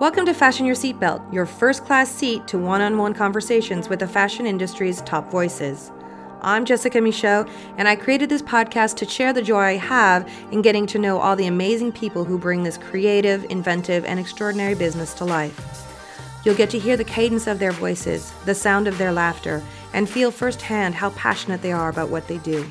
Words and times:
Welcome 0.00 0.26
to 0.26 0.32
Fashion 0.32 0.64
Your 0.64 0.76
Seatbelt, 0.76 1.32
your 1.34 1.44
first 1.44 1.84
class 1.84 2.08
seat 2.08 2.46
to 2.46 2.56
one 2.56 2.80
on 2.80 2.98
one 2.98 3.14
conversations 3.14 3.88
with 3.88 3.98
the 3.98 4.06
fashion 4.06 4.46
industry's 4.46 5.02
top 5.02 5.28
voices. 5.28 5.90
I'm 6.40 6.64
Jessica 6.64 7.00
Michault, 7.00 7.48
and 7.78 7.88
I 7.88 7.96
created 7.96 8.28
this 8.28 8.40
podcast 8.40 8.94
to 8.98 9.08
share 9.08 9.32
the 9.32 9.42
joy 9.42 9.58
I 9.58 9.76
have 9.76 10.30
in 10.52 10.62
getting 10.62 10.86
to 10.86 11.00
know 11.00 11.18
all 11.18 11.34
the 11.34 11.48
amazing 11.48 11.90
people 11.90 12.24
who 12.24 12.38
bring 12.38 12.62
this 12.62 12.78
creative, 12.78 13.44
inventive, 13.50 14.04
and 14.04 14.20
extraordinary 14.20 14.76
business 14.76 15.14
to 15.14 15.24
life. 15.24 15.58
You'll 16.44 16.54
get 16.54 16.70
to 16.70 16.78
hear 16.78 16.96
the 16.96 17.02
cadence 17.02 17.48
of 17.48 17.58
their 17.58 17.72
voices, 17.72 18.32
the 18.44 18.54
sound 18.54 18.86
of 18.86 18.98
their 18.98 19.10
laughter, 19.10 19.64
and 19.94 20.08
feel 20.08 20.30
firsthand 20.30 20.94
how 20.94 21.10
passionate 21.10 21.60
they 21.60 21.72
are 21.72 21.88
about 21.88 22.08
what 22.08 22.28
they 22.28 22.38
do. 22.38 22.70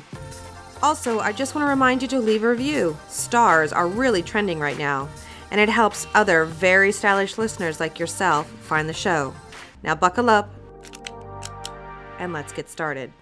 Also, 0.82 1.20
I 1.20 1.32
just 1.32 1.54
want 1.54 1.66
to 1.66 1.70
remind 1.70 2.00
you 2.00 2.08
to 2.08 2.20
leave 2.20 2.42
a 2.42 2.48
review. 2.48 2.96
Stars 3.08 3.70
are 3.70 3.86
really 3.86 4.22
trending 4.22 4.58
right 4.58 4.78
now 4.78 5.10
and 5.50 5.60
it 5.60 5.68
helps 5.68 6.06
other 6.14 6.44
very 6.44 6.92
stylish 6.92 7.38
listeners 7.38 7.80
like 7.80 7.98
yourself 7.98 8.48
find 8.60 8.88
the 8.88 8.92
show. 8.94 9.34
Now, 9.82 9.94
buckle 9.94 10.28
up 10.28 10.50
and 12.18 12.32
let's 12.32 12.52
get 12.52 12.68
started. 12.68 13.12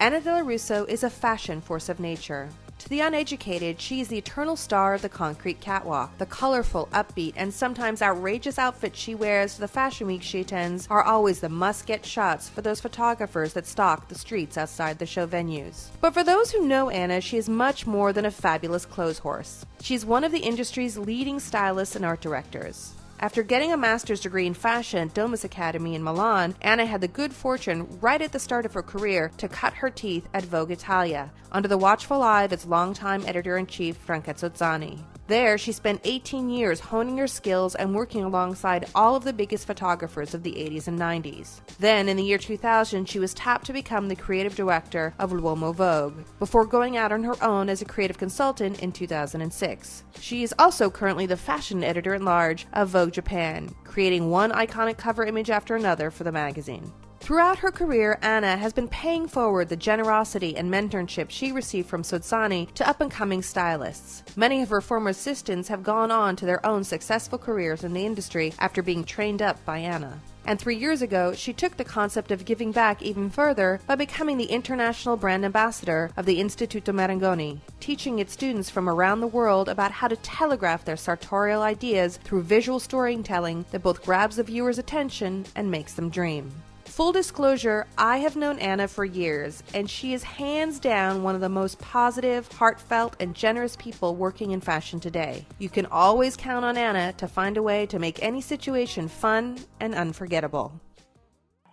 Anna 0.00 0.20
Dello 0.20 0.42
Russo 0.42 0.84
is 0.84 1.02
a 1.02 1.10
fashion 1.10 1.60
force 1.60 1.88
of 1.88 1.98
nature. 1.98 2.48
To 2.78 2.88
the 2.88 3.00
uneducated, 3.00 3.80
she 3.80 4.00
is 4.00 4.08
the 4.08 4.18
eternal 4.18 4.56
star 4.56 4.94
of 4.94 5.02
the 5.02 5.08
concrete 5.08 5.60
catwalk. 5.60 6.18
The 6.18 6.26
colorful, 6.26 6.88
upbeat, 6.92 7.32
and 7.36 7.52
sometimes 7.52 8.02
outrageous 8.02 8.58
outfits 8.58 8.98
she 8.98 9.14
wears 9.14 9.54
to 9.54 9.60
the 9.60 9.68
fashion 9.68 10.06
week 10.06 10.22
she 10.22 10.40
attends 10.40 10.86
are 10.90 11.02
always 11.02 11.40
the 11.40 11.48
must 11.48 11.86
get 11.86 12.04
shots 12.04 12.48
for 12.48 12.60
those 12.60 12.80
photographers 12.80 13.54
that 13.54 13.66
stalk 13.66 14.08
the 14.08 14.14
streets 14.14 14.58
outside 14.58 14.98
the 14.98 15.06
show 15.06 15.26
venues. 15.26 15.88
But 16.00 16.14
for 16.14 16.24
those 16.24 16.50
who 16.50 16.66
know 16.66 16.90
Anna, 16.90 17.20
she 17.20 17.38
is 17.38 17.48
much 17.48 17.86
more 17.86 18.12
than 18.12 18.26
a 18.26 18.30
fabulous 18.30 18.84
clothes 18.84 19.20
horse. 19.20 19.64
She's 19.80 20.04
one 20.04 20.24
of 20.24 20.32
the 20.32 20.40
industry's 20.40 20.98
leading 20.98 21.40
stylists 21.40 21.96
and 21.96 22.04
art 22.04 22.20
directors. 22.20 22.92
After 23.24 23.42
getting 23.42 23.72
a 23.72 23.78
master's 23.78 24.20
degree 24.20 24.46
in 24.46 24.52
fashion 24.52 24.98
at 25.08 25.14
Domus 25.14 25.44
Academy 25.44 25.94
in 25.94 26.02
Milan, 26.02 26.54
Anna 26.60 26.84
had 26.84 27.00
the 27.00 27.08
good 27.08 27.32
fortune, 27.32 27.88
right 28.02 28.20
at 28.20 28.32
the 28.32 28.38
start 28.38 28.66
of 28.66 28.74
her 28.74 28.82
career, 28.82 29.30
to 29.38 29.48
cut 29.48 29.72
her 29.72 29.88
teeth 29.88 30.28
at 30.34 30.44
Vogue 30.44 30.70
Italia, 30.70 31.32
under 31.50 31.66
the 31.66 31.78
watchful 31.78 32.22
eye 32.22 32.42
of 32.42 32.52
its 32.52 32.66
longtime 32.66 33.24
editor 33.26 33.56
in 33.56 33.66
chief, 33.66 33.96
Franca 33.96 34.34
Sozzani. 34.34 34.98
There, 35.26 35.56
she 35.56 35.72
spent 35.72 36.02
18 36.04 36.50
years 36.50 36.80
honing 36.80 37.16
her 37.16 37.26
skills 37.26 37.74
and 37.74 37.94
working 37.94 38.24
alongside 38.24 38.90
all 38.94 39.16
of 39.16 39.24
the 39.24 39.32
biggest 39.32 39.66
photographers 39.66 40.34
of 40.34 40.42
the 40.42 40.52
80s 40.52 40.86
and 40.86 40.98
90s. 40.98 41.60
Then, 41.78 42.10
in 42.10 42.18
the 42.18 42.22
year 42.22 42.36
2000, 42.36 43.08
she 43.08 43.18
was 43.18 43.32
tapped 43.32 43.64
to 43.66 43.72
become 43.72 44.08
the 44.08 44.16
creative 44.16 44.54
director 44.54 45.14
of 45.18 45.32
L'Uomo 45.32 45.74
Vogue, 45.74 46.24
before 46.38 46.66
going 46.66 46.98
out 46.98 47.10
on 47.10 47.24
her 47.24 47.42
own 47.42 47.70
as 47.70 47.80
a 47.80 47.86
creative 47.86 48.18
consultant 48.18 48.82
in 48.82 48.92
2006. 48.92 50.04
She 50.20 50.42
is 50.42 50.54
also 50.58 50.90
currently 50.90 51.24
the 51.24 51.38
fashion 51.38 51.82
editor 51.82 52.14
at 52.14 52.22
large 52.22 52.66
of 52.74 52.90
Vogue 52.90 53.12
Japan, 53.12 53.74
creating 53.84 54.28
one 54.28 54.52
iconic 54.52 54.98
cover 54.98 55.24
image 55.24 55.48
after 55.48 55.74
another 55.74 56.10
for 56.10 56.24
the 56.24 56.32
magazine. 56.32 56.92
Throughout 57.24 57.60
her 57.60 57.70
career, 57.70 58.18
Anna 58.20 58.54
has 58.54 58.74
been 58.74 58.86
paying 58.86 59.26
forward 59.28 59.70
the 59.70 59.76
generosity 59.76 60.58
and 60.58 60.70
mentorship 60.70 61.30
she 61.30 61.52
received 61.52 61.88
from 61.88 62.02
Sozzani 62.02 62.70
to 62.74 62.86
up 62.86 63.00
and 63.00 63.10
coming 63.10 63.40
stylists. 63.40 64.22
Many 64.36 64.60
of 64.60 64.68
her 64.68 64.82
former 64.82 65.08
assistants 65.08 65.68
have 65.68 65.82
gone 65.82 66.10
on 66.10 66.36
to 66.36 66.44
their 66.44 66.64
own 66.66 66.84
successful 66.84 67.38
careers 67.38 67.82
in 67.82 67.94
the 67.94 68.04
industry 68.04 68.52
after 68.58 68.82
being 68.82 69.04
trained 69.04 69.40
up 69.40 69.64
by 69.64 69.78
Anna. 69.78 70.20
And 70.44 70.60
three 70.60 70.76
years 70.76 71.00
ago, 71.00 71.32
she 71.32 71.54
took 71.54 71.78
the 71.78 71.82
concept 71.82 72.30
of 72.30 72.44
giving 72.44 72.72
back 72.72 73.00
even 73.00 73.30
further 73.30 73.80
by 73.86 73.94
becoming 73.94 74.36
the 74.36 74.44
international 74.44 75.16
brand 75.16 75.46
ambassador 75.46 76.10
of 76.18 76.26
the 76.26 76.38
Instituto 76.38 76.92
Marangoni, 76.92 77.58
teaching 77.80 78.18
its 78.18 78.34
students 78.34 78.68
from 78.68 78.86
around 78.86 79.22
the 79.22 79.26
world 79.26 79.70
about 79.70 79.92
how 79.92 80.08
to 80.08 80.16
telegraph 80.16 80.84
their 80.84 80.98
sartorial 80.98 81.62
ideas 81.62 82.18
through 82.18 82.42
visual 82.42 82.78
storytelling 82.78 83.64
that 83.70 83.82
both 83.82 84.04
grabs 84.04 84.36
the 84.36 84.42
viewer's 84.42 84.78
attention 84.78 85.46
and 85.56 85.70
makes 85.70 85.94
them 85.94 86.10
dream. 86.10 86.52
Full 86.94 87.10
disclosure, 87.10 87.88
I 87.98 88.18
have 88.18 88.36
known 88.36 88.60
Anna 88.60 88.86
for 88.86 89.04
years, 89.04 89.64
and 89.74 89.90
she 89.90 90.14
is 90.14 90.22
hands 90.22 90.78
down 90.78 91.24
one 91.24 91.34
of 91.34 91.40
the 91.40 91.48
most 91.48 91.80
positive, 91.80 92.46
heartfelt, 92.52 93.16
and 93.18 93.34
generous 93.34 93.74
people 93.74 94.14
working 94.14 94.52
in 94.52 94.60
fashion 94.60 95.00
today. 95.00 95.44
You 95.58 95.68
can 95.68 95.86
always 95.86 96.36
count 96.36 96.64
on 96.64 96.76
Anna 96.76 97.12
to 97.14 97.26
find 97.26 97.56
a 97.56 97.62
way 97.64 97.84
to 97.86 97.98
make 97.98 98.22
any 98.22 98.40
situation 98.40 99.08
fun 99.08 99.58
and 99.80 99.92
unforgettable. 99.92 100.80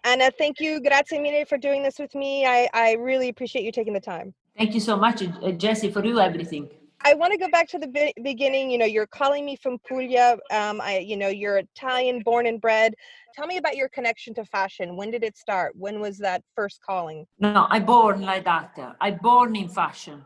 Anna, 0.05 0.31
thank 0.39 0.59
you. 0.59 0.81
Grazie 0.81 1.19
mille 1.19 1.45
for 1.45 1.59
doing 1.59 1.83
this 1.83 1.99
with 1.99 2.15
me. 2.15 2.47
I, 2.47 2.67
I 2.73 2.93
really 2.93 3.29
appreciate 3.29 3.63
you 3.63 3.71
taking 3.71 3.93
the 3.93 3.99
time. 3.99 4.33
Thank 4.57 4.73
you 4.73 4.79
so 4.79 4.97
much, 4.97 5.21
uh, 5.21 5.51
Jesse, 5.51 5.91
for 5.91 6.03
you 6.03 6.19
everything. 6.19 6.67
I 7.03 7.13
want 7.15 7.31
to 7.33 7.39
go 7.39 7.49
back 7.49 7.67
to 7.69 7.79
the 7.79 7.87
be- 7.87 8.13
beginning. 8.21 8.69
You 8.69 8.77
know, 8.77 8.85
you're 8.85 9.07
calling 9.07 9.45
me 9.45 9.55
from 9.55 9.79
Puglia. 9.87 10.37
Um, 10.51 10.79
I, 10.81 10.99
you 10.99 11.17
know, 11.17 11.29
you're 11.29 11.57
Italian, 11.57 12.21
born 12.21 12.45
and 12.45 12.61
bred. 12.61 12.93
Tell 13.35 13.47
me 13.47 13.57
about 13.57 13.75
your 13.75 13.89
connection 13.89 14.33
to 14.35 14.45
fashion. 14.45 14.95
When 14.95 15.11
did 15.11 15.23
it 15.23 15.37
start? 15.37 15.75
When 15.75 15.99
was 15.99 16.17
that 16.19 16.43
first 16.55 16.81
calling? 16.81 17.25
No, 17.39 17.67
I 17.69 17.79
born 17.79 18.21
like 18.21 18.45
that. 18.45 18.77
I 18.99 19.11
born 19.11 19.55
in 19.55 19.69
fashion. 19.69 20.25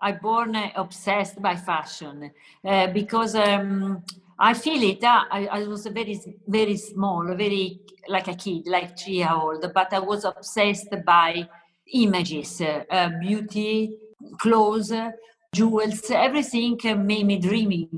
I 0.00 0.12
born 0.12 0.56
uh, 0.56 0.70
obsessed 0.74 1.40
by 1.40 1.56
fashion 1.56 2.30
uh, 2.64 2.88
because 2.88 3.34
um, 3.36 4.02
I 4.38 4.54
feel 4.54 4.82
it. 4.82 5.02
Uh, 5.04 5.24
I, 5.30 5.46
I, 5.46 5.66
was 5.66 5.86
very, 5.86 6.20
very 6.46 6.76
small, 6.76 7.24
very 7.36 7.80
like 8.08 8.26
a 8.26 8.34
kid, 8.34 8.66
like 8.66 8.98
three 8.98 9.14
year 9.14 9.30
old. 9.32 9.64
But 9.72 9.92
I 9.92 10.00
was 10.00 10.24
obsessed 10.24 10.92
by 11.06 11.48
images, 11.92 12.60
uh, 12.60 13.10
beauty, 13.20 13.96
clothes 14.38 14.92
jewels, 15.54 16.10
everything 16.10 16.78
made 17.04 17.26
me 17.26 17.38
dreaming. 17.38 17.88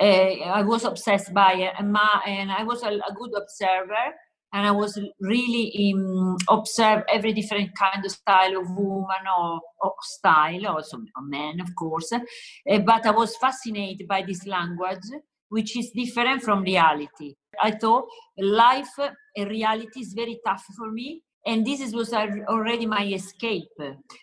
Uh, 0.00 0.04
I 0.04 0.62
was 0.62 0.84
obsessed 0.84 1.32
by 1.32 1.72
Emma, 1.78 2.22
and 2.26 2.50
I 2.50 2.64
was 2.64 2.82
a, 2.82 2.88
a 2.88 3.14
good 3.14 3.30
observer 3.36 4.14
and 4.54 4.68
I 4.68 4.70
was 4.70 4.96
really 5.20 5.92
um, 5.96 6.36
observe 6.48 7.02
every 7.12 7.32
different 7.32 7.76
kind 7.76 8.04
of 8.04 8.10
style 8.12 8.56
of 8.56 8.70
woman 8.70 9.26
or, 9.36 9.60
or 9.82 9.94
style, 10.00 10.68
also 10.68 10.98
a 10.98 11.22
man, 11.22 11.60
of 11.60 11.74
course. 11.74 12.12
Uh, 12.12 12.78
but 12.78 13.04
I 13.04 13.10
was 13.10 13.36
fascinated 13.36 14.06
by 14.06 14.22
this 14.22 14.46
language, 14.46 15.08
which 15.48 15.76
is 15.76 15.90
different 15.90 16.44
from 16.44 16.62
reality. 16.62 17.34
I 17.60 17.72
thought 17.72 18.06
life 18.38 18.96
and 19.36 19.50
reality 19.50 20.00
is 20.00 20.12
very 20.12 20.38
tough 20.46 20.64
for 20.76 20.92
me, 20.92 21.22
and 21.44 21.66
this 21.66 21.92
was 21.92 22.12
already 22.12 22.86
my 22.86 23.04
escape 23.06 23.76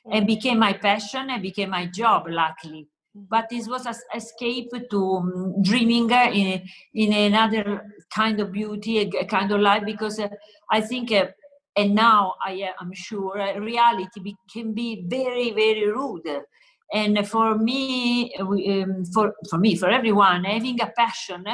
and 0.09 0.25
became 0.25 0.59
my 0.59 0.71
passion 0.73 1.29
and 1.29 1.41
became 1.41 1.71
my 1.71 1.87
job 1.87 2.27
luckily. 2.29 2.87
But 3.13 3.47
this 3.49 3.67
was 3.67 3.85
an 3.85 3.95
escape 4.15 4.71
to 4.89 5.15
um, 5.15 5.61
dreaming 5.61 6.09
in, 6.09 6.61
in 6.93 7.13
another 7.13 7.85
kind 8.13 8.39
of 8.39 8.51
beauty 8.51 8.99
a, 8.99 9.25
kind 9.25 9.51
of 9.51 9.59
life 9.59 9.83
because 9.85 10.19
uh, 10.19 10.29
i 10.69 10.79
think 10.79 11.11
uh, 11.11 11.25
and 11.75 11.93
now 11.93 12.33
i 12.45 12.71
am 12.79 12.93
sure 12.93 13.39
uh, 13.39 13.59
reality 13.59 14.19
be, 14.21 14.35
can 14.51 14.73
be 14.73 15.05
very 15.07 15.51
very 15.51 15.87
rude. 15.87 16.41
And 16.93 17.25
for 17.25 17.57
me 17.57 18.33
um, 18.35 19.05
for 19.13 19.33
for 19.49 19.57
me 19.57 19.77
for 19.77 19.89
everyone 19.89 20.43
having 20.43 20.81
a 20.81 20.87
passion 20.87 21.45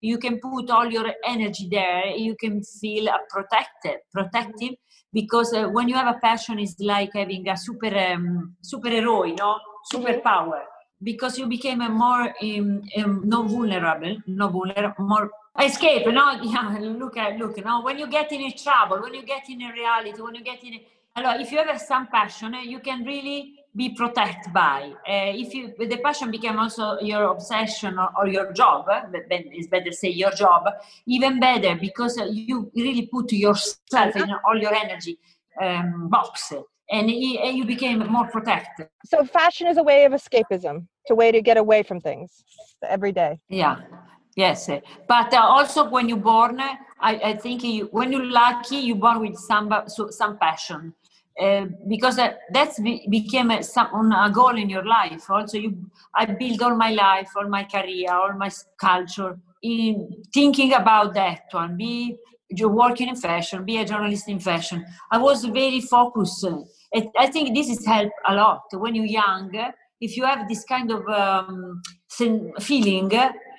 you 0.00 0.16
can 0.16 0.38
put 0.40 0.70
all 0.70 0.90
your 0.90 1.12
energy 1.22 1.68
there 1.70 2.06
you 2.06 2.34
can 2.40 2.62
feel 2.62 3.06
protected 3.28 3.98
protective 4.10 4.74
because 5.12 5.52
uh, 5.52 5.68
when 5.68 5.88
you 5.88 5.94
have 5.94 6.14
a 6.14 6.18
passion 6.20 6.58
it's 6.58 6.76
like 6.80 7.10
having 7.14 7.46
a 7.46 7.56
super 7.58 7.94
um, 7.94 8.56
superhero 8.64 9.28
you 9.28 9.36
know 9.36 9.58
superpower 9.92 10.62
because 11.02 11.38
you 11.38 11.46
became 11.46 11.80
a 11.80 11.88
more 11.88 12.34
um, 12.42 12.82
um, 12.96 13.22
non 13.24 13.48
vulnerable 13.48 14.16
no 14.26 14.48
vulnerable 14.48 15.04
more 15.04 15.30
escape 15.62 16.06
no? 16.06 16.40
Yeah 16.42 16.78
look 16.80 17.16
at 17.16 17.38
look 17.38 17.56
you 17.56 17.64
know 17.64 17.82
when 17.82 17.98
you 17.98 18.06
get 18.06 18.32
in 18.32 18.42
a 18.42 18.52
trouble 18.52 19.00
when 19.02 19.14
you 19.14 19.22
get 19.22 19.48
in 19.48 19.62
a 19.62 19.72
reality 19.72 20.20
when 20.20 20.34
you 20.34 20.44
get 20.44 20.62
in 20.64 20.74
a, 20.74 21.40
if 21.40 21.50
you 21.52 21.58
have 21.58 21.80
some 21.80 22.06
passion 22.08 22.54
you 22.64 22.80
can 22.80 23.04
really 23.04 23.66
be 23.76 23.90
protected 23.90 24.52
by. 24.52 24.90
Uh, 25.06 25.32
if 25.42 25.54
you 25.54 25.74
the 25.78 25.98
passion 25.98 26.30
became 26.30 26.58
also 26.58 26.98
your 27.00 27.24
obsession 27.24 27.98
or, 27.98 28.08
or 28.18 28.26
your 28.26 28.52
job, 28.52 28.86
then 29.12 29.44
it's 29.52 29.68
better 29.68 29.92
say 29.92 30.08
your 30.08 30.30
job, 30.30 30.64
even 31.06 31.38
better 31.38 31.76
because 31.76 32.16
you 32.32 32.70
really 32.74 33.06
put 33.06 33.30
yourself 33.32 34.16
in 34.16 34.32
all 34.46 34.58
your 34.58 34.74
energy 34.74 35.18
um, 35.60 36.08
box 36.08 36.52
and 36.90 37.10
you 37.10 37.64
became 37.64 37.98
more 38.10 38.28
protected. 38.28 38.88
So 39.04 39.24
fashion 39.24 39.66
is 39.66 39.76
a 39.76 39.82
way 39.82 40.04
of 40.04 40.12
escapism, 40.12 40.86
it's 41.02 41.10
a 41.10 41.14
way 41.14 41.32
to 41.32 41.42
get 41.42 41.56
away 41.56 41.82
from 41.82 42.00
things 42.00 42.44
every 42.82 43.12
day. 43.12 43.40
Yeah. 43.48 43.80
Yes, 44.36 44.68
eh. 44.68 44.80
but 45.08 45.32
uh, 45.32 45.38
also 45.38 45.88
when 45.88 46.10
you're 46.10 46.18
born, 46.18 46.60
eh, 46.60 46.76
I, 47.00 47.14
I 47.14 47.36
think 47.38 47.64
you, 47.64 47.88
when 47.90 48.12
you're 48.12 48.26
lucky, 48.26 48.76
you're 48.76 48.96
born 48.96 49.20
with 49.20 49.38
some 49.38 49.72
some 50.10 50.36
passion 50.36 50.92
uh, 51.40 51.66
because 51.88 52.16
that 52.16 52.40
that's 52.52 52.78
be, 52.78 53.06
became 53.10 53.50
a, 53.50 53.62
some, 53.62 54.12
a 54.12 54.30
goal 54.30 54.56
in 54.56 54.68
your 54.68 54.84
life. 54.84 55.30
Also, 55.30 55.58
you, 55.58 55.90
I 56.14 56.26
build 56.26 56.62
all 56.62 56.76
my 56.76 56.90
life, 56.90 57.30
all 57.36 57.48
my 57.48 57.64
career, 57.64 58.12
all 58.12 58.34
my 58.34 58.50
culture 58.78 59.38
in 59.62 60.22
thinking 60.32 60.74
about 60.74 61.14
that 61.14 61.44
one. 61.50 61.76
Be 61.76 62.16
you 62.48 62.68
working 62.68 63.08
in 63.08 63.16
fashion, 63.16 63.64
be 63.64 63.78
a 63.78 63.84
journalist 63.84 64.28
in 64.28 64.38
fashion. 64.38 64.84
I 65.10 65.18
was 65.18 65.44
very 65.44 65.80
focused. 65.80 66.46
I 66.94 67.26
think 67.26 67.54
this 67.54 67.68
has 67.68 67.84
helped 67.84 68.14
a 68.26 68.34
lot. 68.34 68.62
When 68.72 68.94
you're 68.94 69.04
young, 69.04 69.50
if 70.00 70.16
you 70.16 70.24
have 70.24 70.48
this 70.48 70.64
kind 70.64 70.90
of 70.90 71.06
um, 71.08 71.82
feeling, 72.60 73.10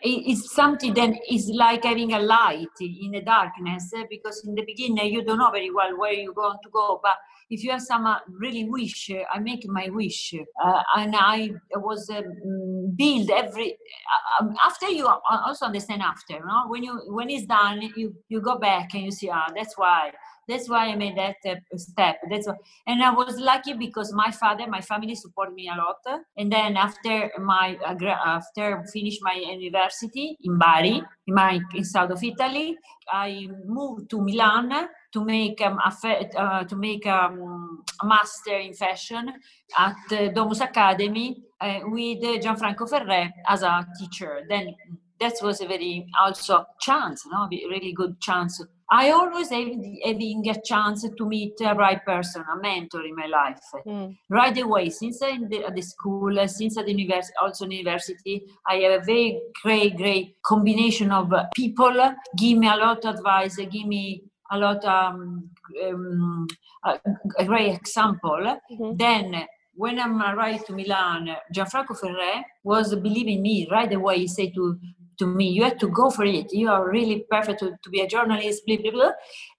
it's 0.03 0.53
something 0.53 0.93
that 0.93 1.13
is 1.29 1.49
like 1.53 1.83
having 1.83 2.13
a 2.13 2.19
light 2.19 2.67
in 2.79 3.11
the 3.11 3.21
darkness 3.21 3.91
because 4.09 4.43
in 4.45 4.55
the 4.55 4.63
beginning 4.63 5.11
you 5.11 5.23
don't 5.23 5.39
know 5.39 5.51
very 5.51 5.71
well 5.71 5.97
where 5.97 6.13
you're 6.13 6.33
going 6.33 6.57
to 6.63 6.69
go, 6.69 6.99
but 7.01 7.17
if 7.49 7.63
you 7.63 7.71
have 7.71 7.81
some 7.81 8.05
uh, 8.05 8.19
really 8.27 8.65
wish, 8.65 9.09
uh, 9.09 9.23
I 9.31 9.39
make 9.39 9.67
my 9.67 9.89
wish, 9.89 10.33
uh, 10.63 10.83
and 10.97 11.15
I 11.15 11.51
was 11.75 12.09
um, 12.09 12.93
build 12.95 13.29
every. 13.31 13.73
Uh, 13.73 14.43
um, 14.43 14.55
after 14.63 14.89
you 14.89 15.07
also 15.07 15.65
understand 15.65 16.01
after, 16.01 16.41
when 16.67 16.83
you 16.83 17.01
when 17.07 17.29
it's 17.29 17.45
done, 17.45 17.81
you 17.95 18.15
you 18.27 18.41
go 18.41 18.57
back 18.57 18.93
and 18.93 19.05
you 19.05 19.11
see, 19.11 19.29
ah, 19.29 19.47
that's 19.55 19.77
why 19.77 20.11
that's 20.47 20.69
why 20.69 20.87
I 20.87 20.95
made 20.95 21.17
that 21.17 21.35
uh, 21.45 21.55
step. 21.77 22.17
That's 22.29 22.47
why. 22.47 22.55
and 22.85 23.03
I 23.03 23.11
was 23.11 23.37
lucky 23.37 23.73
because 23.73 24.13
my 24.13 24.31
father, 24.31 24.65
my 24.67 24.81
family 24.81 25.15
supported 25.15 25.53
me 25.53 25.69
a 25.69 25.75
lot. 25.75 25.99
And 26.37 26.51
then 26.51 26.77
after 26.77 27.31
my 27.39 27.77
after 27.85 28.83
finish 28.93 29.17
my 29.21 29.33
university 29.33 30.37
in 30.41 30.57
Bari, 30.57 31.03
in 31.27 31.33
my 31.33 31.59
in 31.75 31.83
south 31.83 32.11
of 32.11 32.23
Italy, 32.23 32.77
I 33.11 33.49
moved 33.65 34.09
to 34.11 34.21
Milan 34.21 34.87
to 35.13 35.25
make 35.25 35.61
um, 35.61 35.79
a 35.79 36.39
uh, 36.39 36.63
to 36.63 36.75
make 36.75 37.05
um, 37.05 37.83
a 38.01 38.05
master 38.05 38.57
in 38.57 38.73
fashion 38.73 39.33
at 39.77 39.95
uh, 40.11 40.29
Domus 40.29 40.61
Academy 40.61 41.43
uh, 41.59 41.79
with 41.83 42.23
Gianfranco 42.43 42.89
Ferré 42.89 43.31
as 43.47 43.63
a 43.63 43.85
teacher. 43.99 44.41
Then 44.47 44.75
that 45.19 45.33
was 45.41 45.61
a 45.61 45.67
very 45.67 46.07
also 46.21 46.65
chance, 46.79 47.25
no, 47.25 47.47
really 47.49 47.91
good 47.91 48.21
chance 48.21 48.61
I 48.89 49.11
always 49.11 49.49
have 49.49 49.67
having 50.05 50.49
a 50.49 50.61
chance 50.61 51.05
to 51.17 51.25
meet 51.25 51.59
a 51.61 51.75
right 51.75 52.03
person, 52.05 52.43
a 52.49 52.57
mentor 52.61 53.03
in 53.05 53.15
my 53.15 53.25
life, 53.25 53.59
mm. 53.85 54.15
right 54.29 54.57
away. 54.57 54.89
Since 54.89 55.21
I'm 55.21 55.51
at 55.53 55.75
the 55.75 55.81
school, 55.81 56.47
since 56.47 56.77
at 56.77 56.85
the 56.85 56.93
university, 56.93 57.33
also 57.41 57.65
university, 57.65 58.45
I 58.65 58.75
have 58.75 59.01
a 59.01 59.05
very 59.05 59.41
great, 59.61 59.97
great 59.97 60.41
combination 60.41 61.11
of 61.11 61.33
people. 61.53 62.15
Give 62.37 62.57
me 62.57 62.67
a 62.67 62.77
lot 62.77 63.03
of 63.03 63.15
advice. 63.15 63.57
Give 63.57 63.87
me 63.87 64.23
a 64.51 64.57
lot 64.57 64.85
um, 64.85 65.49
um 65.83 66.47
a, 66.85 67.45
great 67.45 67.73
example. 67.75 68.59
Mm-hmm. 68.71 68.95
Then 68.95 69.47
when 69.75 69.99
I'm 69.99 70.21
arrived 70.21 70.67
to 70.67 70.73
Milan, 70.73 71.35
Gianfranco 71.53 71.99
Ferré 71.99 72.43
was 72.63 72.95
believing 72.95 73.41
me 73.41 73.67
right 73.69 73.91
away. 73.91 74.19
He 74.19 74.27
said 74.27 74.53
to 74.55 74.79
to 75.19 75.27
me. 75.27 75.49
You 75.49 75.63
have 75.63 75.77
to 75.79 75.87
go 75.87 76.09
for 76.09 76.25
it. 76.25 76.51
You 76.51 76.69
are 76.69 76.89
really 76.89 77.25
perfect 77.29 77.59
to, 77.59 77.71
to 77.83 77.89
be 77.89 78.01
a 78.01 78.07
journalist, 78.07 78.63
blah, 78.65 78.77
blah, 78.77 78.91
blah. 78.91 79.11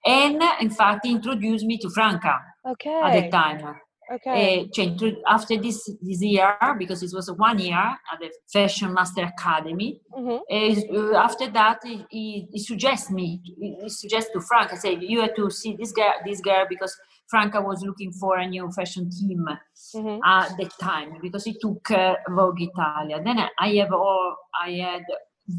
And 0.05 0.41
in 0.61 0.69
fact, 0.69 1.05
he 1.05 1.11
introduced 1.11 1.65
me 1.65 1.77
to 1.79 1.89
Franca 1.89 2.39
okay. 2.65 3.01
at 3.03 3.21
the 3.21 3.29
time. 3.29 3.75
Okay. 4.11 4.67
Uh, 4.71 5.11
after 5.27 5.55
this 5.57 5.87
this 6.01 6.23
year, 6.23 6.57
because 6.79 7.03
it 7.03 7.11
was 7.13 7.31
one 7.31 7.59
year 7.59 7.77
at 7.77 8.19
the 8.19 8.31
Fashion 8.51 8.91
Master 8.91 9.21
Academy. 9.21 10.01
Mm-hmm. 10.17 10.95
Uh, 10.95 11.15
after 11.15 11.47
that, 11.51 11.79
he, 12.09 12.47
he 12.51 12.59
suggests 12.59 13.11
me. 13.11 13.39
He 13.43 13.87
suggests 13.87 14.31
to 14.33 14.41
Franca, 14.41 14.77
say 14.77 14.97
you 14.99 15.21
have 15.21 15.35
to 15.35 15.51
see 15.51 15.75
this 15.75 15.91
girl, 15.91 16.13
this 16.25 16.41
girl, 16.41 16.65
because 16.67 16.95
Franca 17.29 17.61
was 17.61 17.83
looking 17.83 18.11
for 18.11 18.37
a 18.37 18.47
new 18.47 18.71
fashion 18.71 19.11
team 19.11 19.45
mm-hmm. 19.95 20.19
at 20.25 20.57
the 20.57 20.67
time 20.81 21.13
because 21.21 21.43
he 21.43 21.55
took 21.61 21.91
uh, 21.91 22.15
Vogue 22.29 22.61
Italia. 22.61 23.21
Then 23.23 23.37
I 23.59 23.67
have 23.75 23.93
all 23.93 24.35
I 24.59 24.71
had 24.71 25.03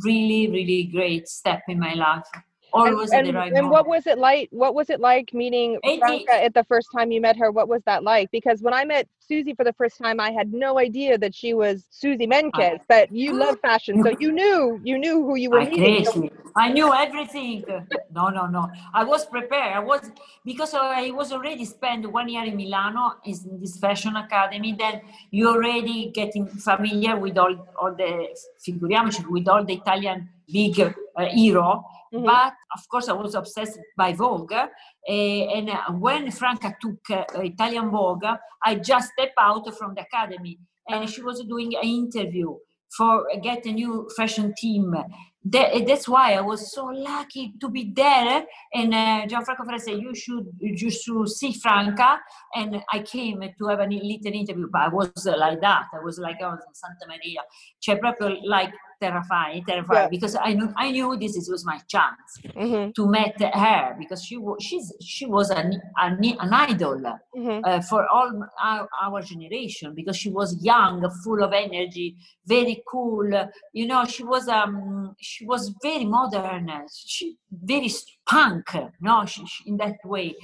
really, 0.05 0.51
really 0.51 0.91
great 0.93 1.29
step 1.29 1.63
in 1.69 1.79
my 1.79 1.95
life. 1.95 2.27
Always 2.73 3.11
and, 3.11 3.35
right 3.35 3.53
and 3.53 3.71
what 3.71 3.87
was 3.87 4.07
it 4.07 4.19
like? 4.19 4.49
What 4.51 4.75
was 4.75 4.91
it 4.91 5.01
like 5.01 5.33
meeting 5.35 5.79
Franca 5.83 6.45
at 6.45 6.55
the 6.55 6.65
first 6.65 6.89
time 6.95 7.11
you 7.11 7.21
met 7.21 7.37
her? 7.37 7.51
What 7.51 7.69
was 7.69 7.83
that 7.87 8.03
like? 8.05 8.31
Because 8.31 8.63
when 8.63 8.75
I 8.75 8.85
met 8.85 9.09
Suzy 9.19 9.55
for 9.55 9.65
the 9.65 9.73
first 9.73 9.99
time, 9.99 10.21
I 10.21 10.31
had 10.31 10.53
no 10.53 10.79
idea 10.79 11.19
that 11.19 11.35
she 11.35 11.55
was 11.55 11.87
Suzy 11.91 12.27
Menkes. 12.27 12.81
But 12.89 13.11
you 13.13 13.33
love 13.33 13.59
fashion, 13.61 14.03
so 14.03 14.11
you 14.19 14.33
knew 14.33 14.81
you 14.85 14.99
knew 14.99 15.25
who 15.25 15.37
you 15.37 15.51
were 15.51 15.61
I 15.61 15.69
meeting. 15.69 16.31
I 16.57 16.73
knew 16.73 16.93
everything. 16.93 17.65
No, 18.13 18.29
no, 18.29 18.47
no. 18.47 18.69
I 18.93 19.05
was 19.05 19.27
prepared. 19.27 19.73
I 19.73 19.81
was 19.81 20.11
because 20.45 20.75
I 20.75 21.11
was 21.11 21.33
already 21.33 21.65
spent 21.65 22.11
one 22.11 22.29
year 22.29 22.45
in 22.45 22.57
Milano 22.57 23.15
in 23.25 23.61
this 23.61 23.79
fashion 23.79 24.17
academy. 24.17 24.77
Then 24.79 25.03
you 25.31 25.49
already 25.49 26.11
getting 26.11 26.47
familiar 26.47 27.17
with 27.17 27.39
all 27.39 27.55
all 27.81 27.95
the 27.95 28.29
figuriamoci 28.65 29.27
with 29.27 29.49
all 29.49 29.65
the 29.65 29.75
Italian 29.75 30.29
big 30.53 30.81
uh, 30.81 31.27
hero 31.27 31.85
Mm-hmm. 32.13 32.25
But 32.25 32.55
of 32.77 32.89
course, 32.89 33.09
I 33.09 33.13
was 33.13 33.35
obsessed 33.35 33.79
by 33.97 34.13
Vogue. 34.13 34.53
Uh, 34.53 34.69
and 35.09 35.71
uh, 35.71 35.93
when 35.93 36.31
Franca 36.31 36.75
took 36.81 36.99
uh, 37.11 37.25
Italian 37.41 37.91
Vogue, 37.91 38.25
I 38.65 38.75
just 38.77 39.13
stepped 39.13 39.39
out 39.39 39.73
from 39.79 39.95
the 39.95 40.03
academy 40.03 40.59
and 40.89 41.09
she 41.09 41.23
was 41.23 41.43
doing 41.45 41.75
an 41.77 41.85
interview 41.85 42.57
for 42.97 43.27
get 43.43 43.65
a 43.67 43.73
new 43.73 44.09
fashion 44.17 44.53
team. 44.57 44.95
That, 45.43 45.87
that's 45.87 46.07
why 46.07 46.35
I 46.35 46.43
was 46.43 46.73
so 46.73 46.85
lucky 46.87 47.55
to 47.61 47.69
be 47.71 47.91
there. 47.95 48.45
And 48.75 48.93
uh, 48.93 49.27
Gianfranco 49.27 49.65
Ferré 49.67 49.81
said, 49.81 49.99
"You 49.99 50.15
should, 50.15 50.47
you 50.59 50.91
should 50.91 51.29
see 51.29 51.55
Franca." 51.55 52.21
And 52.55 52.83
I 52.93 52.99
came 53.01 53.41
to 53.41 53.67
have 53.69 53.81
a 53.81 53.87
little 53.87 54.33
interview, 54.33 54.69
but 54.71 54.83
I 54.83 54.89
was 54.89 55.27
like 55.27 55.61
that. 55.63 55.85
I 55.95 56.05
was 56.05 56.19
like, 56.19 56.37
"Oh, 56.43 56.57
Santa 56.73 57.07
Maria," 57.09 57.41
cioè 57.79 57.99
proprio 57.99 58.37
like 58.45 58.75
terrifying, 59.01 59.65
terrifying, 59.65 60.03
yeah. 60.03 60.09
because 60.09 60.37
I 60.37 60.53
knew 60.53 60.73
I 60.77 60.91
knew 60.91 61.17
this 61.17 61.49
was 61.49 61.65
my 61.65 61.79
chance 61.89 62.31
mm-hmm. 62.45 62.91
to 62.97 63.03
meet 63.09 63.41
her 63.41 63.97
because 63.99 64.23
she 64.23 64.37
was 64.37 64.63
she's 64.63 64.93
she 65.01 65.27
was 65.27 65.51
an 65.51 65.81
an, 65.97 66.19
an 66.23 66.53
idol 66.53 67.01
mm-hmm. 67.01 67.61
uh, 67.65 67.81
for 67.81 68.07
all 68.09 68.31
our, 68.63 68.89
our, 69.03 69.23
generation 69.23 69.95
because 69.95 70.17
she 70.17 70.31
was 70.31 70.57
young, 70.63 71.09
full 71.25 71.43
of 71.43 71.53
energy, 71.53 72.17
very 72.47 72.83
cool. 72.91 73.29
You 73.73 73.87
know, 73.87 74.05
she 74.05 74.23
was 74.23 74.49
um 74.49 75.15
she 75.21 75.30
was 75.45 75.73
very 75.83 76.05
modern, 76.05 76.71
she 76.95 77.37
very 77.51 77.91
punk. 78.29 78.75
No, 79.01 79.25
she, 79.25 79.47
she, 79.47 79.69
in 79.71 79.77
that 79.79 79.97
way, 80.05 80.35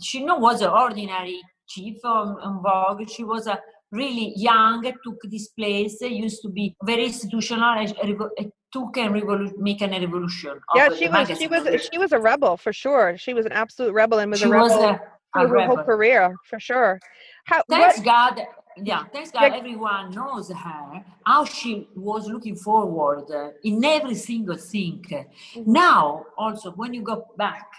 she 0.00 0.24
no 0.24 0.36
was 0.38 0.60
an 0.62 0.70
ordinary 0.70 1.40
chief 1.68 1.96
on, 2.04 2.28
on 2.40 2.62
Vogue. 2.62 3.08
She 3.08 3.24
was 3.24 3.46
a 3.46 3.58
really 3.90 4.32
young, 4.36 4.82
took 4.82 5.18
this 5.30 5.48
place, 5.48 6.00
used 6.00 6.42
to 6.42 6.48
be 6.48 6.74
very 6.84 7.06
institutional, 7.06 7.86
took 8.72 8.96
and 8.96 9.14
revolu- 9.14 9.56
make 9.58 9.82
a 9.82 9.88
revolution. 9.88 10.58
Yeah, 10.74 10.88
she 10.94 11.08
was 11.08 11.38
she 11.38 11.46
was 11.46 11.88
she 11.92 11.98
was 11.98 12.12
a 12.12 12.18
rebel 12.18 12.56
for 12.56 12.72
sure. 12.72 13.16
She 13.18 13.34
was 13.34 13.44
an 13.46 13.52
absolute 13.52 13.92
rebel 13.92 14.18
and 14.18 14.30
was 14.30 14.40
she 14.40 14.46
a 14.46 14.50
rebel 14.50 14.68
was 14.68 14.82
a, 14.82 15.00
a 15.38 15.40
her 15.40 15.46
rebel. 15.46 15.76
whole 15.76 15.84
career 15.84 16.34
for 16.48 16.58
sure. 16.58 16.98
How, 17.44 17.62
Thanks 17.68 17.98
what, 17.98 18.04
God, 18.04 18.46
yeah, 18.76 19.04
thanks 19.12 19.30
God, 19.30 19.52
everyone 19.52 20.10
knows 20.10 20.50
her, 20.50 21.04
how 21.24 21.44
she 21.44 21.88
was 21.94 22.26
looking 22.26 22.56
forward 22.56 23.26
in 23.64 23.84
every 23.84 24.14
single 24.14 24.56
thing. 24.56 25.04
Mm-hmm. 25.08 25.72
Now, 25.72 26.26
also, 26.36 26.72
when 26.72 26.94
you 26.94 27.02
go 27.02 27.26
back, 27.36 27.72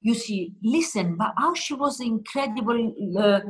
you 0.00 0.14
see, 0.14 0.54
listen, 0.62 1.16
but 1.16 1.34
how 1.36 1.54
she 1.54 1.74
was 1.74 2.00
incredible 2.00 2.94
uh, 3.16 3.40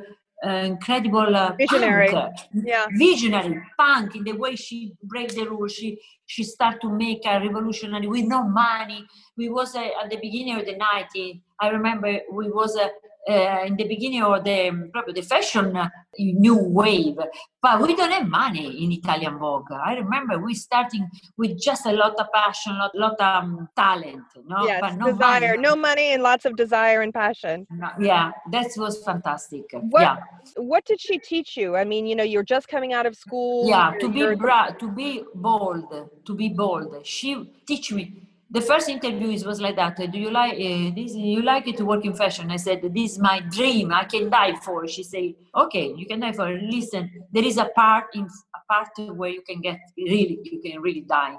uh, 0.44 0.50
incredible 0.50 1.34
uh, 1.34 1.52
visionary. 1.58 2.10
punk, 2.12 2.36
yeah. 2.54 2.86
Visionary 2.92 3.60
punk 3.76 4.14
in 4.14 4.22
the 4.22 4.32
way 4.32 4.54
she 4.54 4.92
break 5.02 5.34
the 5.34 5.44
rules 5.44 5.72
she 5.72 5.98
she 6.26 6.44
start 6.44 6.80
to 6.80 6.90
make 6.90 7.22
a 7.26 7.40
revolutionary 7.40 8.06
with 8.06 8.24
no 8.24 8.44
money. 8.44 9.04
We 9.36 9.48
was 9.48 9.74
uh, 9.74 9.88
at 10.00 10.10
the 10.10 10.16
beginning 10.16 10.54
of 10.54 10.64
the 10.64 10.74
90s 10.74 11.40
i 11.60 11.68
remember 11.68 12.20
we 12.32 12.50
was 12.50 12.76
uh, 12.76 12.88
uh, 13.28 13.64
in 13.66 13.76
the 13.76 13.84
beginning 13.84 14.22
of 14.22 14.42
the 14.42 14.88
probably 14.92 15.12
the 15.12 15.22
fashion 15.22 15.76
uh, 15.76 15.88
new 16.18 16.56
wave. 16.56 17.18
But 17.60 17.82
we 17.82 17.94
don't 17.94 18.12
have 18.12 18.28
money 18.28 18.84
in 18.84 18.92
italian 18.92 19.38
vogue. 19.38 19.70
I 19.72 19.94
remember 19.94 20.38
we 20.38 20.54
starting 20.54 21.08
with 21.36 21.60
just 21.60 21.86
a 21.86 21.92
lot 21.92 22.14
of 22.18 22.28
passion 22.32 22.72
a 22.72 22.78
lot, 22.78 22.94
lot 22.94 23.20
of 23.20 23.44
um, 23.44 23.68
talent 23.76 24.22
no? 24.46 24.64
Yes, 24.64 24.80
but 24.80 24.96
no 24.96 25.12
desire. 25.12 25.40
money. 25.40 25.62
no 25.62 25.76
money 25.76 26.12
and 26.12 26.22
lots 26.22 26.44
of 26.44 26.56
desire 26.56 27.02
and 27.02 27.12
passion. 27.12 27.66
No, 27.70 27.90
yeah 28.00 28.30
that 28.52 28.70
was 28.76 29.02
fantastic. 29.04 29.64
What, 29.72 30.02
yeah. 30.02 30.16
what 30.56 30.84
did 30.84 31.00
she 31.00 31.18
teach 31.18 31.56
you? 31.56 31.76
I 31.76 31.84
mean 31.84 32.06
you 32.06 32.16
know 32.16 32.24
you're 32.24 32.44
just 32.44 32.68
coming 32.68 32.92
out 32.92 33.06
of 33.06 33.16
school. 33.16 33.68
Yeah 33.68 33.92
to 34.00 34.08
be 34.08 34.34
bra- 34.36 34.70
to 34.70 34.90
be 34.90 35.24
bold 35.34 35.92
to 36.24 36.34
be 36.34 36.48
bold. 36.48 37.04
She 37.04 37.50
teach 37.66 37.92
me 37.92 38.27
the 38.50 38.60
first 38.62 38.88
interview 38.88 39.28
was 39.44 39.60
like 39.60 39.76
that. 39.76 39.96
Do 39.96 40.18
you 40.18 40.30
like 40.30 40.54
uh, 40.54 40.94
this? 40.94 41.14
You 41.14 41.42
like 41.42 41.68
it 41.68 41.76
to 41.78 41.84
work 41.84 42.04
in 42.04 42.14
fashion? 42.14 42.50
I 42.50 42.56
said, 42.56 42.80
"This 42.94 43.12
is 43.12 43.18
my 43.18 43.40
dream. 43.40 43.92
I 43.92 44.04
can 44.04 44.30
die 44.30 44.54
for." 44.56 44.86
She 44.88 45.02
said, 45.02 45.34
"Okay, 45.54 45.92
you 45.94 46.06
can 46.06 46.20
die 46.20 46.32
for. 46.32 46.50
Listen, 46.50 47.10
there 47.30 47.44
is 47.44 47.58
a 47.58 47.66
part 47.76 48.06
in 48.14 48.24
a 48.24 48.72
part 48.72 48.88
where 49.16 49.30
you 49.30 49.42
can 49.42 49.60
get 49.60 49.78
really, 49.96 50.38
you 50.42 50.60
can 50.64 50.80
really 50.80 51.02
die. 51.02 51.36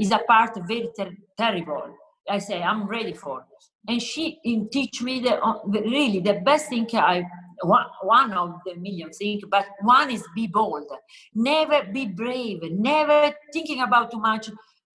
Is 0.00 0.12
a 0.12 0.20
part 0.26 0.58
very 0.66 0.88
ter- 0.98 1.16
terrible." 1.36 1.94
I 2.28 2.38
say, 2.38 2.62
"I'm 2.62 2.86
ready 2.86 3.12
for." 3.12 3.44
And 3.86 4.02
she 4.02 4.38
in, 4.44 4.68
teach 4.70 5.02
me 5.02 5.20
the 5.20 5.42
uh, 5.42 5.60
really 5.66 6.20
the 6.20 6.40
best 6.44 6.70
thing 6.70 6.86
I 6.94 7.24
one, 7.62 7.86
one 8.02 8.32
of 8.32 8.54
the 8.64 8.74
million 8.76 9.10
things, 9.10 9.42
but 9.50 9.66
one 9.82 10.10
is 10.10 10.24
be 10.34 10.46
bold. 10.46 10.86
Never 11.34 11.84
be 11.92 12.06
brave. 12.06 12.60
Never 12.70 13.34
thinking 13.52 13.82
about 13.82 14.10
too 14.10 14.20
much 14.20 14.48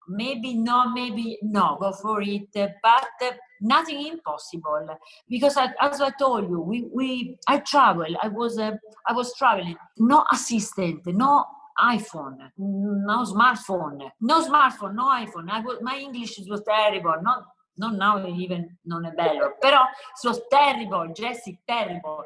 maybe 0.08 0.54
no, 0.54 0.90
maybe 0.90 1.38
no, 1.42 1.76
go 1.80 1.92
for 1.92 2.22
it. 2.22 2.48
But 2.52 3.38
nothing 3.60 4.06
impossible 4.06 4.86
because 5.28 5.56
I, 5.56 5.70
as 5.80 6.00
I 6.00 6.10
told 6.10 6.48
you, 6.48 6.60
we, 6.60 6.86
we 6.92 7.38
I 7.48 7.58
travel. 7.58 8.14
I 8.22 8.28
was 8.28 8.58
uh, 8.58 8.72
I 9.06 9.12
was 9.12 9.34
traveling. 9.36 9.76
No 9.98 10.24
assistant, 10.30 11.06
no 11.06 11.44
iPhone, 11.80 12.38
no 12.56 13.24
smartphone, 13.24 14.10
no 14.20 14.42
smartphone, 14.42 14.94
no 14.94 15.08
iPhone. 15.08 15.50
I 15.50 15.60
was, 15.60 15.78
my 15.82 15.98
English 15.98 16.38
was 16.48 16.62
terrible. 16.62 17.14
Not 17.22 17.44
not 17.76 17.96
now 17.96 18.24
even 18.26 18.78
non 18.86 19.04
è 19.04 19.10
bello, 19.12 19.56
però 19.58 19.82
it 19.82 20.28
was 20.28 20.40
terrible, 20.48 21.10
Jessie, 21.12 21.58
terrible. 21.64 22.24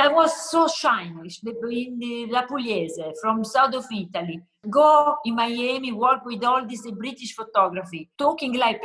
I 0.00 0.08
was 0.08 0.50
so 0.50 0.66
shy 0.68 1.02
in 1.02 1.98
the 1.98 2.26
La 2.30 2.44
Pugliese 2.44 3.12
from 3.20 3.44
south 3.44 3.74
of 3.74 3.86
Italy. 3.90 4.40
Go 4.70 5.16
in 5.24 5.34
Miami, 5.34 5.92
work 5.92 6.24
with 6.24 6.44
all 6.44 6.66
this 6.66 6.88
British 6.92 7.34
photography, 7.34 8.10
talking 8.18 8.54
like 8.58 8.80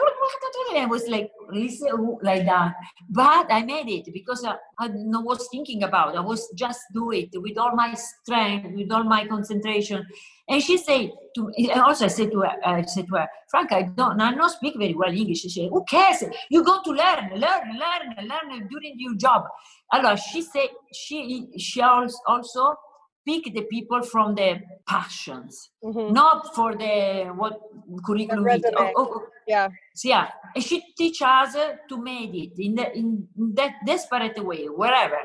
I 0.76 0.86
was 0.86 1.08
like 1.08 1.32
listen, 1.52 2.18
like 2.22 2.46
that. 2.46 2.74
But 3.10 3.52
I 3.52 3.64
made 3.64 3.90
it 3.90 4.14
because 4.14 4.44
I, 4.46 4.56
I 4.80 4.88
was 4.88 5.48
thinking 5.52 5.84
about. 5.84 6.16
I 6.16 6.22
was 6.22 6.50
just 6.56 6.82
do 6.94 7.12
it 7.12 7.30
with 7.34 7.58
all 7.58 7.76
my 7.76 7.94
strength, 7.94 8.76
with 8.76 8.92
all 8.92 9.04
my 9.04 9.26
concentration. 9.28 10.06
And 10.48 10.64
she 10.64 10.78
said 10.78 11.12
to 11.36 11.52
me, 11.56 11.72
also 11.72 12.06
I 12.06 12.08
said 12.08 12.32
to 12.32 12.40
her, 12.40 12.56
I 12.66 12.82
said 12.84 13.08
to 13.08 13.18
her, 13.18 13.28
Frank, 13.52 13.72
I 13.72 13.84
don't, 13.84 14.20
I 14.20 14.34
don't 14.34 14.50
speak 14.50 14.76
very 14.78 14.96
well 14.96 15.12
English. 15.12 15.42
She 15.42 15.50
said, 15.50 15.70
who 15.70 15.84
cares? 15.86 16.24
You're 16.50 16.64
going 16.64 16.84
to 16.84 16.92
learn, 16.92 17.30
learn, 17.36 17.78
learn, 17.78 18.28
learn 18.28 18.68
during 18.68 18.96
your 18.98 19.16
job. 19.16 19.44
Alors, 19.94 20.18
she 20.18 20.42
said, 20.42 20.70
she, 20.94 21.48
she 21.58 21.82
also 21.82 22.76
pick 23.30 23.54
the 23.54 23.62
people 23.64 24.02
from 24.02 24.36
the 24.36 24.60
passions, 24.88 25.70
mm-hmm. 25.84 26.14
not 26.14 26.56
for 26.56 26.76
the 26.76 27.32
what 27.36 27.62
curriculum. 28.06 28.44
The 28.44 28.74
oh, 28.78 28.92
oh, 28.96 29.12
oh, 29.16 29.28
yeah. 29.48 29.70
So, 29.94 30.10
yeah. 30.10 30.30
And 30.56 30.64
she 30.64 30.82
teach 30.98 31.22
us 31.22 31.56
to 31.90 32.02
make 32.02 32.34
it 32.34 32.54
in, 32.58 32.76
the, 32.76 32.98
in 32.98 33.28
that 33.54 33.74
desperate 33.86 34.44
way, 34.44 34.66
wherever. 34.66 35.22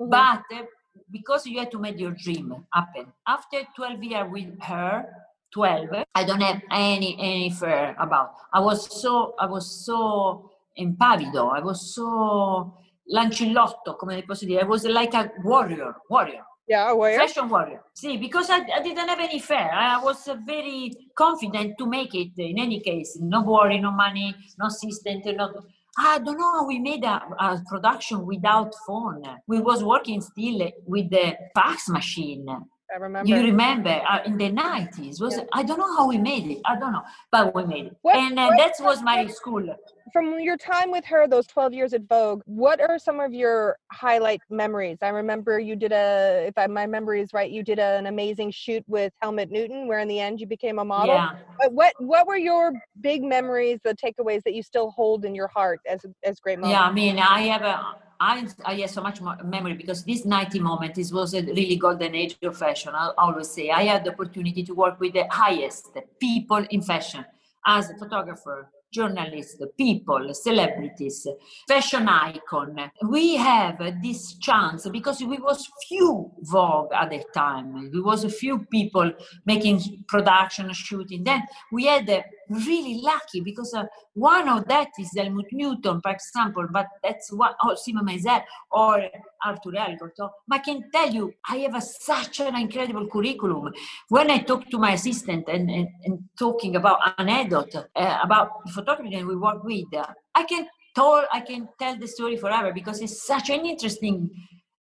Mm-hmm. 0.00 0.10
But 0.10 0.44
uh, 0.54 0.64
because 1.10 1.46
you 1.46 1.58
have 1.58 1.70
to 1.70 1.78
make 1.78 1.98
your 1.98 2.12
dream 2.12 2.64
happen. 2.72 3.12
After 3.26 3.62
12 3.76 4.04
years 4.04 4.26
with 4.30 4.62
her, 4.62 5.06
12, 5.52 5.88
I 6.14 6.24
don't 6.24 6.42
have 6.42 6.60
any 6.70 7.16
any 7.18 7.50
fear 7.50 7.96
about. 7.98 8.34
I 8.52 8.60
was 8.60 9.00
so 9.00 9.34
I 9.38 9.46
was 9.46 9.86
so 9.86 10.50
impavido. 10.78 11.50
I 11.56 11.60
was 11.60 11.94
so 11.94 12.74
lancillotto, 13.08 13.94
come 13.94 14.22
posso 14.26 14.46
dire. 14.46 14.60
I 14.60 14.64
was 14.64 14.84
like 14.84 15.14
a 15.14 15.32
warrior, 15.42 15.96
warrior. 16.10 16.44
Yeah, 16.68 16.92
warrior. 16.92 17.18
Fashion 17.18 17.48
warrior. 17.48 17.80
See, 17.94 18.16
because 18.18 18.50
I, 18.50 18.58
I 18.58 18.82
didn't 18.82 19.08
have 19.08 19.18
any 19.18 19.38
fear. 19.38 19.70
I 19.72 20.02
was 20.02 20.28
uh, 20.28 20.36
very 20.44 20.92
confident 21.16 21.78
to 21.78 21.86
make 21.86 22.14
it 22.14 22.32
in 22.36 22.58
any 22.58 22.80
case. 22.80 23.16
No 23.20 23.42
worry, 23.42 23.78
no 23.80 23.90
money, 23.90 24.34
no 24.58 24.66
assistant, 24.66 25.24
no 25.24 25.64
I 25.98 26.18
don't 26.20 26.38
know. 26.38 26.64
We 26.66 26.78
made 26.78 27.02
a, 27.04 27.20
a, 27.40 27.62
production 27.66 28.24
without 28.24 28.72
phone. 28.86 29.22
We 29.48 29.60
was 29.60 29.82
working 29.82 30.20
still 30.20 30.70
with 30.86 31.10
the 31.10 31.36
fax 31.54 31.88
machine. 31.88 32.46
I 32.48 32.96
remember. 32.96 33.28
You 33.28 33.42
remember 33.42 34.00
uh, 34.08 34.20
in 34.24 34.38
the 34.38 34.50
nineties? 34.50 35.20
Was 35.20 35.36
yeah. 35.36 35.44
I 35.52 35.62
don't 35.62 35.78
know 35.78 35.96
how 35.96 36.08
we 36.08 36.18
made 36.18 36.46
it. 36.50 36.60
I 36.64 36.78
don't 36.78 36.92
know, 36.92 37.02
but 37.30 37.54
we 37.54 37.64
made 37.64 37.86
it, 37.86 37.96
what, 38.00 38.16
and 38.16 38.38
uh, 38.38 38.50
that 38.56 38.74
was 38.80 39.02
my 39.02 39.26
school 39.26 39.66
from 40.12 40.40
your 40.40 40.56
time 40.56 40.90
with 40.90 41.04
her 41.04 41.26
those 41.26 41.46
12 41.46 41.72
years 41.72 41.92
at 41.92 42.02
vogue 42.08 42.42
what 42.46 42.80
are 42.80 42.98
some 42.98 43.20
of 43.20 43.32
your 43.32 43.76
highlight 43.92 44.40
memories 44.50 44.98
i 45.02 45.08
remember 45.08 45.58
you 45.58 45.76
did 45.76 45.92
a 45.92 46.46
if 46.48 46.56
I, 46.56 46.66
my 46.66 46.86
memory 46.86 47.20
is 47.20 47.32
right 47.32 47.50
you 47.50 47.62
did 47.62 47.78
a, 47.78 47.98
an 47.98 48.06
amazing 48.06 48.50
shoot 48.50 48.84
with 48.86 49.12
helmut 49.20 49.50
newton 49.50 49.86
where 49.88 49.98
in 50.00 50.08
the 50.08 50.20
end 50.20 50.40
you 50.40 50.46
became 50.46 50.78
a 50.78 50.84
model 50.84 51.14
yeah. 51.14 51.36
But 51.60 51.72
what 51.72 51.92
what 51.98 52.26
were 52.26 52.36
your 52.36 52.72
big 53.00 53.22
memories 53.22 53.80
the 53.84 53.94
takeaways 53.94 54.42
that 54.44 54.54
you 54.54 54.62
still 54.62 54.90
hold 54.90 55.24
in 55.24 55.34
your 55.34 55.48
heart 55.48 55.80
as 55.88 56.04
as 56.24 56.40
great 56.40 56.58
moments 56.58 56.78
yeah 56.78 56.84
i 56.84 56.92
mean 56.92 57.18
i 57.18 57.40
have 57.42 57.62
a 57.62 57.96
I, 58.20 58.48
I 58.64 58.74
have 58.76 58.90
so 58.90 59.00
much 59.00 59.20
memory 59.44 59.74
because 59.74 60.04
this 60.04 60.24
90 60.24 60.58
moment 60.58 60.96
this 60.96 61.12
was 61.12 61.34
a 61.34 61.42
really 61.42 61.76
golden 61.76 62.16
age 62.16 62.36
of 62.42 62.56
fashion. 62.56 62.92
I 62.94 63.12
always 63.16 63.48
say 63.48 63.70
I 63.70 63.84
had 63.84 64.04
the 64.04 64.10
opportunity 64.10 64.64
to 64.64 64.74
work 64.74 64.98
with 64.98 65.12
the 65.12 65.26
highest 65.30 65.96
people 66.18 66.66
in 66.70 66.82
fashion 66.82 67.24
as 67.64 67.90
a 67.90 67.94
photographer, 67.94 68.68
journalists, 68.90 69.60
people, 69.76 70.32
celebrities, 70.34 71.26
fashion 71.66 72.08
icon. 72.08 72.90
We 73.08 73.36
have 73.36 73.78
this 74.02 74.34
chance 74.38 74.88
because 74.88 75.20
we 75.20 75.38
was 75.38 75.68
few 75.86 76.30
Vogue 76.40 76.92
at 76.92 77.10
the 77.10 77.22
time. 77.34 77.90
We 77.92 78.00
was 78.00 78.24
a 78.24 78.30
few 78.30 78.60
people 78.70 79.12
making 79.46 80.04
production, 80.08 80.72
shooting. 80.72 81.24
Then 81.24 81.42
we 81.72 81.86
had 81.86 82.24
really 82.48 83.00
lucky 83.02 83.40
because 83.40 83.74
uh, 83.74 83.84
one 84.14 84.48
of 84.48 84.66
that 84.68 84.88
is 84.98 85.10
Helmut 85.16 85.46
Newton, 85.52 86.00
for 86.00 86.10
example, 86.10 86.66
but 86.70 86.86
that's 87.02 87.32
what, 87.32 87.56
or 87.64 87.76
Simon 87.76 88.06
Meisel 88.06 88.42
or 88.70 89.02
Arthur 89.44 89.72
Elgort. 89.72 90.12
But 90.16 90.32
I 90.50 90.58
can 90.58 90.90
tell 90.92 91.10
you, 91.12 91.32
I 91.48 91.58
have 91.58 91.74
a, 91.74 91.80
such 91.80 92.40
an 92.40 92.56
incredible 92.56 93.06
curriculum. 93.08 93.72
When 94.08 94.30
I 94.30 94.38
talk 94.38 94.68
to 94.70 94.78
my 94.78 94.92
assistant 94.92 95.48
and, 95.48 95.70
and, 95.70 95.88
and 96.04 96.18
talking 96.38 96.76
about 96.76 96.98
anecdote 97.18 97.74
uh, 97.74 98.18
about 98.22 98.68
photography 98.70 99.16
that 99.16 99.26
we 99.26 99.36
work 99.36 99.62
with, 99.64 99.92
uh, 99.94 100.06
I 100.34 100.44
can 100.44 100.66
tell 100.94 101.24
I 101.32 101.40
can 101.40 101.68
tell 101.78 101.96
the 101.96 102.08
story 102.08 102.36
forever 102.36 102.72
because 102.72 103.00
it's 103.00 103.26
such 103.26 103.50
an 103.50 103.66
interesting 103.66 104.30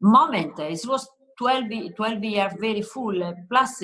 moment. 0.01 0.59
It 0.59 0.81
was 0.85 1.07
12, 1.37 1.95
12 1.95 2.23
years 2.23 2.53
very 2.59 2.81
full. 2.81 3.33
Plus, 3.49 3.83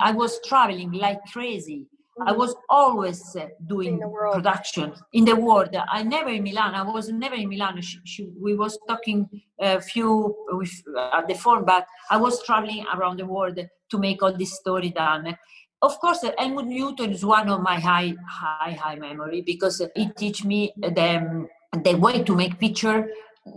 I 0.00 0.12
was 0.12 0.40
traveling 0.46 0.92
like 0.92 1.18
crazy 1.32 1.86
Mm-hmm. 2.18 2.28
I 2.28 2.32
was 2.32 2.54
always 2.68 3.34
uh, 3.36 3.46
doing 3.66 4.02
in 4.02 4.12
production 4.12 4.92
in 5.14 5.24
the 5.24 5.34
world. 5.34 5.74
I 5.90 6.02
never 6.02 6.28
in 6.28 6.42
Milan. 6.42 6.74
I 6.74 6.82
was 6.82 7.08
never 7.08 7.34
in 7.34 7.48
Milan. 7.48 7.80
She, 7.80 8.00
she, 8.04 8.28
we 8.38 8.54
was 8.54 8.78
talking 8.86 9.28
a 9.58 9.80
few 9.80 10.36
with, 10.50 10.70
uh, 10.94 11.08
at 11.14 11.26
the 11.26 11.34
phone, 11.34 11.64
but 11.64 11.86
I 12.10 12.18
was 12.18 12.42
traveling 12.44 12.84
around 12.94 13.18
the 13.18 13.24
world 13.24 13.58
to 13.90 13.98
make 13.98 14.22
all 14.22 14.36
this 14.36 14.58
story 14.58 14.90
done. 14.90 15.38
Of 15.80 15.98
course, 16.00 16.22
Helmut 16.38 16.66
Newton 16.66 17.12
is 17.12 17.24
one 17.24 17.48
of 17.48 17.62
my 17.62 17.80
high, 17.80 18.14
high, 18.28 18.72
high 18.72 18.96
memory 18.96 19.40
because 19.40 19.80
it 19.80 20.16
teach 20.16 20.44
me 20.44 20.72
the, 20.76 21.48
the 21.82 21.94
way 21.94 22.22
to 22.22 22.36
make 22.36 22.58
picture, 22.58 23.08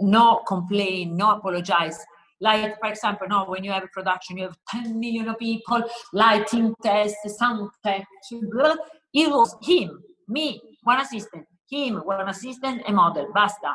no 0.02 0.44
complain, 0.48 1.18
no 1.18 1.32
apologize 1.32 2.00
like, 2.46 2.80
for 2.80 2.90
example, 2.90 3.28
now 3.28 3.50
when 3.50 3.64
you 3.64 3.72
have 3.72 3.84
a 3.84 3.88
production, 3.88 4.38
you 4.38 4.44
have 4.44 4.58
10 4.70 5.00
million 5.00 5.28
of 5.28 5.40
people, 5.40 5.82
lighting 6.14 6.76
test, 6.84 7.16
sound 7.40 7.72
test. 7.84 8.06
It 8.32 9.30
was 9.32 9.56
him, 9.64 10.04
me, 10.28 10.62
one 10.84 11.00
assistant, 11.00 11.48
him, 11.68 11.96
one 11.96 12.30
assistant, 12.30 12.84
a 12.88 12.94
model, 12.94 13.28
basta. 13.34 13.72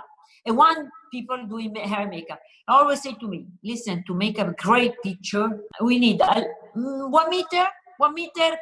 And 0.46 0.56
one 0.56 0.88
people 1.10 1.44
doing 1.48 1.74
hair 1.74 2.06
makeup. 2.06 2.40
I 2.68 2.74
always 2.74 3.02
say 3.02 3.14
to 3.14 3.26
me, 3.26 3.46
listen, 3.64 4.04
to 4.06 4.14
make 4.14 4.38
a 4.38 4.54
great 4.56 4.94
picture, 5.02 5.48
we 5.82 5.98
need 5.98 6.20
mm, 6.20 7.10
one 7.10 7.28
meter, 7.28 7.66
one 7.98 8.14
meter, 8.14 8.56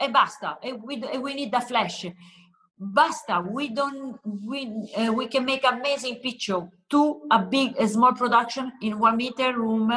and 0.00 0.12
basta. 0.12 0.58
And 0.62 0.82
we, 0.82 1.02
we 1.18 1.34
need 1.34 1.50
the 1.50 1.60
flash 1.60 2.04
basta 2.80 3.44
we 3.46 3.68
don't 3.68 4.18
we 4.24 4.88
uh, 4.96 5.12
we 5.12 5.28
can 5.28 5.44
make 5.44 5.64
amazing 5.64 6.16
picture. 6.16 6.66
To 6.90 7.22
a 7.30 7.38
big 7.38 7.76
a 7.78 7.86
small 7.86 8.14
production 8.14 8.72
in 8.82 8.98
one 8.98 9.16
meter 9.16 9.56
room 9.56 9.92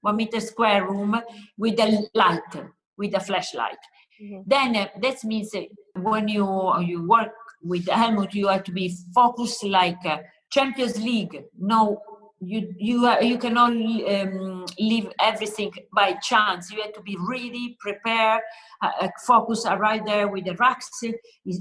one 0.00 0.16
meter 0.16 0.40
square 0.40 0.86
room 0.88 1.20
with 1.58 1.78
a 1.80 2.08
light 2.14 2.54
with 2.96 3.14
a 3.14 3.20
flashlight. 3.20 3.78
Mm-hmm. 4.22 4.40
then 4.46 4.76
uh, 4.76 4.86
that 5.00 5.22
means 5.24 5.54
uh, 5.54 5.62
when 5.94 6.26
you 6.26 6.46
you 6.80 7.06
work 7.06 7.34
with 7.62 7.86
helmut 7.88 8.34
you 8.34 8.48
have 8.48 8.64
to 8.64 8.72
be 8.72 8.96
focused 9.14 9.62
like 9.64 10.04
uh, 10.04 10.18
champions 10.50 10.98
league. 11.00 11.44
No 11.58 12.00
you 12.40 12.74
you 12.78 13.06
are, 13.06 13.22
you 13.22 13.38
cannot 13.38 13.72
um, 13.72 14.66
leave 14.78 15.08
everything 15.20 15.72
by 15.94 16.14
chance. 16.22 16.70
You 16.70 16.82
have 16.82 16.92
to 16.94 17.02
be 17.02 17.16
really 17.26 17.76
prepared, 17.80 18.42
uh, 18.82 18.90
uh 19.00 19.08
focus 19.26 19.66
uh, 19.66 19.76
right 19.76 20.04
there 20.04 20.28
with 20.28 20.44
the 20.44 20.54
racks. 20.54 20.88
He, 21.00 21.14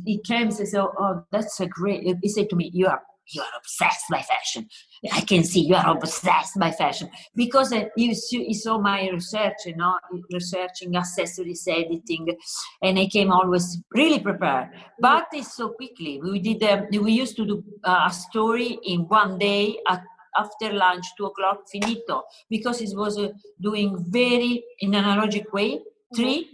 he 0.05 0.19
came 0.19 0.48
and 0.48 0.53
said, 0.53 0.79
"Oh, 0.79 1.25
that's 1.31 1.60
a 1.60 1.67
great." 1.67 2.15
He 2.22 2.29
said 2.29 2.50
to 2.50 2.55
me, 2.55 2.69
"You 2.74 2.88
are 2.88 3.01
you 3.29 3.41
are 3.41 3.57
obsessed 3.57 4.05
by 4.10 4.22
fashion. 4.22 4.67
I 5.12 5.22
can 5.22 5.43
see 5.43 5.62
you 5.62 5.75
are 5.75 5.89
obsessed 5.89 6.57
by 6.57 6.72
fashion 6.72 7.10
because 7.36 7.74
uh, 7.74 7.86
you, 7.96 8.15
you 8.31 8.53
saw 8.53 8.79
my 8.79 9.10
research, 9.10 9.65
you 9.65 9.75
know, 9.75 9.98
researching 10.31 10.96
accessories, 10.96 11.67
editing, 11.67 12.38
and 12.81 12.98
I 12.98 13.07
came 13.07 13.31
always 13.31 13.81
really 13.93 14.19
prepared. 14.19 14.69
But 15.00 15.27
it's 15.34 15.55
so 15.55 15.69
quickly. 15.69 16.22
We 16.22 16.39
did. 16.39 16.63
Um, 16.63 16.88
we 17.03 17.12
used 17.13 17.36
to 17.38 17.46
do 17.46 17.63
uh, 17.84 18.05
a 18.07 18.13
story 18.13 18.79
in 18.86 19.01
one 19.01 19.38
day 19.38 19.77
at 19.88 20.03
after 20.38 20.74
lunch, 20.74 21.06
two 21.17 21.25
o'clock, 21.25 21.67
finito, 21.72 22.24
because 22.50 22.82
it 22.82 22.96
was 22.96 23.17
uh, 23.17 23.29
doing 23.60 23.98
very 24.10 24.63
in 24.79 24.94
an 24.96 25.03
analogic 25.03 25.51
way. 25.51 25.72
Mm-hmm. 25.75 26.15
Three, 26.15 26.50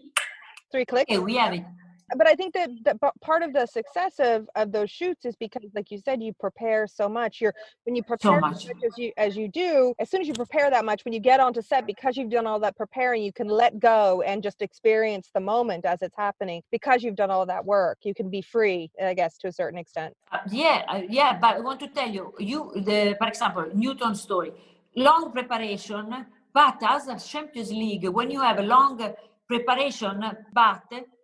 three 0.71 0.85
clicks. 0.85 1.11
Okay, 1.11 1.19
we 1.19 1.35
have 1.35 1.53
it. 1.53 1.63
But 2.17 2.27
I 2.27 2.35
think 2.35 2.53
that, 2.53 2.69
that 2.83 2.97
part 3.21 3.43
of 3.43 3.53
the 3.53 3.65
success 3.65 4.15
of 4.19 4.49
of 4.55 4.71
those 4.71 4.89
shoots 4.89 5.25
is 5.25 5.35
because, 5.35 5.63
like 5.75 5.91
you 5.91 5.97
said, 5.97 6.21
you 6.21 6.33
prepare 6.33 6.87
so 6.87 7.07
much. 7.09 7.41
You're 7.41 7.53
when 7.85 7.95
you 7.95 8.03
prepare 8.03 8.37
so 8.37 8.39
much. 8.39 8.55
as, 8.55 8.67
much 8.67 8.83
as 8.85 8.97
you 8.97 9.11
as 9.17 9.35
you 9.35 9.47
do. 9.47 9.93
As 9.99 10.09
soon 10.09 10.21
as 10.21 10.27
you 10.27 10.33
prepare 10.33 10.69
that 10.69 10.85
much, 10.85 11.05
when 11.05 11.13
you 11.13 11.19
get 11.19 11.39
onto 11.39 11.61
set, 11.61 11.85
because 11.85 12.17
you've 12.17 12.29
done 12.29 12.47
all 12.47 12.59
that 12.59 12.75
preparing, 12.75 13.23
you 13.23 13.33
can 13.33 13.47
let 13.47 13.79
go 13.79 14.21
and 14.21 14.43
just 14.43 14.61
experience 14.61 15.29
the 15.33 15.39
moment 15.39 15.85
as 15.85 16.01
it's 16.01 16.15
happening. 16.15 16.61
Because 16.71 17.03
you've 17.03 17.15
done 17.15 17.31
all 17.31 17.45
that 17.45 17.65
work, 17.65 17.99
you 18.03 18.13
can 18.13 18.29
be 18.29 18.41
free, 18.41 18.91
I 19.01 19.13
guess, 19.13 19.37
to 19.39 19.47
a 19.47 19.51
certain 19.51 19.79
extent. 19.79 20.13
Uh, 20.31 20.39
yeah, 20.51 20.83
uh, 20.87 21.01
yeah. 21.09 21.37
But 21.39 21.55
I 21.55 21.59
want 21.59 21.79
to 21.81 21.87
tell 21.87 22.09
you, 22.09 22.33
you 22.39 22.71
the 22.75 23.15
for 23.17 23.27
example, 23.27 23.65
Newton 23.73 24.15
story, 24.15 24.51
long 24.95 25.31
preparation. 25.31 26.25
But 26.53 26.77
as 26.83 27.07
a 27.07 27.17
Champions 27.17 27.71
League, 27.71 28.07
when 28.07 28.29
you 28.29 28.41
have 28.41 28.59
a 28.59 28.61
long 28.61 28.99
preparation, 29.47 30.23
but 30.53 30.83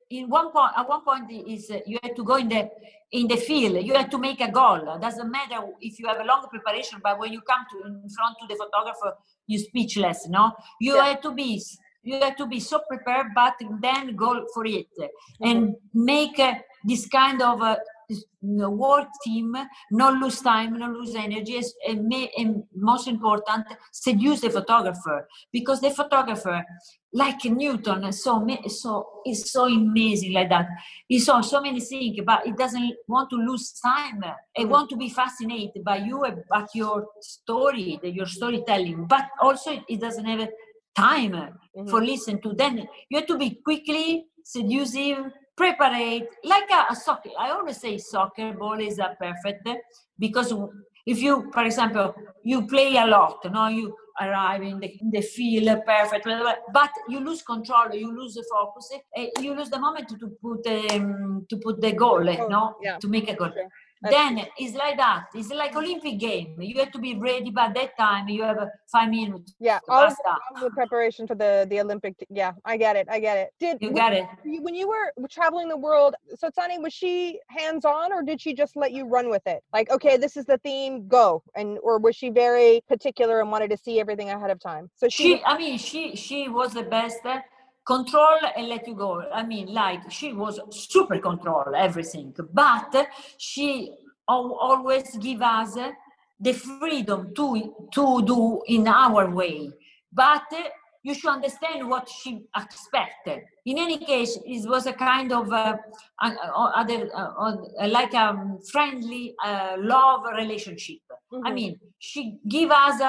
in 0.10 0.30
one 0.30 0.52
point 0.52 0.72
at 0.76 0.88
one 0.88 1.04
point 1.04 1.32
is 1.32 1.70
uh, 1.70 1.80
you 1.86 2.00
have 2.02 2.16
to 2.16 2.24
go 2.24 2.36
in 2.36 2.50
the 2.50 2.70
in 3.12 3.28
the 3.28 3.38
field 3.38 3.84
you 3.84 3.94
have 3.94 4.10
to 4.10 4.18
make 4.18 4.42
a 4.42 4.52
goal 4.52 4.98
doesn't 5.00 5.32
matter 5.32 5.62
if 5.82 6.00
you 6.00 6.08
have 6.08 6.20
a 6.20 6.24
long 6.24 6.46
preparation 6.50 7.00
but 7.04 7.20
when 7.20 7.32
you 7.32 7.42
come 7.42 7.66
to 7.72 7.88
in 7.88 8.10
front 8.10 8.36
to 8.40 8.48
the 8.48 8.56
photographer 8.56 9.16
you're 9.48 9.62
speechless 9.62 10.28
no 10.28 10.52
you 10.80 10.96
yeah. 10.96 11.06
have 11.06 11.22
to 11.22 11.32
be 11.32 11.62
you 12.04 12.20
have 12.20 12.36
to 12.36 12.48
be 12.48 12.60
so 12.60 12.82
prepared 12.90 13.28
but 13.36 13.54
then 13.82 14.16
go 14.16 14.46
for 14.54 14.66
it 14.66 14.88
mm-hmm. 15.00 15.48
and 15.48 15.76
make 15.94 16.40
uh, 16.40 16.56
this 16.84 17.08
kind 17.08 17.42
of 17.42 17.62
uh, 17.62 17.76
work 18.42 19.08
team, 19.24 19.56
not 19.92 20.20
lose 20.20 20.42
time, 20.42 20.78
not 20.78 20.92
lose 20.92 21.16
energy, 21.16 21.62
and, 21.88 22.08
may, 22.08 22.32
and 22.38 22.64
most 22.76 23.08
important, 23.08 23.66
seduce 23.92 24.42
the 24.42 24.50
photographer 24.50 25.28
because 25.52 25.82
the 25.82 25.92
photographer, 25.92 26.64
like 27.14 27.44
Newton, 27.46 28.12
so 28.12 28.46
so 28.68 29.22
is 29.26 29.52
so 29.52 29.66
amazing 29.66 30.34
like 30.34 30.50
that. 30.50 30.68
He 31.08 31.20
saw 31.20 31.42
so 31.42 31.62
many 31.62 31.80
things, 31.80 32.18
but 32.26 32.46
he 32.46 32.52
doesn't 32.52 32.94
want 33.08 33.30
to 33.32 33.36
lose 33.36 33.74
time. 33.84 34.24
He 34.54 34.64
mm-hmm. 34.64 34.72
want 34.72 34.90
to 34.92 34.96
be 34.96 35.10
fascinated 35.10 35.84
by 35.84 35.98
you, 35.98 36.24
about 36.24 36.70
your 36.74 37.08
story, 37.20 38.00
your 38.04 38.28
storytelling, 38.28 39.06
but 39.08 39.26
also 39.42 39.84
he 39.88 39.98
doesn't 39.98 40.26
have 40.26 40.50
time 40.96 41.32
mm-hmm. 41.32 41.88
for 41.88 42.04
listen 42.04 42.42
to. 42.42 42.54
Then 42.54 42.88
you 43.10 43.18
have 43.18 43.28
to 43.28 43.38
be 43.38 43.60
quickly 43.64 44.26
seductive 44.44 45.32
prepare 45.60 46.22
like 46.44 46.72
a, 46.72 46.94
a, 46.94 46.96
soccer. 46.96 47.32
I 47.38 47.52
always 47.52 47.78
say 47.78 47.98
soccer 47.98 48.54
ball 48.54 48.80
is 48.80 48.98
a 48.98 49.16
perfect 49.20 49.68
because 50.18 50.54
if 51.06 51.22
you, 51.22 51.52
for 51.54 51.64
example, 51.64 52.16
you 52.44 52.66
play 52.66 52.96
a 52.96 53.06
lot, 53.06 53.40
no, 53.52 53.68
you 53.68 53.94
arrive 54.22 54.62
in 54.64 54.80
the, 54.80 54.90
in 55.02 55.12
the 55.12 55.22
field 55.22 55.82
perfect, 55.86 56.26
but 56.74 56.92
you 57.10 57.20
lose 57.20 57.42
control, 57.42 57.94
you 57.94 58.10
lose 58.20 58.34
the 58.36 58.46
focus, 58.52 58.90
you 59.42 59.54
lose 59.54 59.70
the 59.70 59.80
moment 59.80 60.08
to, 60.10 60.28
put 60.42 60.66
um, 60.92 61.46
to 61.50 61.58
put 61.58 61.82
the 61.82 61.92
goal, 61.92 62.30
oh, 62.30 62.48
no, 62.48 62.76
yeah. 62.82 62.98
to 62.98 63.08
make 63.08 63.30
a 63.30 63.36
goal. 63.36 63.52
Then 64.02 64.46
it's 64.58 64.76
like 64.76 64.98
that. 64.98 65.26
It's 65.34 65.50
like 65.50 65.76
Olympic 65.76 66.20
game. 66.20 66.56
You 66.60 66.80
have 66.80 66.92
to 66.94 67.00
be 67.00 67.16
ready 67.16 67.50
by 67.52 67.72
that 67.74 67.98
time. 67.98 68.30
You 68.30 68.44
have 68.44 68.58
five 68.88 69.10
minutes. 69.10 69.54
Yeah, 69.60 69.80
all 69.90 70.08
of 70.08 70.16
the 70.62 70.70
preparation 70.72 71.28
for 71.28 71.36
the 71.36 71.68
the 71.70 71.82
Olympic. 71.82 72.16
Yeah, 72.30 72.54
I 72.64 72.78
get 72.78 72.96
it. 72.96 73.08
I 73.10 73.20
get 73.20 73.38
it. 73.38 73.54
Did 73.60 73.78
you 73.82 73.92
get 73.92 74.14
it? 74.14 74.26
When 74.44 74.74
you 74.74 74.88
were 74.88 75.12
traveling 75.30 75.68
the 75.68 75.78
world, 75.78 76.16
Sozzani, 76.42 76.82
was 76.82 76.94
she 76.94 77.40
hands 77.48 77.84
on, 77.84 78.14
or 78.14 78.24
did 78.24 78.40
she 78.40 78.54
just 78.54 78.78
let 78.78 78.94
you 78.94 79.06
run 79.06 79.30
with 79.30 79.46
it? 79.46 79.64
Like, 79.74 79.90
okay, 79.92 80.16
this 80.16 80.38
is 80.38 80.46
the 80.46 80.58
theme, 80.60 81.08
go, 81.08 81.44
and 81.56 81.78
or 81.84 82.00
was 82.00 82.16
she 82.16 82.30
very 82.30 82.82
particular 82.88 83.42
and 83.42 83.52
wanted 83.52 83.70
to 83.72 83.78
see 83.78 84.00
everything 84.00 84.30
ahead 84.30 84.50
of 84.50 84.60
time? 84.60 84.90
So 84.96 85.10
she. 85.10 85.24
she 85.24 85.44
I 85.44 85.58
mean, 85.58 85.78
she 85.78 86.16
she 86.16 86.48
was 86.48 86.74
the 86.74 86.84
best 86.84 87.18
control 87.96 88.40
and 88.56 88.68
let 88.74 88.88
you 88.88 88.96
go. 89.06 89.12
I 89.40 89.44
mean, 89.52 89.68
like 89.84 90.02
she 90.18 90.28
was 90.44 90.56
super 90.70 91.18
control 91.30 91.68
everything, 91.88 92.28
but 92.64 92.92
she 93.38 93.92
always 94.28 95.08
give 95.18 95.42
us 95.42 95.74
the 96.46 96.54
freedom 96.54 97.20
to 97.38 97.48
to 97.98 98.04
do 98.34 98.42
in 98.76 98.88
our 98.88 99.24
way. 99.40 99.58
But 100.24 100.50
you 101.08 101.14
should 101.18 101.34
understand 101.40 101.80
what 101.92 102.06
she 102.10 102.32
expected. 102.64 103.40
In 103.66 103.78
any 103.86 103.98
case, 103.98 104.38
it 104.46 104.70
was 104.74 104.86
a 104.86 104.94
kind 104.94 105.32
of 105.32 105.46
uh, 105.52 105.78
other 106.82 107.00
uh, 107.16 107.56
like 107.88 108.14
a 108.14 108.28
friendly 108.72 109.26
uh, 109.44 109.76
love 109.94 110.22
relationship. 110.42 111.00
Mm-hmm. 111.32 111.48
I 111.48 111.52
mean, 111.58 111.80
she 112.00 112.22
give 112.56 112.72
us, 112.72 113.00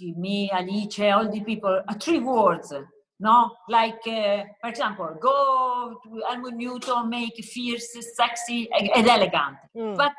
give 0.00 0.16
me, 0.16 0.50
Alice, 0.50 0.98
all 1.14 1.28
the 1.30 1.42
people, 1.50 1.82
three 2.00 2.20
words 2.20 2.72
no 3.20 3.52
like 3.68 4.06
uh, 4.06 4.44
for 4.60 4.68
example 4.68 5.16
go 5.20 6.00
to 6.04 6.22
helmut 6.28 6.54
newton 6.54 7.08
make 7.08 7.36
fierce 7.44 7.96
sexy 8.14 8.68
and 8.72 9.06
elegant 9.08 9.56
mm. 9.76 9.96
but 9.96 10.12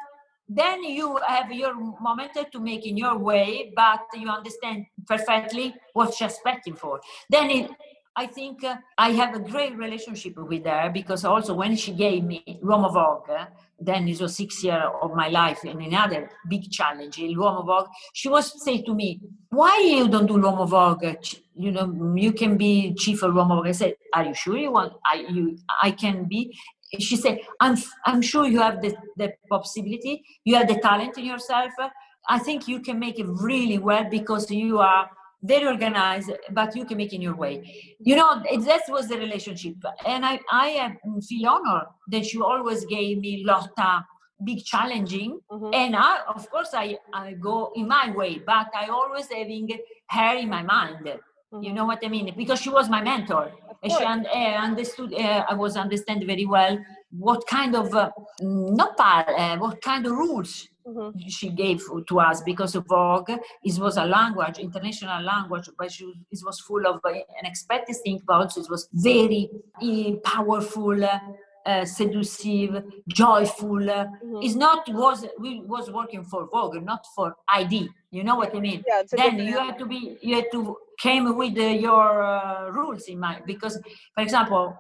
then 0.50 0.82
you 0.84 1.20
have 1.28 1.52
your 1.52 1.74
moment 2.02 2.32
to 2.52 2.60
make 2.60 2.86
in 2.86 2.98
your 2.98 3.18
way 3.18 3.72
but 3.76 4.02
you 4.16 4.30
understand 4.30 4.86
perfectly 5.06 5.76
what 5.94 6.20
you're 6.20 6.30
expecting 6.30 6.74
for 6.74 7.00
then 7.30 7.50
it, 7.50 7.70
I 8.20 8.26
think 8.26 8.64
uh, 8.64 8.78
I 8.98 9.12
have 9.12 9.36
a 9.36 9.40
great 9.40 9.78
relationship 9.78 10.38
with 10.38 10.66
her 10.66 10.90
because 10.92 11.24
also 11.24 11.54
when 11.54 11.76
she 11.76 11.92
gave 11.94 12.24
me 12.24 12.44
L'Uomo 12.64 12.92
Vogue, 12.92 13.30
uh, 13.30 13.46
then 13.80 14.08
it 14.08 14.20
was 14.20 14.36
six 14.36 14.64
years 14.64 14.86
of 15.04 15.14
my 15.14 15.28
life 15.28 15.60
and 15.64 15.80
another 15.80 16.28
big 16.50 16.72
challenge, 16.72 17.20
in 17.20 17.38
L'Uomo 17.38 17.64
Vogue, 17.64 17.90
she 18.14 18.28
was 18.28 18.64
say 18.64 18.82
to 18.82 18.96
me, 18.96 19.22
why 19.50 19.84
you 19.86 20.08
don't 20.08 20.26
do 20.26 20.36
L'Uomo 20.36 20.66
Vogue? 20.66 21.16
You 21.58 21.72
know, 21.72 22.14
you 22.16 22.32
can 22.32 22.58
be 22.58 22.94
chief 22.96 23.24
of 23.24 23.34
Vogue. 23.34 23.68
I 23.68 23.72
said, 23.72 23.96
are 24.14 24.26
you 24.26 24.34
sure 24.34 24.58
you 24.58 24.72
want, 24.72 24.94
I, 25.06 25.26
you, 25.30 25.58
I 25.82 25.92
can 25.92 26.26
be? 26.26 26.56
She 27.00 27.18
said, 27.18 27.40
I'm, 27.60 27.78
I'm 28.06 28.22
sure 28.22 28.48
you 28.48 28.60
have 28.60 28.82
the, 28.82 28.96
the 29.18 29.34
possibility, 29.50 30.24
you 30.46 30.56
have 30.56 30.68
the 30.68 30.80
talent 30.80 31.18
in 31.18 31.26
yourself. 31.26 31.72
I 32.30 32.40
think 32.40 32.68
you 32.68 32.80
can 32.82 33.00
make 33.00 33.20
it 33.20 33.28
really 33.28 33.78
well 33.78 34.06
because 34.10 34.52
you 34.52 34.80
are 34.80 35.10
very 35.44 35.66
organized, 35.66 36.32
but 36.52 36.76
you 36.76 36.86
can 36.86 36.98
make 36.98 37.14
in 37.14 37.22
your 37.22 37.36
way. 37.36 37.96
You 38.00 38.16
know, 38.16 38.42
that 38.44 38.82
was 38.90 39.08
the 39.08 39.18
relationship. 39.18 39.76
And 40.06 40.26
I, 40.26 40.40
I 40.50 40.96
feel 41.28 41.50
honored 41.50 41.88
that 42.10 42.34
you 42.34 42.44
always 42.44 42.86
gave 42.86 43.20
me 43.20 43.44
lot 43.46 43.70
of 43.78 44.04
big 44.44 44.64
challenging. 44.64 45.40
Mm-hmm. 45.52 45.70
And 45.74 45.96
I, 45.96 46.20
of 46.28 46.50
course, 46.50 46.70
I, 46.74 46.98
I 47.14 47.34
go 47.34 47.72
in 47.76 47.88
my 47.88 48.12
way, 48.16 48.40
but 48.46 48.68
I 48.76 48.88
always 48.88 49.28
having 49.32 49.70
her 50.10 50.36
in 50.36 50.50
my 50.50 50.64
mind. 50.64 51.10
Mm-hmm. 51.54 51.64
You 51.64 51.74
know 51.74 51.86
what 51.86 52.00
I 52.04 52.10
mean? 52.10 52.34
Because 52.36 52.60
she 52.60 52.70
was 52.70 52.90
my 52.90 53.02
mentor. 53.02 53.52
And 53.82 53.92
she 53.92 54.04
un- 54.04 54.26
uh, 54.26 54.58
understood, 54.70 55.14
uh, 55.14 55.46
I 55.48 55.54
was 55.54 55.78
understand 55.78 56.24
very 56.26 56.46
well 56.46 56.78
what 57.12 57.48
kind 57.48 57.76
of, 57.76 57.94
uh, 57.94 58.10
not 58.42 59.00
uh, 59.00 59.58
what 59.58 59.82
kind 59.82 60.06
of 60.06 60.12
rules 60.12 60.68
mm-hmm. 60.86 61.18
she 61.28 61.50
gave 61.50 61.82
to 62.08 62.20
us 62.20 62.42
because 62.42 62.76
of 62.76 62.86
Vogue. 62.88 63.30
It 63.64 63.80
was 63.80 63.98
a 63.98 64.06
language, 64.06 64.58
international 64.60 65.24
language, 65.24 65.70
but 65.78 65.92
she, 65.92 66.12
it 66.32 66.40
was 66.44 66.60
full 66.60 66.86
of 66.86 67.00
uh, 67.06 67.14
unexpected 67.40 67.96
things, 68.04 68.24
but 68.28 68.34
also 68.34 68.62
it 68.62 68.70
was 68.70 68.90
very 68.94 69.50
uh, 69.82 70.16
powerful. 70.24 71.04
Uh, 71.66 71.84
seductive, 71.84 72.82
joyful. 73.10 73.80
Mm-hmm. 73.80 74.38
It's 74.42 74.56
not 74.56 74.88
was 74.88 75.26
we 75.38 75.60
was 75.66 75.92
working 75.92 76.24
for 76.24 76.48
Vogue, 76.48 76.82
not 76.82 77.06
for 77.14 77.36
ID. 77.50 77.90
You 78.10 78.24
know 78.24 78.38
what 78.38 78.56
I 78.56 78.62
mean? 78.62 78.86
Yeah, 78.88 79.04
then 79.12 79.40
you 79.40 79.58
have 79.58 79.78
to 79.80 79.86
be 79.86 80.18
you 80.22 80.36
have 80.36 80.50
to 80.54 80.78
came 80.98 81.36
with 81.36 81.58
uh, 81.58 81.62
your 81.62 82.24
uh, 82.24 82.70
rules 82.72 83.04
in 83.08 83.20
mind 83.20 83.44
because 83.46 83.80
for 84.14 84.24
example 84.24 84.76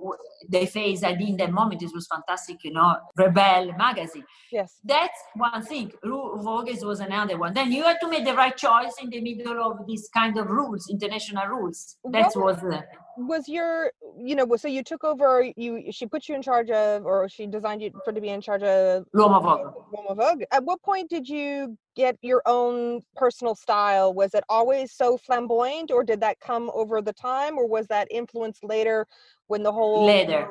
the 0.49 0.65
face 0.65 1.03
i 1.03 1.13
did 1.13 1.29
in 1.29 1.37
that 1.37 1.51
moment 1.51 1.81
it 1.81 1.91
was 1.93 2.07
fantastic 2.07 2.57
you 2.63 2.71
know 2.71 2.95
rebel 3.15 3.73
magazine. 3.77 4.23
Yes. 4.51 4.79
That's 4.83 5.19
one 5.35 5.63
thing. 5.63 5.91
Vogue 6.03 6.69
was 6.83 6.99
another 6.99 7.37
one. 7.37 7.53
Then 7.53 7.71
you 7.71 7.83
had 7.83 7.99
to 8.01 8.09
make 8.09 8.25
the 8.25 8.33
right 8.33 8.55
choice 8.55 8.95
in 9.01 9.09
the 9.09 9.21
middle 9.21 9.61
of 9.63 9.87
this 9.87 10.09
kind 10.09 10.37
of 10.37 10.47
rules 10.47 10.87
international 10.89 11.47
rules. 11.47 11.97
That 12.11 12.31
was 12.35 12.57
the 12.57 12.83
was 13.17 13.49
your 13.49 13.91
you 14.19 14.35
know 14.35 14.47
so 14.55 14.67
you 14.67 14.83
took 14.83 15.03
over 15.03 15.51
you 15.55 15.91
she 15.91 16.05
put 16.05 16.29
you 16.29 16.35
in 16.35 16.41
charge 16.41 16.69
of 16.69 17.05
or 17.05 17.27
she 17.27 17.47
designed 17.47 17.81
you 17.81 17.91
for 18.05 18.13
to 18.13 18.21
be 18.21 18.29
in 18.29 18.41
charge 18.41 18.63
of 18.63 19.05
L'Uomo 19.13 19.41
Vogue. 19.41 19.73
L'Uomo 19.91 20.15
Vogue. 20.15 20.43
At 20.51 20.63
what 20.63 20.81
point 20.83 21.09
did 21.09 21.27
you 21.27 21.77
get 21.95 22.17
your 22.21 22.41
own 22.45 23.01
personal 23.15 23.55
style? 23.55 24.13
Was 24.13 24.33
it 24.35 24.43
always 24.49 24.91
so 24.91 25.17
flamboyant 25.17 25.89
or 25.91 26.03
did 26.03 26.21
that 26.21 26.39
come 26.39 26.69
over 26.73 27.01
the 27.01 27.13
time 27.13 27.57
or 27.57 27.67
was 27.67 27.87
that 27.87 28.07
influenced 28.11 28.63
later 28.63 29.07
when 29.47 29.63
the 29.63 29.71
whole 29.71 30.05
later 30.05 30.49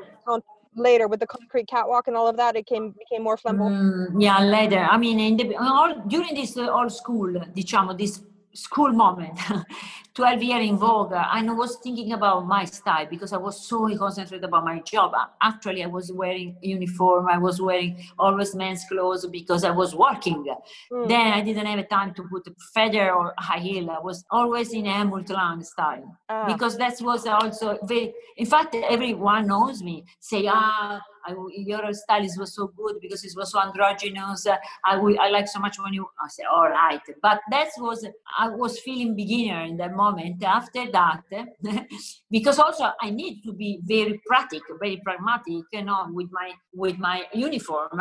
later 0.77 1.09
with 1.09 1.21
the 1.21 1.27
concrete 1.27 1.67
catwalk 1.67 2.07
and 2.07 2.17
all 2.17 2.29
of 2.29 2.37
that 2.37 2.55
it 2.55 2.67
came 2.67 2.95
became 2.99 3.23
more 3.23 3.37
flamboyant 3.37 4.13
mm, 4.13 4.23
yeah 4.23 4.41
later 4.41 4.87
i 4.91 4.97
mean 4.99 5.19
in 5.19 5.37
the 5.37 5.57
all 5.57 5.95
during 6.07 6.35
this 6.35 6.57
uh, 6.57 6.69
old 6.69 6.93
school 6.93 7.33
diciamo 7.55 7.97
this 7.97 8.23
school 8.53 8.93
moment 8.93 9.39
12 10.17 10.43
year 10.43 10.61
in 10.61 10.79
Vogue, 10.79 11.13
and 11.13 11.51
I 11.51 11.53
was 11.53 11.77
thinking 11.77 12.13
about 12.13 12.47
my 12.47 12.65
style 12.65 13.07
because 13.09 13.35
I 13.35 13.37
was 13.37 13.69
so 13.69 13.87
concentrated 13.99 14.45
about 14.45 14.65
my 14.65 14.81
job. 14.81 15.13
Actually, 15.43 15.85
I 15.85 15.89
was 15.89 16.11
wearing 16.11 16.57
uniform. 16.63 17.29
I 17.29 17.37
was 17.37 17.61
wearing 17.61 18.03
always 18.19 18.55
men's 18.55 18.85
clothes 18.89 19.27
because 19.27 19.63
I 19.63 19.71
was 19.71 19.95
working. 19.95 20.47
Mm. 20.91 21.07
Then 21.07 21.27
I 21.35 21.43
didn't 21.43 21.67
have 21.67 21.87
time 21.91 22.15
to 22.15 22.23
put 22.23 22.47
a 22.47 22.55
feather 22.73 23.13
or 23.13 23.35
high 23.37 23.59
heel. 23.59 23.91
I 23.91 24.01
was 24.01 24.25
always 24.31 24.73
in 24.73 24.87
a 24.87 25.05
Lang 25.05 25.63
style 25.63 26.17
uh. 26.31 26.47
because 26.51 26.79
that 26.79 26.95
was 27.03 27.27
also 27.27 27.79
very. 27.85 28.15
In 28.39 28.47
fact, 28.47 28.75
everyone 28.75 29.47
knows 29.47 29.83
me. 29.83 30.05
Say 30.21 30.49
ah 30.49 31.03
I, 31.27 31.35
your 31.57 31.93
stylist 31.93 32.39
was 32.39 32.55
so 32.55 32.69
good 32.69 32.97
because 33.01 33.25
it 33.25 33.33
was 33.37 33.51
so 33.51 33.61
androgynous. 33.61 34.47
I, 34.47 34.95
I 34.95 35.31
like 35.31 35.49
so 35.49 35.59
much 35.59 35.77
when 35.79 35.93
you, 35.93 36.09
I 36.23 36.29
said, 36.29 36.47
all 36.47 36.69
right. 36.69 37.01
But 37.21 37.41
that 37.51 37.69
was, 37.79 38.07
I 38.39 38.49
was 38.49 38.79
feeling 38.81 39.17
beginner 39.17 39.63
in 39.65 39.77
that 39.79 39.95
moment. 39.95 40.06
After 40.43 40.91
that, 40.93 41.23
because 42.31 42.59
also 42.59 42.91
I 43.01 43.11
need 43.11 43.43
to 43.45 43.53
be 43.53 43.81
very 43.85 44.21
practical, 44.27 44.77
very 44.81 45.01
pragmatic, 45.05 45.65
you 45.73 45.85
know, 45.85 46.07
with 46.11 46.29
my, 46.33 46.53
with 46.75 46.99
my 46.99 47.25
uniform. 47.33 48.01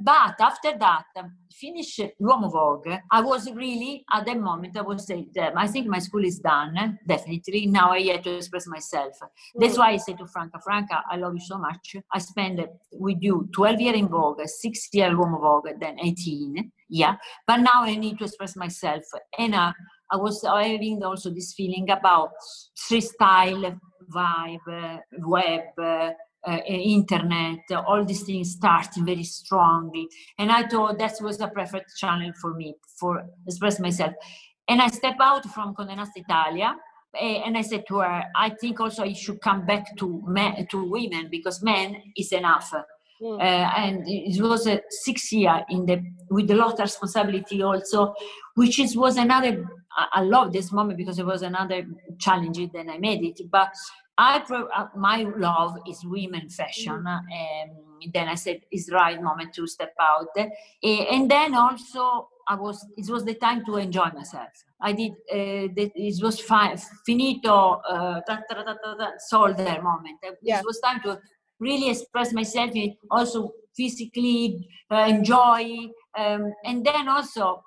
But 0.00 0.40
after 0.40 0.76
that, 0.78 1.04
um, 1.16 1.32
finish 1.52 2.00
L'Uomo 2.18 2.50
Vogue, 2.50 2.88
I 3.10 3.20
was 3.20 3.50
really 3.52 4.04
at 4.12 4.24
that 4.26 4.40
moment, 4.40 4.76
I 4.76 4.80
was 4.80 5.06
saying, 5.06 5.30
I 5.38 5.66
think 5.68 5.86
my 5.86 5.98
school 5.98 6.24
is 6.24 6.38
done, 6.38 6.98
definitely. 7.06 7.66
Now 7.66 7.92
I 7.92 8.00
have 8.12 8.22
to 8.22 8.36
express 8.36 8.66
myself. 8.66 9.12
Mm. 9.20 9.28
That's 9.60 9.78
why 9.78 9.90
I 9.90 9.98
say 9.98 10.14
to 10.14 10.26
Franca, 10.26 10.58
Franca, 10.64 11.02
I 11.10 11.16
love 11.16 11.34
you 11.34 11.40
so 11.40 11.58
much. 11.58 11.96
I 12.12 12.18
spent 12.18 12.60
with 12.92 13.18
you 13.20 13.48
12 13.52 13.80
years 13.80 13.96
in 13.96 14.08
Vogue, 14.08 14.40
six 14.46 14.88
years 14.92 15.12
L'Uomo 15.12 15.38
Vogue, 15.38 15.68
then 15.78 15.98
18. 16.02 16.72
Yeah. 16.88 17.16
But 17.46 17.58
now 17.58 17.82
I 17.82 17.94
need 17.94 18.18
to 18.18 18.24
express 18.24 18.56
myself. 18.56 19.02
And 19.38 19.54
uh, 19.54 19.72
I 20.12 20.16
was 20.16 20.42
having 20.42 21.02
also 21.02 21.30
this 21.30 21.54
feeling 21.54 21.88
about 21.90 22.32
street 22.74 23.04
style, 23.04 23.78
vibe, 24.14 25.00
web, 25.18 26.14
uh, 26.46 26.58
internet, 26.66 27.60
all 27.86 28.04
these 28.04 28.22
things 28.22 28.52
starting 28.52 29.06
very 29.06 29.24
strongly. 29.24 30.08
And 30.38 30.50
I 30.50 30.66
thought 30.66 30.98
that 30.98 31.14
was 31.20 31.38
the 31.38 31.48
perfect 31.48 31.96
channel 31.96 32.32
for 32.40 32.54
me 32.54 32.74
for 32.98 33.24
express 33.46 33.80
myself. 33.80 34.12
And 34.68 34.82
I 34.82 34.88
step 34.88 35.16
out 35.20 35.44
from 35.46 35.74
Condenasta 35.74 36.16
Italia 36.16 36.76
and 37.20 37.56
I 37.56 37.62
said 37.62 37.84
to 37.88 37.98
her, 37.98 38.24
I 38.34 38.50
think 38.50 38.80
also 38.80 39.02
I 39.02 39.12
should 39.12 39.40
come 39.40 39.66
back 39.66 39.96
to 39.98 40.22
men, 40.26 40.66
to 40.70 40.84
women 40.84 41.28
because 41.30 41.62
men 41.62 41.96
is 42.16 42.32
enough. 42.32 42.72
Mm. 43.20 43.38
Uh, 43.38 43.72
and 43.76 44.02
it 44.06 44.42
was 44.42 44.66
a 44.66 44.80
six 44.88 45.30
year 45.32 45.64
in 45.68 45.86
the 45.86 46.02
with 46.30 46.50
a 46.50 46.54
lot 46.54 46.72
of 46.74 46.80
responsibility 46.80 47.62
also, 47.62 48.14
which 48.54 48.78
is 48.80 48.96
was 48.96 49.16
another. 49.16 49.64
I, 49.96 50.06
I 50.12 50.20
love 50.22 50.52
this 50.52 50.72
moment 50.72 50.98
because 50.98 51.18
it 51.18 51.26
was 51.26 51.42
another 51.42 51.86
challenge. 52.18 52.58
Then 52.72 52.90
I 52.90 52.98
made 52.98 53.24
it, 53.24 53.50
but 53.50 53.72
I 54.18 54.38
uh, 54.38 54.86
my 54.96 55.24
love 55.36 55.78
is 55.88 56.04
women 56.04 56.48
fashion. 56.48 57.04
Mm-hmm. 57.04 57.70
Um, 57.70 58.10
then 58.12 58.28
I 58.28 58.34
said 58.34 58.60
it's 58.70 58.86
the 58.86 58.94
right 58.94 59.20
moment 59.22 59.54
to 59.54 59.66
step 59.66 59.94
out, 60.00 60.28
uh, 60.36 60.46
and 60.86 61.30
then 61.30 61.54
also 61.54 62.28
I 62.48 62.56
was 62.56 62.84
it 62.96 63.08
was 63.08 63.24
the 63.24 63.34
time 63.34 63.64
to 63.66 63.76
enjoy 63.76 64.10
myself. 64.14 64.50
I 64.80 64.92
did 64.92 65.12
uh, 65.12 65.72
the, 65.76 65.92
it 65.94 66.22
was 66.22 66.40
fi- 66.40 66.76
finito 67.06 67.80
uh, 67.88 68.20
solder 69.18 69.80
moment. 69.82 70.18
Yeah. 70.42 70.58
It 70.58 70.64
was 70.66 70.80
time 70.80 71.00
to 71.02 71.20
really 71.60 71.90
express 71.90 72.32
myself, 72.32 72.72
also 73.10 73.52
physically 73.76 74.68
uh, 74.90 75.06
enjoy, 75.08 75.88
um, 76.18 76.52
and 76.64 76.84
then 76.84 77.08
also 77.08 77.62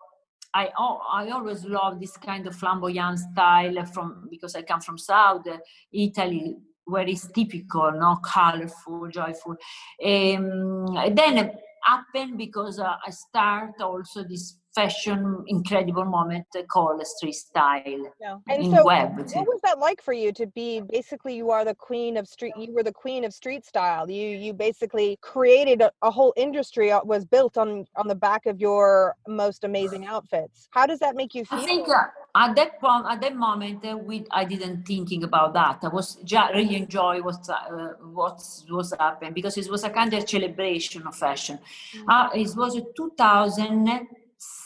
I, 0.55 0.69
I 0.77 1.29
always 1.31 1.65
love 1.65 1.99
this 1.99 2.15
kind 2.15 2.47
of 2.47 2.55
flamboyant 2.55 3.19
style 3.19 3.85
from 3.85 4.27
because 4.31 4.55
I 4.55 4.61
come 4.61 4.79
from 4.79 4.97
South 4.97 5.45
Italy, 5.91 6.55
where 6.85 7.05
it's 7.05 7.27
typical, 7.27 7.91
no 7.91 8.15
colorful, 8.23 9.09
joyful. 9.09 9.57
Um, 10.03 10.85
then 11.13 11.51
happened 11.85 12.37
because 12.37 12.79
uh, 12.79 12.95
I 13.05 13.11
start 13.11 13.81
also 13.81 14.23
this 14.23 14.57
fashion 14.75 15.43
incredible 15.47 16.03
moment 16.03 16.45
called 16.69 17.01
street 17.07 17.33
style 17.33 17.81
yeah. 18.19 18.37
and 18.49 18.63
in 18.63 18.71
so 18.71 18.83
web. 18.83 19.17
What 19.17 19.47
was 19.47 19.61
that 19.63 19.79
like 19.79 20.01
for 20.01 20.11
you 20.11 20.33
to 20.33 20.47
be 20.47 20.81
basically 20.81 21.35
you 21.35 21.49
are 21.51 21.63
the 21.63 21.75
queen 21.75 22.17
of 22.17 22.27
street 22.27 22.53
you 22.57 22.73
were 22.73 22.83
the 22.83 22.91
queen 22.91 23.23
of 23.23 23.33
street 23.33 23.65
style. 23.65 24.09
You 24.09 24.37
you 24.37 24.53
basically 24.53 25.17
created 25.21 25.81
a, 25.81 25.91
a 26.01 26.11
whole 26.11 26.33
industry 26.35 26.91
uh, 26.91 27.01
was 27.03 27.25
built 27.25 27.57
on 27.57 27.85
on 27.95 28.07
the 28.07 28.15
back 28.15 28.45
of 28.45 28.59
your 28.59 29.15
most 29.27 29.63
amazing 29.63 30.05
outfits. 30.05 30.67
How 30.71 30.85
does 30.85 30.99
that 30.99 31.15
make 31.15 31.33
you 31.33 31.45
feel? 31.45 31.59
I 31.59 31.65
think 31.65 31.87
uh, 31.87 32.03
at 32.35 32.55
that 32.55 32.79
point 32.79 33.05
at 33.09 33.21
that 33.21 33.35
moment 33.35 33.85
uh, 33.85 33.97
we 33.97 34.25
I 34.31 34.43
didn't 34.45 34.83
thinking 34.85 35.23
about 35.23 35.53
that. 35.53 35.79
I 35.83 35.87
was 35.87 36.15
just 36.23 36.53
really 36.53 36.75
enjoy 36.75 37.21
what 37.21 37.47
uh, 37.49 37.93
what 38.13 38.41
was 38.69 38.93
happening 38.99 39.33
because 39.33 39.57
it 39.57 39.69
was 39.69 39.83
a 39.83 39.89
kind 39.89 40.13
of 40.13 40.29
celebration 40.29 41.07
of 41.07 41.15
fashion. 41.15 41.57
Mm-hmm. 41.57 42.09
Uh, 42.09 42.29
it 42.33 42.55
was 42.55 42.79
2000 42.95 44.07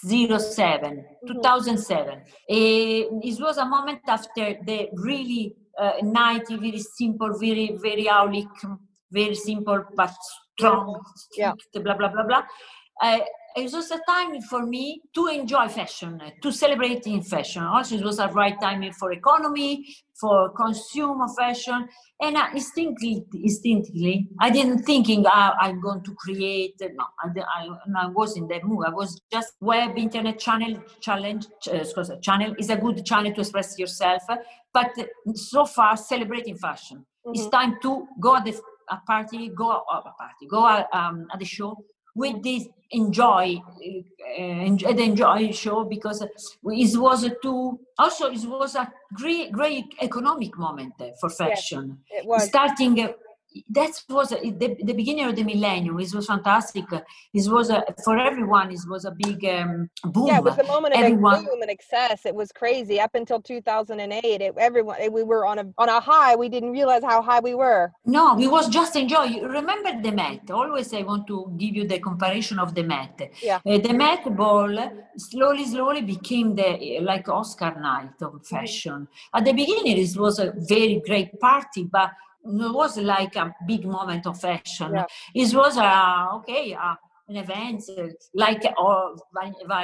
07, 0.02 1.06
2007. 1.28 2.22
it 2.48 3.40
was 3.40 3.58
a 3.58 3.66
moment 3.66 4.02
after 4.08 4.58
the 4.66 4.90
really 4.94 5.56
uh, 5.80 5.94
90, 6.02 6.58
very 6.58 6.80
simple, 6.80 7.38
very, 7.40 7.78
very 7.82 8.06
aulic, 8.06 8.50
very 9.12 9.36
simple 9.36 9.84
but 9.96 10.14
strong, 10.58 11.02
yeah. 11.38 11.54
blah, 11.74 11.96
blah, 11.96 12.10
blah, 12.10 12.24
blah. 12.24 12.44
Uh, 13.02 13.20
it 13.56 13.74
was 13.74 13.92
a 13.92 14.00
time 14.08 14.42
for 14.42 14.66
me 14.66 15.02
to 15.14 15.28
enjoy 15.28 15.68
fashion, 15.68 16.22
to 16.42 16.52
celebrate 16.52 17.06
in 17.08 17.22
fashion. 17.22 17.64
Also, 17.64 17.96
it 17.96 18.04
was 18.04 18.20
a 18.20 18.28
right 18.30 18.60
time 18.62 18.92
for 18.94 19.12
economy, 19.12 19.86
for 20.20 20.50
consumer 20.50 21.28
fashion, 21.38 21.88
and 22.22 22.36
uh, 22.36 22.48
instinctively, 22.54 23.26
instinctively, 23.34 24.28
I 24.40 24.50
didn't 24.50 24.84
thinking 24.84 25.26
uh, 25.26 25.54
I'm 25.60 25.82
going 25.82 26.04
to 26.04 26.14
create. 26.16 26.76
No, 26.80 27.06
I, 27.24 27.30
I, 27.40 28.04
I, 28.04 28.08
was 28.08 28.38
in 28.38 28.48
that 28.50 28.66
mood. 28.66 28.86
I 28.86 28.92
was 28.92 29.20
just 29.32 29.54
web 29.62 29.98
internet 29.98 30.40
channel 30.40 30.82
challenge. 31.02 31.48
Uh, 31.72 31.84
channel 32.22 32.56
is 32.60 32.70
a 32.70 32.76
good 32.76 33.06
channel 33.06 33.34
to 33.34 33.42
express 33.42 33.80
yourself, 33.80 34.24
but 34.74 34.92
so 35.36 35.66
far 35.66 35.96
celebrating 35.98 36.58
fashion. 36.58 37.06
Mm-hmm. 37.26 37.32
It's 37.36 37.50
time 37.50 37.78
to 37.82 38.08
go 38.20 38.36
at 38.36 38.46
the 38.46 38.60
a 38.92 38.98
party, 39.06 39.50
go 39.50 39.70
uh, 39.70 40.02
a 40.06 40.14
party, 40.18 40.48
go 40.50 40.66
um, 40.94 41.28
at 41.32 41.40
the 41.40 41.46
show 41.46 41.78
with 42.16 42.42
this 42.44 42.68
enjoy 42.92 43.56
uh, 43.58 44.42
enjoy 44.42 45.52
show 45.52 45.84
because 45.84 46.22
it 46.22 46.98
was 46.98 47.24
a 47.24 47.30
too 47.42 47.80
also 47.98 48.32
it 48.32 48.44
was 48.46 48.76
a 48.76 48.92
great 49.14 49.52
great 49.52 49.86
economic 50.02 50.58
moment 50.58 50.94
for 51.20 51.30
fashion 51.30 52.00
yes, 52.12 52.24
it 52.24 52.28
was. 52.28 52.44
starting 52.46 53.14
that 53.70 53.92
was 54.10 54.30
the, 54.30 54.78
the 54.84 54.94
beginning 54.94 55.26
of 55.26 55.36
the 55.36 55.44
millennium. 55.44 56.00
It 56.00 56.14
was 56.14 56.28
fantastic. 56.28 56.86
It 57.34 57.50
was 57.52 57.70
a, 57.70 57.84
for 58.04 58.18
everyone. 58.18 58.72
It 58.72 58.82
was 58.88 59.06
a 59.06 59.12
big 59.12 59.44
um, 59.46 59.90
boom. 60.04 60.28
Yeah, 60.28 60.38
it 60.38 60.44
was 60.44 60.56
the 60.56 60.64
moment 60.64 60.94
of 60.94 61.02
everyone, 61.02 61.46
boom 61.46 61.62
and 61.62 61.72
excess. 61.72 62.26
It 62.26 62.36
was 62.36 62.52
crazy 62.52 63.00
up 63.00 63.16
until 63.16 63.42
2008. 63.42 64.42
It, 64.42 64.54
everyone, 64.58 64.98
it, 65.02 65.12
we 65.12 65.24
were 65.24 65.46
on 65.46 65.60
a 65.60 65.66
on 65.78 65.90
a 65.90 66.00
high. 66.00 66.36
We 66.36 66.50
didn't 66.50 66.72
realize 66.72 67.04
how 67.04 67.22
high 67.22 67.40
we 67.40 67.56
were. 67.56 67.92
No, 68.06 68.36
we 68.36 68.48
was 68.48 68.70
just 68.70 68.96
enjoy. 68.96 69.42
Remember 69.42 70.00
the 70.02 70.12
Met? 70.12 70.52
Always, 70.52 70.94
I 70.94 71.02
want 71.02 71.26
to 71.28 71.54
give 71.58 71.76
you 71.76 71.88
the 71.88 72.00
comparison 72.00 72.60
of 72.60 72.76
the 72.76 72.84
Met. 72.84 73.32
Yeah. 73.42 73.60
Uh, 73.66 73.78
the 73.80 73.94
Met 73.94 74.36
Ball 74.36 74.92
slowly, 75.18 75.66
slowly 75.66 76.02
became 76.02 76.56
the 76.56 77.00
like 77.02 77.28
Oscar 77.30 77.80
night 77.80 78.22
of 78.22 78.46
fashion. 78.46 79.08
Mm-hmm. 79.08 79.38
At 79.38 79.46
the 79.46 79.54
beginning, 79.54 79.98
it 79.98 80.18
was 80.18 80.40
a 80.40 80.54
very 80.56 81.02
great 81.06 81.40
party, 81.40 81.84
but 81.84 82.12
was 82.44 82.98
like 82.98 83.36
a 83.36 83.54
big 83.68 83.86
moment 83.86 84.26
of 84.28 84.40
fashion. 84.40 84.94
Yeah. 84.94 85.06
It 85.36 85.54
was 85.54 85.78
a 85.78 86.28
okay. 86.38 86.74
Uh, 86.74 86.96
an 87.30 87.36
event 87.38 87.84
uh, 87.98 88.08
like 88.34 88.64
or 88.78 89.16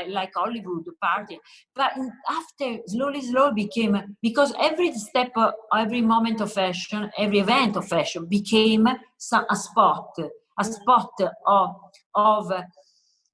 like 0.10 0.32
Hollywood 0.36 0.84
party, 1.02 1.40
but 1.76 1.92
after 2.28 2.80
slowly, 2.88 3.22
slowly 3.22 3.54
became 3.54 4.16
because 4.22 4.54
every 4.60 4.92
step, 4.94 5.32
uh, 5.36 5.52
every 5.74 6.02
moment 6.02 6.42
of 6.42 6.52
fashion, 6.52 7.12
every 7.18 7.40
event 7.40 7.78
of 7.78 7.88
fashion 7.88 8.26
became 8.26 8.88
some, 9.18 9.46
a 9.50 9.56
spot, 9.56 10.10
a 10.18 10.64
mm. 10.64 10.74
spot 10.74 11.12
of 11.46 11.76
of 12.16 12.52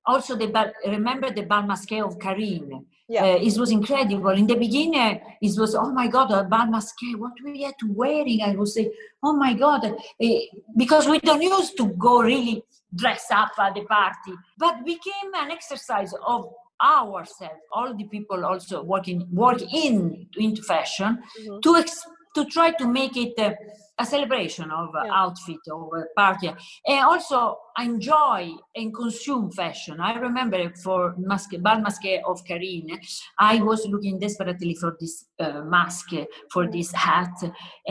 also 0.05 0.35
the 0.35 0.73
remember 0.85 1.31
the 1.31 1.43
bal 1.43 1.63
masqué 1.63 2.03
of 2.03 2.17
Carine 2.19 2.85
yeah. 3.11 3.25
Uh, 3.25 3.39
it 3.41 3.57
was 3.57 3.71
incredible. 3.71 4.29
In 4.29 4.47
the 4.47 4.55
beginning, 4.55 5.19
it 5.41 5.59
was, 5.59 5.75
oh 5.75 5.91
my 5.91 6.07
God, 6.07 6.31
a 6.31 6.45
bal 6.45 6.67
masqué, 6.67 7.17
what 7.17 7.33
we 7.43 7.63
had 7.63 7.77
to 7.79 7.91
wearing? 7.91 8.41
I 8.41 8.55
would 8.55 8.69
say, 8.69 8.89
oh 9.21 9.33
my 9.33 9.53
God, 9.53 9.83
uh, 9.83 10.27
because 10.77 11.09
we 11.09 11.19
don't 11.19 11.41
used 11.41 11.75
to 11.75 11.87
go 11.87 12.21
really 12.21 12.63
dress 12.95 13.25
up 13.29 13.51
at 13.59 13.75
the 13.75 13.81
party, 13.81 14.31
but 14.57 14.85
became 14.85 15.29
an 15.35 15.51
exercise 15.51 16.13
of 16.25 16.53
ourselves, 16.81 17.59
all 17.73 17.93
the 17.93 18.05
people 18.05 18.45
also 18.45 18.81
working, 18.81 19.27
work 19.29 19.61
in 19.73 20.27
into 20.37 20.61
fashion, 20.63 21.21
mm-hmm. 21.41 21.59
to, 21.59 21.75
ex- 21.75 22.07
to 22.33 22.45
try 22.45 22.71
to 22.71 22.87
make 22.87 23.17
it 23.17 23.37
uh, 23.37 23.51
a 24.01 24.05
celebration 24.05 24.67
of 24.81 24.89
Yeah. 24.95 25.21
outfit 25.23 25.63
or 25.77 26.07
party. 26.21 26.49
And 26.91 26.99
also 27.11 27.37
I 27.81 27.83
enjoy 27.93 28.41
and 28.79 28.87
consume 29.01 29.45
fashion. 29.61 29.95
I 30.09 30.11
remember 30.27 30.59
for 30.83 30.99
mask 31.31 31.49
bal 31.65 31.79
masque 31.85 32.09
of 32.31 32.37
karine 32.49 32.93
i 33.51 33.55
was 33.69 33.79
looking 33.93 34.15
desperately 34.25 34.73
for 34.81 34.91
this 35.01 35.13
uh, 35.45 35.61
mask 35.75 36.09
for 36.53 36.63
this 36.75 36.89
hat. 37.05 37.35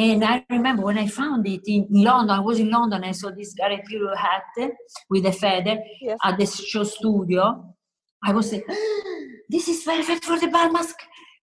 And 0.07 0.21
i 0.33 0.35
remember 0.57 0.83
when 0.89 0.99
i 1.05 1.07
found 1.21 1.43
it 1.55 1.65
in 1.75 1.83
london 2.09 2.35
i 2.41 2.43
was 2.49 2.59
in 2.65 2.71
london 2.77 3.01
i 3.11 3.13
saw 3.21 3.31
this 3.41 3.51
Gareth 3.61 3.89
Hero 3.93 4.13
hat 4.27 4.45
with 5.13 5.25
a 5.33 5.35
feather 5.43 5.77
Yes. 6.07 6.19
at 6.27 6.35
the 6.41 6.47
show 6.71 6.85
studio. 6.97 7.43
I 8.29 8.31
was 8.39 8.47
like 8.53 8.67
this 9.55 9.67
is 9.73 9.79
perfect 9.91 10.23
for 10.29 10.37
the 10.43 10.49
bal 10.57 10.71
mask 10.77 10.97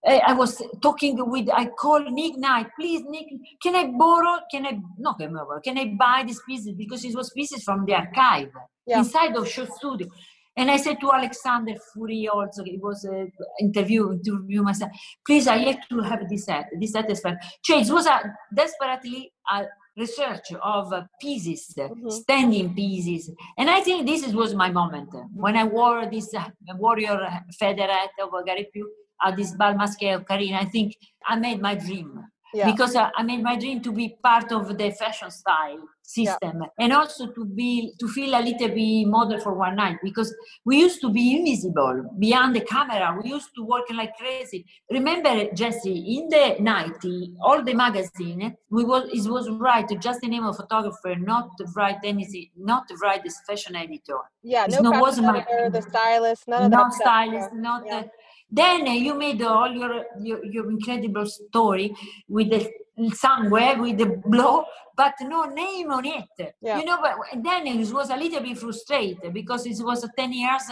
I 0.06 0.32
was 0.32 0.62
talking 0.80 1.16
with, 1.30 1.48
I 1.50 1.66
called 1.66 2.10
Nick 2.12 2.36
Knight, 2.36 2.68
please, 2.78 3.02
Nick, 3.08 3.26
can 3.62 3.74
I 3.74 3.86
borrow, 3.86 4.38
can 4.50 4.64
I, 4.66 4.78
not 4.98 5.18
can 5.18 5.30
I 5.36 5.42
borrow, 5.44 5.60
can 5.60 5.76
I 5.76 5.94
buy 5.98 6.22
these 6.26 6.40
pieces? 6.48 6.72
Because 6.76 7.04
it 7.04 7.14
was 7.16 7.30
pieces 7.30 7.64
from 7.64 7.84
the 7.84 7.94
archive 7.94 8.50
Yeah. 8.86 8.98
inside 9.00 9.36
of 9.36 9.48
show 9.48 9.66
studio. 9.66 10.08
And 10.56 10.70
I 10.70 10.76
said 10.76 10.98
to 11.00 11.12
Alexander 11.12 11.74
Fury 11.92 12.28
also, 12.28 12.62
it 12.64 12.80
was 12.80 13.04
an 13.04 13.30
interview, 13.60 14.12
interview 14.12 14.62
myself, 14.62 14.90
please, 15.26 15.46
I 15.46 15.58
have 15.58 15.88
to 15.88 16.00
have 16.00 16.28
this 16.28 16.44
set, 16.46 16.66
this 16.80 16.92
set 16.92 17.10
is. 17.10 17.20
Cioè, 17.22 17.82
it 17.84 17.90
was 17.92 18.06
a, 18.06 18.34
desperately 18.54 19.32
a 19.52 19.64
research 19.96 20.52
of 20.62 20.92
uh, 20.92 21.02
pieces, 21.20 21.74
uh, 21.76 21.88
Mhm. 21.88 22.10
standing 22.10 22.74
pieces. 22.74 23.30
And 23.58 23.68
I 23.68 23.80
think 23.80 24.06
this 24.06 24.26
was 24.32 24.54
my 24.54 24.70
moment 24.70 25.10
uh, 25.14 25.22
when 25.34 25.56
I 25.56 25.64
wore 25.64 26.06
this 26.06 26.32
uh, 26.34 26.48
warrior 26.76 27.18
feather 27.58 27.88
hat 27.88 28.10
of 28.22 28.30
Gary 28.46 28.68
Pugh 28.72 28.88
at 29.24 29.36
this 29.36 29.52
bal 29.52 29.74
masque 29.74 30.02
of 30.04 30.26
Karina. 30.26 30.58
I 30.58 30.64
think 30.66 30.96
I 31.26 31.36
made 31.36 31.60
my 31.60 31.74
dream 31.74 32.24
Yeah. 32.54 32.70
because 32.70 32.96
I 32.96 33.22
made 33.22 33.42
my 33.42 33.56
dream 33.56 33.82
to 33.82 33.92
be 33.92 34.16
part 34.22 34.52
of 34.52 34.76
the 34.78 34.90
fashion 34.90 35.30
style 35.30 35.80
system 36.02 36.62
and 36.78 36.90
also 36.98 37.26
to 37.36 37.44
be 37.44 37.92
to 38.00 38.08
feel 38.08 38.32
a 38.34 38.40
little 38.40 38.68
bit 38.76 39.06
model 39.06 39.38
for 39.38 39.52
one 39.52 39.76
night 39.76 39.98
because 40.02 40.34
we 40.64 40.78
used 40.78 41.02
to 41.02 41.10
be 41.10 41.24
invisible 41.36 41.96
beyond 42.18 42.56
the 42.56 42.62
camera. 42.62 43.08
We 43.22 43.28
used 43.36 43.50
to 43.56 43.62
work 43.72 43.84
like 43.92 44.16
crazy. 44.16 44.64
Remember, 44.90 45.32
Jesse, 45.52 45.98
in 46.16 46.30
the 46.30 46.56
90, 46.60 47.34
all 47.42 47.62
the 47.62 47.74
magazine, 47.74 48.56
we 48.70 48.82
was 48.84 49.02
it 49.12 49.30
was 49.30 49.50
right 49.50 49.86
just 50.00 50.22
the 50.22 50.28
name 50.28 50.46
of 50.46 50.56
photographer, 50.56 51.14
not 51.16 51.50
to 51.58 51.64
write 51.76 51.98
anything, 52.02 52.48
not 52.56 52.88
to 52.88 52.94
write 53.02 53.22
this 53.24 53.38
fashion 53.46 53.76
editor. 53.76 54.20
Yeah, 54.42 54.64
It's 54.64 54.80
no 54.80 54.90
not- 54.90 55.02
wasn't 55.02 55.26
my- 55.26 55.44
the 55.76 55.82
stylist, 55.82 56.48
none 56.48 56.62
of 56.64 56.70
not 56.70 56.84
that 56.84 56.92
stuff. 56.94 57.04
stylist, 57.06 57.50
Yeah. 57.54 57.60
not 57.60 57.82
yeah. 57.86 57.96
uh, 57.96 58.02
then 58.50 58.88
uh, 58.88 58.92
you 58.92 59.14
made 59.14 59.42
all 59.42 59.70
your, 59.70 60.04
your 60.20 60.44
your 60.44 60.70
incredible 60.70 61.26
story 61.26 61.94
with 62.28 62.50
the 62.50 62.70
somewhere 63.14 63.80
with 63.80 63.98
the 63.98 64.20
blow, 64.26 64.64
but 64.96 65.14
no 65.20 65.44
name 65.44 65.90
on 65.90 66.04
it. 66.04 66.54
Yeah. 66.60 66.78
You 66.78 66.84
know, 66.84 66.98
but 67.00 67.42
then 67.42 67.66
it 67.66 67.92
was 67.92 68.10
a 68.10 68.16
little 68.16 68.40
bit 68.40 68.58
frustrated 68.58 69.32
because 69.32 69.66
it 69.66 69.76
was 69.84 70.04
10 70.16 70.32
years. 70.32 70.62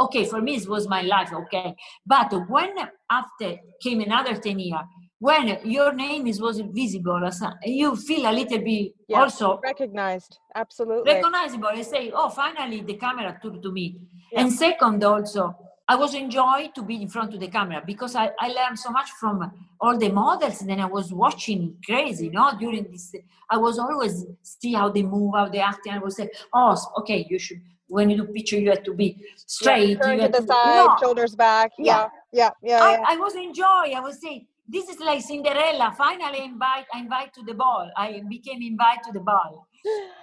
Okay, 0.00 0.24
for 0.24 0.40
me 0.40 0.56
it 0.56 0.68
was 0.68 0.88
my 0.88 1.02
life, 1.02 1.32
okay. 1.32 1.74
But 2.06 2.32
when 2.48 2.74
after 3.10 3.56
came 3.82 4.00
another 4.00 4.36
10 4.36 4.58
year, 4.58 4.80
when 5.18 5.58
your 5.64 5.92
name 5.92 6.26
is 6.26 6.40
was 6.40 6.60
visible, 6.60 7.20
you 7.64 7.96
feel 7.96 8.30
a 8.30 8.32
little 8.32 8.58
bit 8.58 8.92
Yeah. 9.08 9.20
also 9.20 9.60
Recognized, 9.62 10.38
absolutely. 10.54 11.12
recognizable 11.12 11.68
and 11.68 11.84
say, 11.84 12.10
oh, 12.14 12.30
finally 12.30 12.80
the 12.80 12.94
camera 12.94 13.38
took 13.42 13.62
to 13.62 13.72
me. 13.72 13.96
Yeah. 14.32 14.40
And 14.40 14.52
second, 14.52 15.04
also, 15.04 15.54
I 15.86 15.96
was 15.96 16.14
enjoy 16.14 16.70
to 16.74 16.82
be 16.82 17.02
in 17.02 17.08
front 17.08 17.34
of 17.34 17.40
the 17.40 17.48
camera 17.48 17.82
because 17.84 18.14
I, 18.16 18.30
I 18.40 18.48
learned 18.48 18.78
so 18.78 18.90
much 18.90 19.10
from 19.20 19.52
all 19.80 19.98
the 19.98 20.08
models. 20.08 20.60
And 20.62 20.70
Then 20.70 20.80
I 20.80 20.86
was 20.86 21.12
watching 21.12 21.76
crazy, 21.84 22.26
you 22.26 22.32
know, 22.32 22.52
during 22.58 22.84
this. 22.90 23.14
I 23.50 23.58
was 23.58 23.78
always 23.78 24.24
see 24.42 24.72
how 24.72 24.88
they 24.88 25.02
move, 25.02 25.34
how 25.34 25.48
they 25.48 25.58
act, 25.58 25.86
and 25.86 25.96
I 25.96 25.98
would 25.98 26.12
say, 26.12 26.30
oh, 26.54 26.74
okay, 27.00 27.26
you 27.28 27.38
should. 27.38 27.60
When 27.86 28.08
you 28.08 28.16
do 28.16 28.24
picture, 28.24 28.58
you 28.58 28.70
have 28.70 28.82
to 28.84 28.94
be 28.94 29.18
straight. 29.36 29.98
Yeah, 30.00 30.12
you 30.12 30.20
to 30.22 30.28
the 30.28 30.40
to- 30.40 30.46
side, 30.46 30.86
No, 30.86 30.96
shoulders 30.98 31.34
back. 31.34 31.72
Yeah, 31.78 32.08
Yeah. 32.32 32.50
yeah, 32.62 32.78
yeah, 32.78 32.82
I, 32.82 32.90
yeah. 32.92 33.04
I 33.06 33.16
was 33.18 33.34
enjoy. 33.34 33.92
I 33.94 34.00
was 34.00 34.20
saying, 34.22 34.46
this 34.66 34.88
is 34.88 34.98
like 35.00 35.20
Cinderella. 35.20 35.92
Finally, 35.96 36.44
invite, 36.44 36.86
I 36.94 37.00
invite 37.00 37.34
to 37.34 37.42
the 37.42 37.52
ball. 37.52 37.90
I 37.94 38.22
became 38.26 38.62
invite 38.62 39.02
to 39.04 39.12
the 39.12 39.20
ball. 39.20 39.68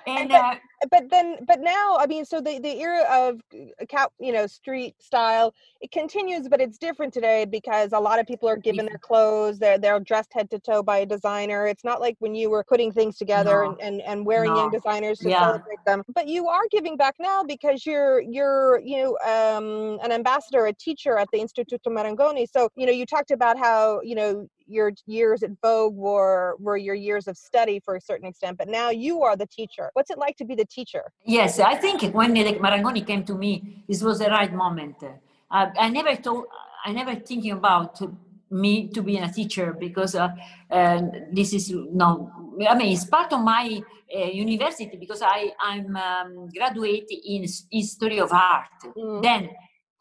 And 0.07 0.29
but- 0.29 0.39
uh, 0.41 0.55
but 0.89 1.09
then 1.11 1.37
but 1.45 1.59
now 1.59 1.97
i 1.99 2.07
mean 2.07 2.25
so 2.25 2.41
the 2.41 2.57
the 2.59 2.81
era 2.81 3.03
of 3.11 3.39
uh, 3.53 3.85
cat 3.87 4.11
you 4.19 4.31
know 4.33 4.47
street 4.47 4.95
style 4.99 5.53
it 5.79 5.91
continues 5.91 6.47
but 6.49 6.59
it's 6.59 6.77
different 6.79 7.13
today 7.13 7.45
because 7.45 7.91
a 7.93 7.99
lot 7.99 8.17
of 8.19 8.25
people 8.25 8.49
are 8.49 8.57
given 8.57 8.87
their 8.87 8.97
clothes 8.97 9.59
they're 9.59 9.77
they're 9.77 9.99
dressed 9.99 10.31
head 10.33 10.49
to 10.49 10.59
toe 10.59 10.81
by 10.81 10.97
a 10.99 11.05
designer 11.05 11.67
it's 11.67 11.83
not 11.83 12.01
like 12.01 12.15
when 12.17 12.33
you 12.33 12.49
were 12.49 12.63
putting 12.67 12.91
things 12.91 13.15
together 13.17 13.61
No. 13.63 13.71
and, 13.79 13.81
and 13.81 14.01
and 14.01 14.25
wearing 14.25 14.55
young 14.55 14.71
No. 14.71 14.79
designers 14.79 15.19
to 15.19 15.29
Yeah. 15.29 15.41
celebrate 15.45 15.83
them 15.85 16.01
but 16.15 16.27
you 16.27 16.47
are 16.47 16.63
giving 16.71 16.97
back 16.97 17.15
now 17.19 17.43
because 17.43 17.85
you're 17.85 18.21
you're 18.21 18.79
you 18.79 18.97
know 19.03 19.17
um 19.23 19.99
an 20.03 20.11
ambassador 20.11 20.65
a 20.65 20.73
teacher 20.73 21.15
at 21.17 21.27
the 21.31 21.39
instituto 21.39 21.87
marangoni 21.89 22.47
so 22.49 22.69
you 22.75 22.87
know 22.87 22.91
you 22.91 23.05
talked 23.05 23.29
about 23.31 23.57
how 23.59 24.01
you 24.01 24.15
know 24.15 24.47
your 24.71 24.91
years 25.05 25.43
at 25.43 25.51
Vogue 25.61 25.95
were 25.95 26.55
were 26.59 26.77
your 26.77 26.95
years 26.95 27.27
of 27.27 27.37
study 27.37 27.79
for 27.85 27.95
a 27.95 28.01
certain 28.01 28.27
extent, 28.27 28.57
but 28.57 28.67
now 28.67 28.89
you 28.89 29.21
are 29.21 29.35
the 29.35 29.47
teacher. 29.47 29.89
What's 29.93 30.11
it 30.11 30.17
like 30.17 30.37
to 30.37 30.45
be 30.45 30.55
the 30.55 30.65
teacher? 30.65 31.03
Yes, 31.25 31.59
I 31.59 31.75
think 31.75 32.01
when 32.13 32.33
Marangoni 32.35 33.05
came 33.05 33.23
to 33.25 33.35
me, 33.35 33.83
this 33.87 34.01
was 34.01 34.19
the 34.19 34.29
right 34.29 34.53
moment. 34.53 34.97
Uh, 35.03 35.67
I 35.77 35.89
never 35.89 36.15
thought, 36.15 36.47
I 36.85 36.91
never 36.93 37.15
thinking 37.15 37.51
about 37.51 38.01
me 38.49 38.87
to 38.89 39.01
be 39.01 39.17
a 39.17 39.29
teacher 39.29 39.73
because 39.73 40.15
uh, 40.15 40.29
uh, 40.69 41.01
this 41.31 41.53
is 41.53 41.71
no. 41.71 42.31
I 42.67 42.75
mean, 42.75 42.91
it's 42.93 43.05
part 43.05 43.31
of 43.33 43.41
my 43.41 43.81
uh, 44.13 44.25
university 44.25 44.97
because 44.97 45.21
I 45.21 45.51
I'm 45.59 45.95
um, 45.95 46.49
graduate 46.49 47.09
in 47.25 47.45
history 47.71 48.19
of 48.19 48.31
art. 48.31 48.67
Mm. 48.97 49.23
Then 49.23 49.49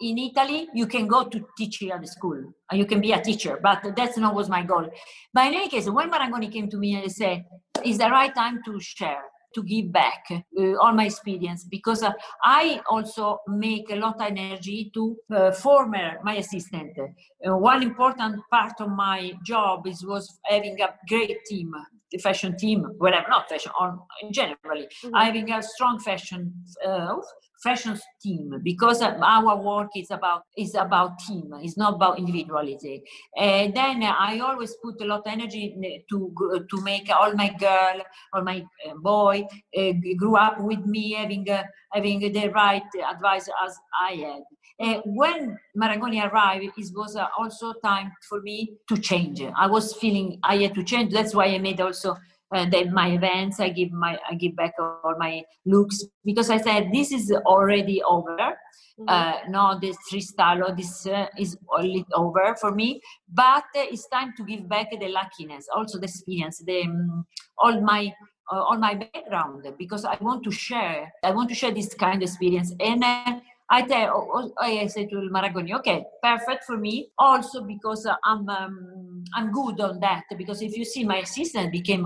in 0.01 0.19
Italy, 0.19 0.69
you 0.75 0.87
can 0.87 1.07
go 1.07 1.25
to 1.25 1.45
teach 1.57 1.77
here 1.77 1.95
at 1.95 2.01
the 2.01 2.07
school. 2.07 2.39
You 2.73 2.87
can 2.87 3.01
be 3.01 3.13
a 3.13 3.21
teacher, 3.21 3.59
but 3.63 3.95
that's 3.97 4.17
not 4.17 4.35
was 4.35 4.49
my 4.49 4.63
goal. 4.63 4.89
But 5.35 5.49
in 5.49 5.55
any 5.55 5.69
case, 5.69 5.89
when 5.89 6.11
Marangoni 6.11 6.51
came 6.53 6.69
to 6.71 6.79
me 6.79 6.95
and 6.95 7.11
said, 7.13 7.45
"It's 7.85 7.99
the 7.99 8.11
right 8.11 8.35
time 8.35 8.63
to 8.67 8.81
share." 8.81 9.23
to 9.53 9.65
give 9.65 9.91
back 9.91 10.23
uh, 10.31 10.75
all 10.77 10.93
my 10.93 11.07
experience 11.07 11.65
because 11.65 12.05
uh, 12.05 12.13
I 12.45 12.81
also 12.89 13.41
make 13.49 13.91
a 13.91 13.97
lot 13.97 14.15
of 14.15 14.23
energy 14.23 14.93
to 14.95 15.17
uh, 15.35 15.51
former 15.51 16.19
my 16.23 16.37
assistant. 16.37 16.93
Uh, 16.97 17.57
one 17.57 17.83
important 17.83 18.37
part 18.49 18.81
of 18.81 18.91
my 18.91 19.33
job 19.45 19.89
is 19.89 20.05
was 20.07 20.39
having 20.45 20.81
a 20.81 20.91
great 21.09 21.39
team, 21.47 21.73
the 22.13 22.19
fashion 22.19 22.57
team, 22.57 22.85
whatever, 22.99 23.27
not 23.29 23.49
fashion, 23.49 23.73
or 23.81 23.99
generally 24.31 24.87
Mhm. 25.05 25.21
having 25.25 25.51
a 25.51 25.61
strong 25.63 25.99
fashion 25.99 26.55
uh, 26.87 27.17
fashion 27.63 27.99
team 28.23 28.53
because 28.63 29.03
our 29.03 29.57
work 29.57 29.89
is 29.97 30.11
about 30.11 30.43
is 30.57 30.75
about 30.75 31.19
team. 31.19 31.53
It's 31.63 31.77
not 31.77 31.95
about 31.95 32.19
individuality. 32.19 33.03
And 33.37 33.75
then 33.75 34.03
I 34.03 34.39
always 34.41 34.75
put 34.83 35.01
a 35.01 35.05
lot 35.05 35.21
of 35.21 35.27
energy 35.27 35.77
to 36.11 36.67
to 36.71 36.81
make 36.83 37.11
all 37.11 37.33
my 37.35 37.53
girl 37.59 38.01
or 38.33 38.43
my 38.43 38.65
uh, 38.87 38.95
boy 38.97 39.45
uh, 39.77 39.93
grew 40.17 40.37
up 40.37 40.61
with 40.61 40.85
me 40.87 41.13
having 41.13 41.49
uh, 41.51 41.65
having 41.93 42.21
the 42.21 42.49
right 42.49 42.83
advice 43.11 43.49
as 43.65 43.77
I 44.01 44.13
had. 44.15 44.43
Uh, 44.81 45.03
when 45.05 45.59
Marangoni 45.77 46.25
arrived, 46.27 46.65
it 46.65 46.87
was 46.95 47.15
uh, 47.15 47.27
also 47.39 47.75
time 47.85 48.13
for 48.27 48.41
me 48.41 48.77
to 48.89 48.97
change. 48.97 49.43
I 49.55 49.67
was 49.67 49.95
feeling 49.95 50.39
I 50.43 50.57
had 50.57 50.75
to 50.75 50.83
change. 50.83 51.13
That's 51.13 51.35
why 51.35 51.47
I 51.47 51.59
made 51.59 51.81
also 51.83 52.17
uh, 52.53 52.65
the, 52.69 52.85
my 52.91 53.09
events. 53.09 53.61
I 53.61 53.69
give 53.71 53.93
my 53.93 54.19
I 54.29 54.35
give 54.35 54.57
back 54.57 54.75
all 54.79 55.15
my 55.19 55.43
looks 55.65 56.05
because 56.25 56.51
I 56.51 56.59
said 56.59 56.91
this 56.93 57.13
is 57.13 57.33
already 57.47 58.03
over. 58.03 58.57
Mhm. 58.99 59.09
Uh, 59.09 59.39
no, 59.49 59.79
this 59.81 59.97
freestyle, 60.11 60.77
this 60.77 61.07
uh, 61.07 61.27
is 61.39 61.57
only 61.73 62.05
over 62.15 62.55
for 62.61 62.71
me. 62.73 63.01
But 63.33 63.65
uh, 63.77 63.87
it's 63.91 64.07
time 64.09 64.35
to 64.37 64.45
give 64.45 64.69
back 64.69 64.91
the 64.91 65.09
luckiness, 65.09 65.69
also 65.75 65.99
the 65.99 66.05
experience, 66.05 66.59
the 66.67 66.83
um, 66.83 67.25
all 67.59 67.81
my 67.81 68.13
uh, 68.53 68.63
all 68.63 68.79
my 68.79 68.95
background 68.95 69.65
because 69.79 70.05
I 70.05 70.17
want 70.21 70.45
to 70.45 70.51
share. 70.51 71.13
I 71.23 71.31
want 71.31 71.49
to 71.51 71.55
share 71.55 71.73
this 71.73 71.95
kind 71.95 72.23
of 72.23 72.29
experience 72.29 72.75
and. 72.81 73.05
Uh, 73.05 73.41
I 73.73 73.83
tell, 73.83 74.29
oh, 74.35 74.51
oh, 74.51 74.53
I 74.61 74.89
say 74.89 75.07
to 75.07 75.15
Marangoni, 75.33 75.77
okay, 75.79 76.05
perfect 76.21 76.65
for 76.65 76.77
me. 76.77 77.13
Also 77.17 77.63
because 77.63 78.05
I'm 78.25 78.49
um, 78.49 79.25
I'm 79.33 79.53
good 79.53 79.81
on 79.81 80.01
that. 80.01 80.25
Because 80.37 80.61
if 80.61 80.77
you 80.77 80.85
see, 80.85 81.05
my 81.05 81.19
assistant 81.19 81.71
became 81.71 82.05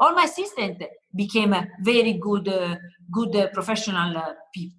all 0.00 0.14
my 0.14 0.24
assistant 0.24 0.82
became 1.14 1.52
a 1.52 1.68
very 1.82 2.14
good 2.14 2.48
uh, 2.48 2.76
good 3.12 3.34
uh, 3.36 3.48
professional 3.48 4.16
uh, 4.16 4.34
pe- 4.54 4.70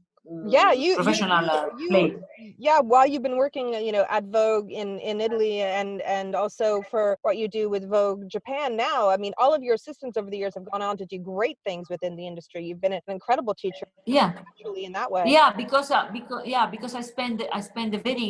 yeah, 0.48 0.72
you 0.72 0.90
you- 0.90 0.96
professional 0.96 1.44
you, 1.44 1.52
uh, 1.52 1.70
you, 1.78 1.90
play. 1.90 2.16
yeah, 2.58 2.80
while 2.80 3.08
you've 3.08 3.22
been 3.22 3.38
working, 3.38 3.74
you 3.74 3.92
know, 3.92 4.06
at 4.10 4.24
Vogue 4.26 4.72
in 4.72 5.00
in 5.00 5.22
Italy 5.22 5.62
and 5.62 6.02
and 6.02 6.36
also 6.36 6.82
for 6.90 7.18
what 7.22 7.38
you 7.38 7.48
do 7.48 7.70
with 7.70 7.90
Vogue 7.90 8.28
Japan 8.28 8.76
now, 8.76 9.10
I 9.10 9.18
mean, 9.18 9.34
all 9.38 9.54
of 9.54 9.62
your 9.64 9.76
assistants 9.76 10.18
over 10.18 10.30
the 10.30 10.38
years 10.38 10.54
have 10.56 10.66
gone 10.72 10.82
on 10.82 10.98
to 10.98 11.06
do 11.06 11.18
great 11.20 11.58
things 11.64 11.90
within 11.90 12.16
the 12.16 12.26
industry. 12.26 12.66
You've 12.66 12.82
been 12.82 12.94
an 12.94 13.02
incredible 13.08 13.54
teacher. 13.54 13.88
Yeah. 14.06 14.34
Actually, 14.38 14.86
in 14.86 14.94
that 14.94 15.12
way. 15.12 15.24
Yeah, 15.28 15.52
because 15.56 15.92
uh, 15.92 16.10
because 16.12 16.44
yeah, 16.46 16.66
because 16.66 16.96
I 16.96 17.02
spend 17.02 17.44
I 17.52 17.62
spend 17.62 17.94
a 17.94 18.00
very 18.00 18.30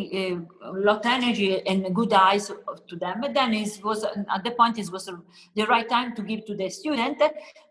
uh, 0.63 0.71
lot 0.73 1.05
energy 1.05 1.65
and 1.67 1.93
good 1.95 2.13
eyes 2.13 2.51
to 2.89 2.95
them. 2.95 3.21
But 3.21 3.33
then 3.33 3.53
it 3.53 3.79
was 3.83 4.03
at 4.03 4.43
the 4.43 4.51
point 4.51 4.77
it 4.79 4.91
was 4.91 5.09
the 5.55 5.65
right 5.65 5.87
time 5.87 6.15
to 6.15 6.21
give 6.21 6.45
to 6.45 6.55
the 6.55 6.69
student. 6.69 7.21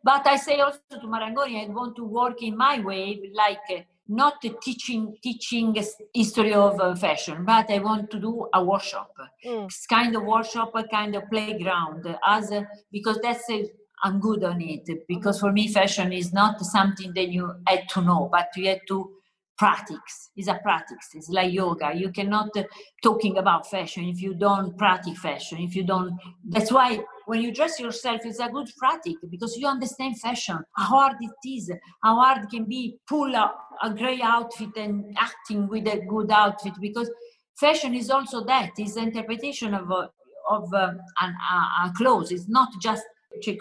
But 0.02 0.26
I 0.26 0.36
say 0.36 0.60
also 0.60 0.80
to 0.90 1.06
Marangoni, 1.06 1.64
I 1.64 1.72
want 1.72 1.96
to 1.96 2.04
work 2.04 2.42
in 2.42 2.56
my 2.56 2.80
way, 2.80 3.20
like 3.32 3.86
not 4.08 4.40
teaching 4.62 5.16
teaching 5.22 5.74
history 6.12 6.52
of 6.52 6.80
uh, 6.80 6.94
fashion, 6.94 7.44
but 7.44 7.70
I 7.70 7.78
want 7.78 8.10
to 8.10 8.18
do 8.18 8.48
a 8.52 8.62
workshop, 8.62 9.12
mm. 9.44 9.70
kind 9.88 10.14
of 10.14 10.24
workshop, 10.24 10.72
a 10.74 10.84
kind 10.84 11.14
of 11.14 11.24
playground, 11.30 12.06
as 12.26 12.50
a, 12.50 12.66
because 12.92 13.18
that's 13.22 13.48
a, 13.50 13.64
I'm 14.02 14.20
good 14.20 14.44
on 14.44 14.60
it. 14.60 15.06
Because 15.08 15.40
for 15.40 15.52
me, 15.52 15.68
fashion 15.68 16.12
is 16.12 16.32
not 16.32 16.60
something 16.60 17.12
that 17.14 17.28
you 17.28 17.54
had 17.66 17.88
to 17.90 18.02
know, 18.02 18.28
but 18.30 18.48
you 18.56 18.68
had 18.68 18.80
to 18.88 19.10
practice 19.56 20.30
it's 20.36 20.48
a 20.48 20.58
practice 20.64 21.10
it's 21.14 21.28
like 21.28 21.52
yoga 21.52 21.92
you 21.94 22.10
cannot 22.10 22.48
uh, 22.56 22.64
talking 23.02 23.38
about 23.38 23.70
fashion 23.70 24.04
if 24.04 24.20
you 24.20 24.34
don't 24.34 24.76
practice 24.76 25.16
fashion 25.20 25.58
if 25.60 25.76
you 25.76 25.84
don't 25.84 26.18
that's 26.48 26.72
why 26.72 26.98
when 27.26 27.42
you 27.42 27.52
dress 27.52 27.78
yourself 27.80 28.20
it's 28.24 28.40
a 28.40 28.48
good 28.48 28.68
practice 28.78 29.14
because 29.30 29.56
you 29.56 29.66
understand 29.66 30.18
fashion 30.20 30.58
how 30.76 30.84
hard 30.84 31.16
it 31.20 31.48
is 31.48 31.70
how 32.02 32.16
hard 32.16 32.44
it 32.44 32.50
can 32.50 32.64
be 32.64 32.98
pull 33.08 33.34
a, 33.34 33.52
a 33.82 33.90
gray 33.90 34.20
outfit 34.22 34.70
and 34.76 35.16
acting 35.18 35.68
with 35.68 35.86
a 35.86 36.04
good 36.08 36.30
outfit 36.30 36.72
because 36.80 37.10
fashion 37.58 37.94
is 37.94 38.10
also 38.10 38.44
that 38.44 38.70
is 38.78 38.96
interpretation 38.96 39.74
of 39.74 39.90
uh, 39.90 40.06
of 40.50 40.72
uh, 40.74 40.92
an, 41.20 41.34
a, 41.52 41.86
a 41.86 41.92
clothes 41.96 42.30
it's 42.30 42.48
not 42.48 42.68
just 42.80 43.02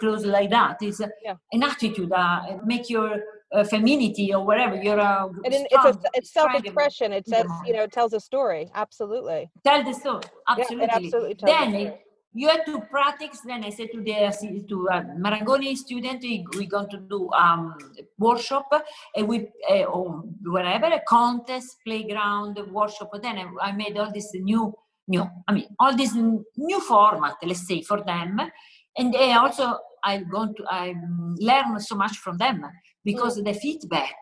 clothes 0.00 0.24
like 0.24 0.50
that 0.50 0.76
it's 0.82 1.00
yeah. 1.22 1.34
an 1.52 1.62
attitude 1.62 2.12
uh, 2.12 2.58
make 2.64 2.88
your 2.88 3.20
uh, 3.54 3.64
femininity 3.64 4.34
or 4.34 4.44
whatever. 4.44 4.74
You're 4.74 4.98
a 4.98 5.28
and 5.44 5.54
strong, 5.54 5.66
it's 5.70 5.84
a, 5.84 6.10
it's 6.14 6.32
self-expression. 6.32 7.12
It 7.12 7.26
says 7.28 7.46
you 7.64 7.72
know 7.72 7.86
tells 7.86 8.12
a 8.12 8.20
story. 8.20 8.70
Absolutely. 8.74 9.50
Tell 9.64 9.84
the 9.84 9.94
story. 9.94 10.24
Absolutely. 10.48 10.86
Yeah, 10.86 10.96
absolutely 10.96 11.36
then 11.40 11.94
you 12.34 12.48
have 12.48 12.64
to 12.66 12.80
practice. 12.80 13.40
Then 13.46 13.64
I 13.64 13.70
said 13.70 13.88
to 13.92 14.02
the 14.02 14.66
to 14.68 14.88
uh, 14.88 15.02
Marangoni 15.18 15.76
student, 15.76 16.22
we, 16.22 16.44
we're 16.54 16.68
going 16.68 16.90
to 16.90 16.98
do 16.98 17.30
um 17.30 17.74
workshop 18.18 18.68
and 19.16 19.28
we 19.28 19.48
uh, 19.70 19.84
or 19.84 20.22
whatever 20.44 20.86
a 20.86 21.00
contest, 21.08 21.76
playground, 21.86 22.58
workshop. 22.70 23.10
But 23.12 23.22
then 23.22 23.38
I, 23.38 23.68
I 23.68 23.72
made 23.72 23.96
all 23.96 24.12
this 24.12 24.30
new 24.34 24.74
new. 25.06 25.24
I 25.48 25.52
mean 25.52 25.66
all 25.78 25.96
this 25.96 26.14
new 26.14 26.80
format. 26.80 27.36
Let's 27.42 27.66
say 27.66 27.82
for 27.82 28.02
them, 28.02 28.40
and 28.98 29.14
they 29.14 29.32
also 29.32 29.78
I 30.02 30.18
going 30.18 30.54
to 30.56 30.64
I 30.68 30.94
learn 31.38 31.78
so 31.80 31.94
much 31.94 32.16
from 32.16 32.36
them 32.36 32.66
because 33.04 33.38
mm. 33.38 33.44
the 33.44 33.54
feedback 33.54 34.16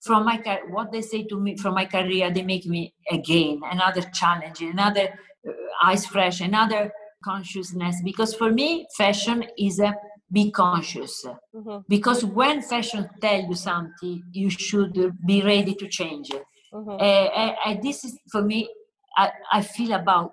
from 0.00 0.24
my 0.24 0.40
what 0.70 0.90
they 0.92 1.02
say 1.02 1.24
to 1.24 1.38
me 1.38 1.56
from 1.56 1.74
my 1.74 1.84
career 1.84 2.30
they 2.30 2.42
make 2.42 2.64
me 2.64 2.94
again 3.10 3.60
another 3.70 4.00
challenge 4.14 4.62
another 4.62 5.08
uh, 5.46 5.52
eyes 5.84 6.06
fresh 6.06 6.40
another 6.40 6.90
consciousness 7.22 7.96
because 8.04 8.34
for 8.34 8.50
me 8.50 8.86
fashion 8.96 9.44
is 9.58 9.78
a 9.80 9.94
be 10.32 10.50
conscious 10.50 11.24
mm-hmm. 11.54 11.78
because 11.88 12.24
when 12.24 12.62
fashion 12.62 13.08
tell 13.20 13.40
you 13.42 13.54
something 13.54 14.22
you 14.32 14.48
should 14.48 14.94
be 15.26 15.42
ready 15.42 15.74
to 15.74 15.88
change 15.88 16.30
mm-hmm. 16.72 16.90
uh, 16.90 17.54
and 17.66 17.82
this 17.82 18.04
is 18.04 18.18
for 18.30 18.42
me 18.42 18.68
I, 19.16 19.30
I 19.52 19.62
feel 19.62 19.92
about 19.92 20.32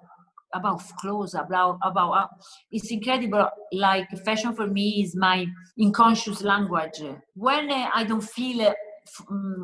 about 0.53 0.81
clothes 0.99 1.33
about 1.33 1.79
about 1.83 2.11
uh, 2.11 2.27
it's 2.71 2.91
incredible 2.91 3.49
like 3.73 4.07
fashion 4.23 4.53
for 4.55 4.67
me 4.67 5.01
is 5.01 5.15
my 5.15 5.45
unconscious 5.79 6.41
language 6.41 7.01
when 7.33 7.69
uh, 7.69 7.89
i 7.93 8.03
don't 8.03 8.23
feel 8.23 8.61
uh, 8.61 8.73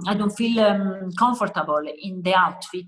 i 0.07 0.13
don't 0.13 0.35
feel 0.35 0.59
um, 0.59 1.09
comfortable 1.17 1.83
in 2.01 2.21
the 2.21 2.33
outfit 2.33 2.87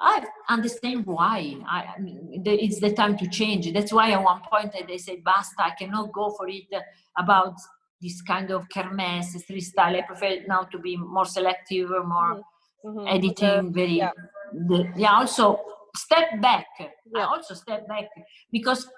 I 0.00 0.24
understand 0.48 1.06
why. 1.06 1.56
I, 1.68 1.94
I 1.96 2.00
mean, 2.00 2.42
it's 2.44 2.80
the 2.80 2.92
time 2.92 3.16
to 3.18 3.28
change. 3.28 3.72
That's 3.72 3.92
why 3.92 4.12
at 4.12 4.22
one 4.22 4.40
point 4.50 4.74
they 4.86 4.98
said, 4.98 5.24
"Basta! 5.24 5.64
I 5.64 5.70
cannot 5.70 6.12
go 6.12 6.30
for 6.30 6.48
it." 6.48 6.66
About 7.16 7.54
this 8.00 8.22
kind 8.22 8.50
of 8.52 8.68
kermesse 8.68 9.38
street 9.40 9.60
style. 9.62 9.96
I 9.96 10.02
prefer 10.02 10.36
now 10.46 10.62
to 10.62 10.78
be 10.78 10.96
more 10.96 11.24
selective, 11.24 11.90
more 11.90 12.44
mm-hmm. 12.84 12.88
mm-hmm. 12.88 13.08
editing. 13.08 13.72
Very, 13.72 13.98
yeah. 13.98 14.12
The, 14.52 14.92
yeah. 14.96 15.14
Also, 15.14 15.60
step 15.96 16.40
back. 16.40 16.66
Yeah. 16.78 16.88
I 17.16 17.22
also 17.24 17.54
step 17.54 17.88
back 17.88 18.04
because 18.52 18.88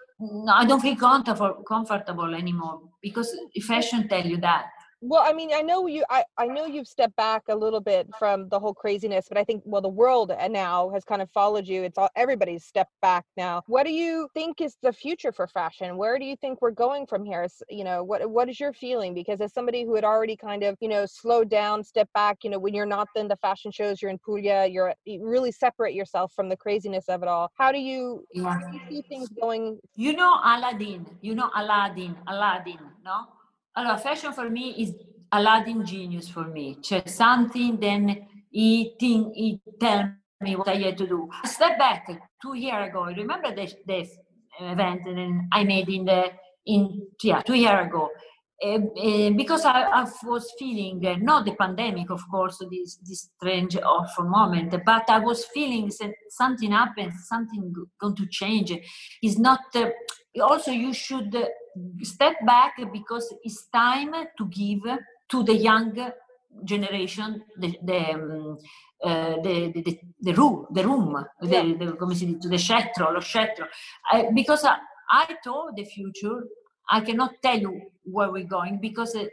I 0.48 0.66
don't 0.66 0.80
feel 0.80 0.96
comfortable 0.96 1.62
comfortable 1.66 2.34
anymore 2.34 2.82
because 3.00 3.34
fashion 3.66 4.06
tell 4.06 4.26
you 4.26 4.36
that 4.38 4.66
well 5.00 5.22
i 5.24 5.32
mean 5.32 5.50
i 5.54 5.62
know 5.62 5.86
you 5.86 6.04
I, 6.10 6.24
I 6.36 6.46
know 6.46 6.66
you've 6.66 6.88
stepped 6.88 7.16
back 7.16 7.42
a 7.48 7.54
little 7.54 7.80
bit 7.80 8.08
from 8.18 8.48
the 8.48 8.58
whole 8.58 8.74
craziness 8.74 9.26
but 9.28 9.38
i 9.38 9.44
think 9.44 9.62
well 9.64 9.82
the 9.82 9.88
world 9.88 10.30
uh, 10.30 10.48
now 10.48 10.90
has 10.90 11.04
kind 11.04 11.22
of 11.22 11.30
followed 11.30 11.66
you. 11.66 11.82
It's 11.82 11.98
all 11.98 12.08
everybody's 12.16 12.64
stepped 12.64 12.92
back 13.02 13.24
now. 13.36 13.62
What 13.66 13.84
do 13.84 13.92
you 13.92 14.28
think 14.34 14.60
is 14.60 14.76
the 14.82 14.92
future 14.92 15.32
for 15.32 15.46
fashion? 15.46 15.96
Where 15.96 16.18
do 16.18 16.24
you 16.24 16.36
think 16.36 16.60
we're 16.60 16.70
going 16.70 17.06
from 17.06 17.24
here? 17.24 17.46
You 17.68 17.84
know 17.84 18.02
what 18.02 18.28
what 18.30 18.48
is 18.48 18.58
your 18.60 18.72
feeling? 18.72 19.14
Because 19.14 19.40
as 19.40 19.52
somebody 19.52 19.84
who 19.84 19.94
had 19.94 20.04
already 20.04 20.36
kind 20.36 20.62
of 20.62 20.76
you 20.80 20.88
know 20.88 21.06
slowed 21.06 21.48
down 21.48 21.84
step 21.84 22.08
back 22.14 22.38
you 22.44 22.50
know 22.50 22.58
when 22.58 22.74
you're 22.74 22.86
not 22.86 23.08
in 23.16 23.28
the 23.28 23.36
fashion 23.36 23.70
shows 23.70 24.00
you're 24.00 24.10
in 24.10 24.18
Puglia 24.18 24.66
you're 24.66 24.94
you 25.04 25.26
really 25.26 25.52
separate 25.52 25.94
yourself 25.94 26.32
from 26.34 26.48
the 26.48 26.56
craziness 26.56 27.08
of 27.08 27.22
it 27.22 27.28
all. 27.28 27.50
How 27.56 27.72
do 27.72 27.78
you, 27.78 28.24
yeah. 28.32 28.42
how 28.44 28.58
do 28.58 28.76
you 28.76 28.80
see 28.88 29.02
things 29.08 29.28
going 29.40 29.78
you 29.96 30.12
know 30.14 30.40
aladdin 30.44 31.06
you 31.20 31.34
know 31.34 31.50
aladdin 31.56 32.16
aladdin 32.26 32.78
no 33.04 33.26
allora, 33.72 33.96
fashion 33.98 34.32
for 34.32 34.48
me 34.50 34.82
is 34.82 34.94
Aladdin 35.32 35.84
genius 35.84 36.28
for 36.28 36.46
me. 36.46 36.78
C'è 36.80 37.06
something, 37.06 37.78
then 37.78 38.26
he, 38.50 38.94
think, 38.98 39.34
he 39.34 39.60
tell 39.78 40.12
me 40.40 40.56
what 40.56 40.68
I 40.68 40.76
had 40.76 40.96
to 40.98 41.06
do. 41.06 41.28
Step 41.44 41.78
back 41.78 42.06
two 42.40 42.54
years 42.54 42.88
ago. 42.88 43.04
Remember 43.04 43.54
the, 43.54 43.72
the 43.86 44.08
event 44.60 45.04
that 45.04 45.48
I 45.52 45.64
made 45.64 45.88
in 45.88 46.04
the 46.04 46.32
in 46.66 47.06
yeah 47.22 47.42
two 47.42 47.54
years 47.54 47.86
ago. 47.86 48.10
Uh, 48.62 49.30
because 49.36 49.64
I, 49.64 49.84
I, 49.84 50.06
was 50.24 50.52
feeling 50.58 51.00
uh, 51.06 51.16
not 51.18 51.46
the 51.46 51.54
pandemic, 51.54 52.10
of 52.10 52.20
course, 52.30 52.58
this 52.70 52.96
this 52.96 53.30
strange 53.34 53.78
awful 53.78 54.24
moment, 54.24 54.74
but 54.84 55.08
I 55.08 55.18
was 55.18 55.46
feeling 55.46 55.90
something 56.28 56.70
happens, 56.70 57.26
something 57.26 57.72
going 57.98 58.16
to 58.16 58.26
change. 58.26 58.72
It's 59.22 59.38
not. 59.38 59.60
also, 60.42 60.72
you 60.72 60.92
should 60.92 61.34
step 62.02 62.34
back 62.46 62.74
because 62.92 63.32
it's 63.42 63.66
time 63.66 64.12
to 64.36 64.46
give 64.48 64.82
to 65.28 65.42
the 65.42 65.54
young 65.54 66.12
generation 66.64 67.42
the, 67.56 67.78
the, 67.82 68.10
um, 68.12 68.58
uh, 69.02 69.36
the, 69.42 69.72
the, 69.72 70.00
the, 70.20 70.32
room, 70.34 70.66
the 70.72 70.84
room, 70.84 71.24
yeah. 71.42 71.62
the, 71.62 71.86
the, 71.86 71.92
come 71.92 72.14
si 72.14 72.26
dice, 72.26 72.48
the 72.48 72.58
scettro, 72.58 73.12
lo 73.12 73.20
scettro. 73.20 73.66
Uh, 74.12 74.24
because 74.34 74.64
I, 74.64 74.76
I 75.10 75.36
told 75.42 75.76
the 75.76 75.84
future, 75.84 76.44
I 76.90 77.00
cannot 77.00 77.34
tell 77.42 77.58
you 77.58 77.80
where 78.04 78.30
we're 78.30 78.44
going 78.44 78.78
because 78.80 79.14
uh, 79.14 79.26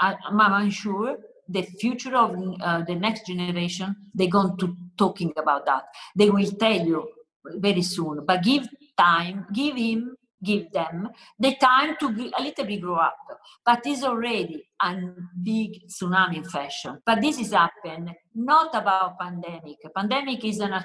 I, 0.00 0.16
I'm 0.24 0.70
sure 0.70 1.18
the 1.48 1.62
future 1.62 2.16
of 2.16 2.36
uh, 2.60 2.82
the 2.82 2.94
next 2.94 3.26
generation, 3.26 3.94
they're 4.14 4.28
going 4.28 4.56
to 4.58 4.76
talking 4.96 5.32
about 5.36 5.66
that. 5.66 5.84
They 6.16 6.30
will 6.30 6.50
tell 6.52 6.86
you 6.86 7.08
very 7.56 7.82
soon, 7.82 8.24
but 8.24 8.42
give 8.42 8.68
time, 8.96 9.46
give 9.52 9.76
him 9.76 10.16
give 10.42 10.70
them 10.72 11.08
the 11.38 11.54
time 11.56 11.96
to 12.00 12.06
a 12.38 12.42
little 12.42 12.64
bit 12.64 12.80
grow 12.80 12.96
up. 12.96 13.16
But 13.64 13.82
it's 13.84 14.02
already 14.02 14.68
a 14.80 14.94
big 15.42 15.86
tsunami 15.88 16.36
in 16.38 16.44
fashion. 16.44 17.00
But 17.04 17.20
this 17.20 17.38
is 17.38 17.52
happened 17.52 18.10
not 18.34 18.74
about 18.74 19.18
pandemic. 19.18 19.78
Pandemic 19.94 20.44
is 20.44 20.60
an 20.60 20.82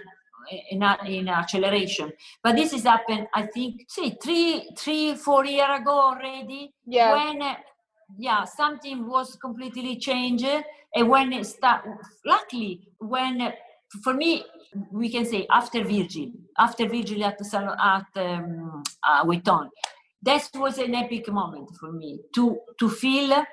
in, 0.71 0.81
a, 0.81 0.97
in 1.05 1.27
acceleration. 1.27 2.11
But 2.43 2.55
this 2.55 2.71
has 2.71 2.83
happened, 2.83 3.27
I 3.33 3.47
think, 3.47 3.85
see, 3.89 4.17
three, 4.21 4.69
three, 4.77 5.15
four 5.15 5.45
years 5.45 5.81
ago 5.81 5.91
already. 5.91 6.73
Yeah. 6.85 7.13
When, 7.13 7.55
yeah, 8.17 8.43
something 8.45 9.07
was 9.07 9.35
completely 9.35 9.97
changed, 9.97 10.47
and 10.95 11.09
when 11.09 11.33
it 11.33 11.45
start, 11.45 11.85
luckily, 12.25 12.87
when 12.99 13.53
for 14.03 14.13
me, 14.13 14.43
we 14.91 15.09
can 15.09 15.25
say 15.25 15.47
after 15.51 15.83
Virgil, 15.83 16.31
after 16.57 16.87
Virgil 16.87 17.23
at, 17.23 17.39
at 17.41 18.05
um, 18.15 18.83
uh, 19.03 19.23
Vuitton, 19.25 19.69
that 20.21 20.49
was 20.55 20.77
an 20.77 20.95
epic 20.95 21.27
moment 21.29 21.69
for 21.79 21.91
me 21.91 22.19
to, 22.35 22.59
to 22.79 22.89
feel 22.89 23.43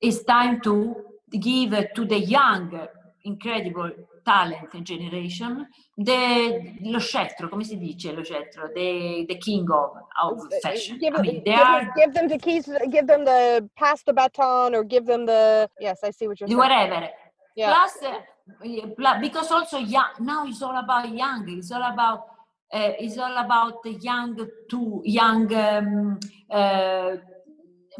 it's 0.00 0.22
time 0.24 0.60
to 0.60 0.96
give 1.38 1.74
to 1.94 2.04
the 2.04 2.18
young, 2.18 2.88
incredible 3.24 3.90
talent 4.24 4.68
and 4.74 4.86
generation 4.86 5.66
the 5.96 6.74
lo 6.82 6.98
scettro, 6.98 7.48
come 7.48 7.64
si 7.64 7.76
dice 7.76 8.12
lo 8.12 8.22
scettro? 8.22 8.70
The, 8.74 9.26
the 9.28 9.36
king 9.36 9.66
of, 9.70 9.90
of 10.22 10.52
fashion. 10.62 10.98
Give, 10.98 11.14
I 11.14 11.22
mean, 11.22 11.42
give, 11.44 11.58
are, 11.58 11.92
give 11.96 12.14
them 12.14 12.28
the 12.28 12.38
keys, 12.38 12.68
give 12.90 13.06
them 13.06 13.24
the 13.24 13.68
pass 13.76 14.02
the 14.02 14.12
baton 14.12 14.74
or 14.74 14.84
give 14.84 15.06
them 15.06 15.26
the, 15.26 15.68
yes, 15.80 16.00
I 16.02 16.10
see 16.10 16.28
what 16.28 16.40
you're 16.40 16.48
saying. 16.48 16.58
Whatever. 16.58 17.08
Yeah. 17.56 17.74
Plus, 17.74 17.98
because 19.20 19.50
also 19.50 19.78
young 19.78 20.10
now 20.20 20.46
it's 20.46 20.62
all 20.62 20.76
about 20.76 21.08
young 21.14 21.44
it's 21.48 21.70
all 21.70 21.82
about 21.82 22.26
uh, 22.72 22.92
it's 22.98 23.18
all 23.18 23.36
about 23.36 23.82
the 23.82 23.92
young 23.92 24.36
to 24.70 25.02
young 25.04 25.52
um, 25.54 26.18
uh, 26.50 27.16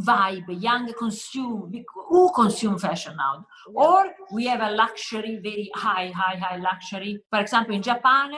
vibe 0.00 0.62
young 0.62 0.92
consume 0.94 1.84
who 2.08 2.32
consume 2.34 2.78
fashion 2.78 3.14
now? 3.16 3.46
Or 3.74 4.06
we 4.32 4.46
have 4.46 4.60
a 4.60 4.70
luxury 4.70 5.38
very 5.42 5.70
high 5.74 6.10
high 6.14 6.36
high 6.36 6.56
luxury. 6.56 7.22
For 7.30 7.40
example 7.40 7.74
in 7.74 7.82
japan 7.82 8.32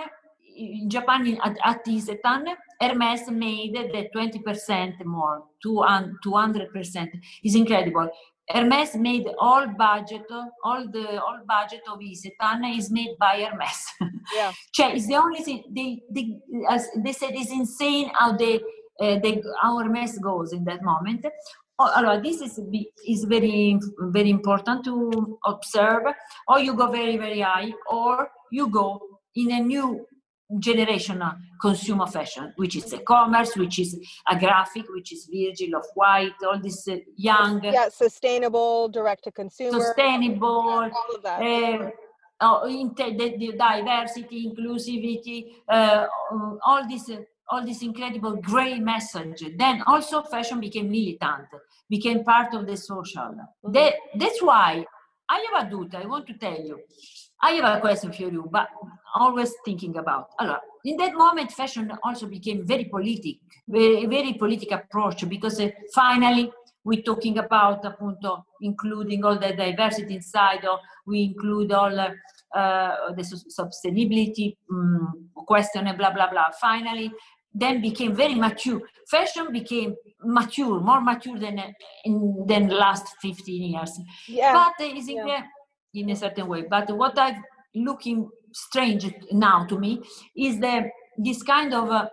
in 0.57 0.89
japan 0.89 1.39
at, 1.43 1.57
at 1.65 1.85
Isetan, 1.85 2.47
hermes 2.81 3.31
made 3.31 3.75
the 3.75 4.09
20% 4.15 5.05
more 5.05 5.45
200% 5.65 7.09
is 7.43 7.55
incredible 7.55 8.09
Hermes 8.49 8.95
made 8.97 9.27
all 9.39 9.67
budget, 9.69 10.23
all 10.65 10.87
the 10.91 11.21
all 11.21 11.41
budget 11.49 11.81
of 11.91 11.99
Isetan 11.99 12.77
is 12.77 12.91
made 12.91 13.17
by 13.19 13.41
Hermes. 13.41 13.85
Yeah. 14.35 14.53
cioè, 14.73 14.95
it's 14.95 15.07
the 15.07 15.17
only 15.17 15.43
thing 15.43 15.65
they 15.71 16.03
they 16.11 16.39
as 16.71 16.89
they 17.05 17.13
said 17.13 17.33
it's 17.35 17.51
insane 17.51 18.11
how 18.15 18.33
they 18.37 18.57
uh, 19.01 19.19
they 19.23 19.43
how 19.61 19.79
Hermes 19.79 20.19
goes 20.19 20.53
in 20.53 20.65
that 20.65 20.83
moment. 20.83 21.27
Oh, 21.79 21.91
allora, 21.95 22.23
this 22.23 22.41
is 22.41 22.59
is 23.07 23.25
very 23.25 23.79
very 24.13 24.31
important 24.31 24.85
to 24.85 25.39
observe. 25.45 26.05
Or 26.49 26.59
you 26.59 26.75
go 26.75 26.91
very 26.91 27.17
very 27.19 27.41
high, 27.41 27.73
or 27.91 28.29
you 28.51 28.69
go 28.69 29.01
in 29.35 29.51
a 29.53 29.61
new 29.61 30.07
generational 30.53 31.37
consumer 31.61 32.07
fashion, 32.07 32.53
which 32.57 32.77
is 32.77 32.93
e-commerce, 32.93 33.57
which 33.57 33.79
is 33.79 33.99
a 34.29 34.39
graphic, 34.39 34.85
which 34.91 35.13
is 35.13 35.29
Virgil 35.33 35.77
Off-White, 35.77 36.33
all 36.47 36.61
this 36.61 36.87
uh, 36.89 36.97
young, 37.17 37.63
yeah, 37.65 37.89
sustainable, 37.89 38.89
direct 38.89 39.25
to 39.25 39.33
consumer, 39.33 39.81
sustainable, 39.81 40.47
all 40.47 40.85
of 41.15 41.23
that. 41.23 41.41
Uh, 41.41 41.91
oh, 42.41 42.95
the, 42.97 43.37
the 43.39 43.53
diversity, 43.57 44.53
inclusivity, 44.53 45.55
uh, 45.69 46.07
all 46.67 46.87
this, 46.89 47.09
uh, 47.09 47.21
all 47.49 47.65
this 47.65 47.83
incredible 47.83 48.37
gray 48.37 48.79
message. 48.79 49.43
Then 49.57 49.83
also 49.87 50.23
fashion 50.23 50.61
became 50.61 50.91
militant, 50.91 51.47
became 51.89 52.23
part 52.25 52.55
of 52.55 52.67
the 52.67 52.77
social. 52.77 53.23
Mm-hmm. 53.23 53.73
That, 53.73 53.95
that's 54.17 54.43
why 54.43 54.85
I 55.29 55.47
have 55.53 55.67
a 55.67 55.71
doubt. 55.71 55.95
I 55.95 56.07
want 56.07 56.27
to 56.27 56.35
tell 56.35 56.61
you. 56.61 56.81
I 57.43 57.53
have 57.53 57.77
a 57.77 57.81
question 57.81 58.13
for 58.13 58.23
you, 58.23 58.49
but 58.51 58.69
always 59.15 59.53
thinking 59.65 59.97
about. 59.97 60.29
In 60.85 60.97
that 60.97 61.15
moment, 61.15 61.53
fashion 61.53 61.93
also 62.03 62.27
became 62.27 62.67
very 62.67 62.85
politic, 62.85 63.37
very, 63.69 64.07
very 64.07 64.35
political 64.35 64.79
approach 64.79 65.29
because 65.29 65.61
uh, 65.61 65.69
finally 65.95 66.51
we're 66.85 67.03
talking 67.03 67.39
about 67.39 67.83
appunto 67.83 68.45
including 68.61 69.25
all 69.25 69.39
the 69.39 69.53
diversity 69.55 70.17
inside, 70.17 70.65
or 70.65 70.79
we 71.07 71.23
include 71.25 71.73
all 71.73 71.99
uh, 71.99 72.11
the 73.17 73.23
sustainability 73.23 74.57
um, 74.71 75.29
question 75.35 75.87
and 75.87 75.99
blah 75.99 76.13
blah 76.13 76.31
blah. 76.31 76.51
Finally, 76.61 77.11
then 77.55 77.81
became 77.81 78.15
very 78.15 78.35
mature. 78.35 78.81
Fashion 79.09 79.53
became 79.53 79.95
mature, 80.23 80.81
more 80.81 81.01
mature 81.01 81.39
than 81.39 81.63
in 82.05 82.45
than 82.47 82.69
last 82.69 83.07
15 83.23 83.73
years. 83.73 84.01
Yeah. 84.29 84.53
But 84.53 84.87
it's 84.87 85.09
yeah 85.09 85.45
in 85.95 86.11
a 86.11 86.17
certain 86.17 86.49
way. 86.49 86.63
But 86.69 86.91
what 86.97 87.19
I'm 87.19 87.43
looking 87.75 88.29
strange 88.53 89.13
now 89.33 89.67
to 89.67 89.79
me 89.79 90.03
is 90.37 90.59
the 90.61 90.91
this 91.17 91.43
kind 91.43 91.73
of 91.73 91.91
uh, 91.91 92.09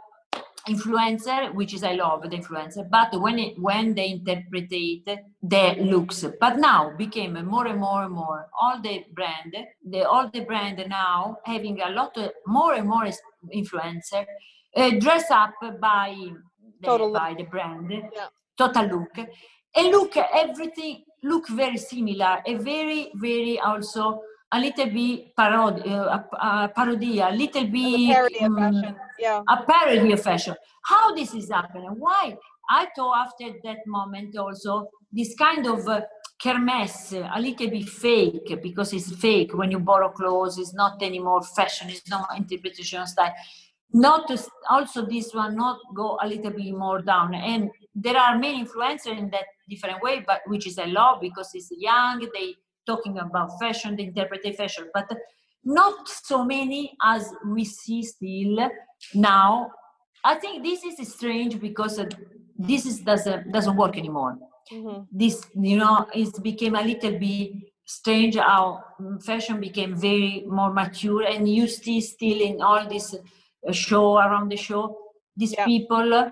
influencer, 0.68 1.54
which 1.54 1.74
is 1.74 1.84
I 1.84 1.94
love 1.94 2.22
the 2.22 2.38
influencer, 2.38 2.88
but 2.90 3.20
when 3.20 3.40
it, 3.40 3.60
when 3.60 3.96
they 3.96 4.12
interpret 4.12 4.70
the 4.70 5.76
looks, 5.80 6.24
but 6.40 6.58
now 6.58 6.96
became 6.96 7.34
more 7.46 7.66
and 7.66 7.80
more 7.80 8.04
and 8.04 8.14
more 8.14 8.48
all 8.62 8.80
the 8.80 9.06
brand, 9.14 9.56
the 9.84 10.04
all 10.04 10.30
the 10.30 10.42
brand 10.42 10.84
now 10.88 11.38
having 11.46 11.82
a 11.82 11.90
lot 11.90 12.16
of 12.18 12.32
more 12.46 12.76
and 12.76 12.88
more 12.88 13.10
influencer 13.54 14.26
uh, 14.76 14.92
dress 15.00 15.30
up 15.32 15.54
by 15.80 16.16
the, 16.82 17.12
by 17.14 17.36
the 17.38 17.44
brand, 17.44 17.92
yeah. 17.92 18.28
total 18.58 18.86
look, 18.86 19.18
and 19.76 19.88
look 19.88 20.18
everything 20.18 21.04
look 21.24 21.48
very 21.50 21.78
similar 21.78 22.42
a 22.48 22.56
very 22.56 23.12
very 23.16 23.60
also 23.60 24.22
a 24.52 24.60
little 24.60 24.88
bit 24.88 25.36
parody, 25.36 25.90
uh, 25.90 26.20
a, 26.34 26.72
parody, 26.76 27.20
a 27.20 27.30
little 27.30 27.66
bit 27.68 28.10
a 28.10 28.14
parody 28.14 28.40
um, 28.40 28.58
of 28.58 28.74
fashion. 28.74 28.96
Yeah. 29.18 29.44
a 29.48 29.64
parody 29.64 30.12
of 30.12 30.22
fashion. 30.22 30.56
How 30.84 31.16
this 31.16 31.34
is 31.34 31.50
happening? 31.50 31.96
Why? 31.98 32.38
I 32.70 32.88
thought 32.96 33.28
after 33.28 33.54
that 33.64 33.88
moment 33.88 34.36
also 34.38 34.90
this 35.12 35.36
kind 35.36 35.66
of 35.68 35.88
uh, 35.88 36.02
kermesse, 36.44 37.14
a 37.14 37.40
little 37.40 37.70
bit 37.70 37.88
fake 37.88 38.60
because 38.62 38.94
it's 38.94 39.16
fake 39.16 39.54
when 39.54 39.72
you 39.72 39.80
borrow 39.80 40.10
clothes. 40.10 40.58
It's 40.58 40.74
not 40.74 41.02
anymore 41.02 41.44
fashion. 41.44 41.90
It's 41.90 42.10
not 42.10 42.28
interpretation 42.36 43.06
style. 43.08 43.34
Not 43.94 44.28
to, 44.30 44.42
also 44.70 45.06
this 45.06 45.34
one 45.34 45.58
not 45.58 45.80
go 45.94 46.18
a 46.22 46.28
little 46.28 46.52
bit 46.52 46.74
more 46.74 47.02
down. 47.02 47.34
And 47.34 47.70
there 47.94 48.18
are 48.18 48.38
many 48.38 48.64
influencers 48.64 49.18
in 49.18 49.30
that 49.32 49.46
different 49.70 50.02
way, 50.02 50.24
but 50.26 50.42
which 50.48 50.66
is 50.66 50.78
a 50.78 50.86
lot 50.86 51.20
because 51.22 51.52
it's 51.54 51.70
young, 51.72 52.26
they 52.34 52.56
talking 52.86 53.18
about 53.18 53.52
fashion, 53.60 53.96
they 53.96 54.04
interpret 54.04 54.56
fashion, 54.56 54.90
but 54.94 55.12
not 55.64 56.08
so 56.08 56.44
many 56.44 56.96
as 57.04 57.34
we 57.46 57.66
see 57.66 58.04
still 58.04 58.70
now. 59.14 59.72
I 60.24 60.36
think 60.36 60.64
this 60.64 60.84
is 60.84 61.14
strange 61.14 61.60
because 61.60 62.00
this 62.58 62.86
is 62.86 63.00
doesn't 63.02 63.52
doesn't 63.52 63.76
work 63.76 63.98
anymore. 63.98 64.38
Mm-hmm. 64.72 65.04
This 65.12 65.44
you 65.56 65.78
know 65.78 66.08
it 66.14 66.42
became 66.42 66.76
a 66.76 66.82
little 66.82 67.18
bit 67.20 67.52
strange 67.86 68.36
how 68.36 68.84
fashion 69.26 69.60
became 69.60 69.96
very 69.96 70.46
more 70.48 70.72
mature 70.72 71.24
and 71.24 71.50
you 71.50 71.68
see 71.68 72.00
still 72.00 72.40
in 72.40 72.62
all 72.62 72.88
this 72.88 73.16
uh, 73.68 73.72
show 73.72 74.18
around 74.18 74.50
the 74.50 74.58
show. 74.58 74.98
These 75.38 75.54
yeah. 75.54 75.66
people 75.66 76.14
uh, 76.14 76.30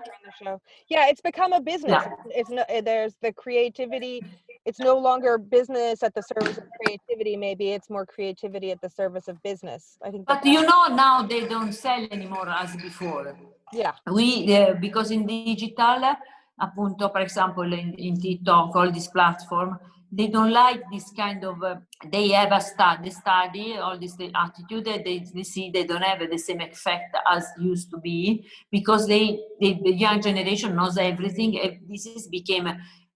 yeah 0.88 1.08
it's 1.08 1.22
become 1.22 1.52
a 1.54 1.60
business. 1.60 2.04
Yeah. 2.04 2.38
it's 2.38 2.50
no 2.50 2.64
eh, 2.68 2.82
there's 2.82 3.14
the 3.22 3.32
creativity. 3.32 4.22
It's 4.66 4.78
no 4.78 4.98
longer 4.98 5.38
business 5.38 6.02
at 6.02 6.14
the 6.14 6.22
service 6.22 6.58
of 6.58 6.64
creativity. 6.84 7.34
Maybe 7.34 7.70
it's 7.70 7.88
more 7.88 8.04
creativity 8.04 8.70
at 8.70 8.80
the 8.82 8.90
service 8.90 9.26
of 9.26 9.42
business. 9.42 9.96
I 10.04 10.10
think 10.10 10.26
but 10.26 10.44
you 10.44 10.62
know 10.62 10.88
now 10.88 11.22
they 11.22 11.46
don't 11.48 11.72
sell 11.72 12.06
anymore 12.10 12.48
as 12.48 12.76
before. 12.76 13.34
Yeah. 13.72 13.94
We 14.06 14.54
uh, 14.54 14.74
because 14.74 15.10
in 15.10 15.26
digital 15.26 16.14
appunto 16.60 17.10
per 17.10 17.20
example 17.20 17.72
in, 17.72 17.94
in 17.94 18.20
tiktok 18.20 18.76
all 18.76 18.90
this 18.90 19.08
platform 19.08 19.78
they 20.12 20.26
don't 20.26 20.50
like 20.50 20.82
this 20.90 21.12
kind 21.16 21.44
of 21.44 21.62
uh, 21.62 21.76
they 22.10 22.28
have 22.28 22.52
a 22.52 22.60
study 22.60 23.10
study 23.10 23.76
all 23.76 23.98
this 23.98 24.16
attitude 24.34 24.84
that 24.84 25.04
they, 25.04 25.24
they 25.34 25.42
see 25.42 25.70
they 25.70 25.84
don't 25.84 26.02
have 26.02 26.28
the 26.28 26.38
same 26.38 26.60
effect 26.60 27.16
as 27.30 27.46
used 27.60 27.90
to 27.90 27.98
be 27.98 28.44
because 28.70 29.06
they, 29.06 29.40
they 29.60 29.80
the 29.84 29.92
young 29.92 30.20
generation 30.20 30.74
knows 30.74 30.96
everything 30.98 31.80
this 31.88 32.06
is 32.06 32.28
became 32.28 32.68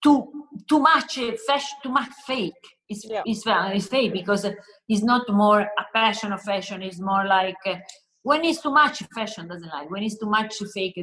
too 0.02 0.30
too 0.68 0.78
much 0.78 1.18
fashion 1.46 1.76
too 1.82 1.90
much 1.90 2.10
fake 2.26 2.52
it's, 2.88 3.06
yeah. 3.08 3.22
it's, 3.24 3.42
it's 3.46 3.86
fake 3.86 4.12
because 4.12 4.46
it's 4.88 5.02
not 5.02 5.28
more 5.30 5.60
a 5.60 5.84
passion 5.92 6.32
of 6.32 6.42
fashion 6.42 6.82
it's 6.82 7.00
more 7.00 7.24
like 7.26 7.56
uh, 7.66 7.76
when 8.22 8.44
it's 8.44 8.60
too 8.60 8.70
much 8.72 9.02
fashion 9.14 9.48
doesn't 9.48 9.68
like 9.68 9.90
when 9.90 10.02
it's 10.02 10.18
too 10.18 10.30
much 10.30 10.54
fake 10.72 10.98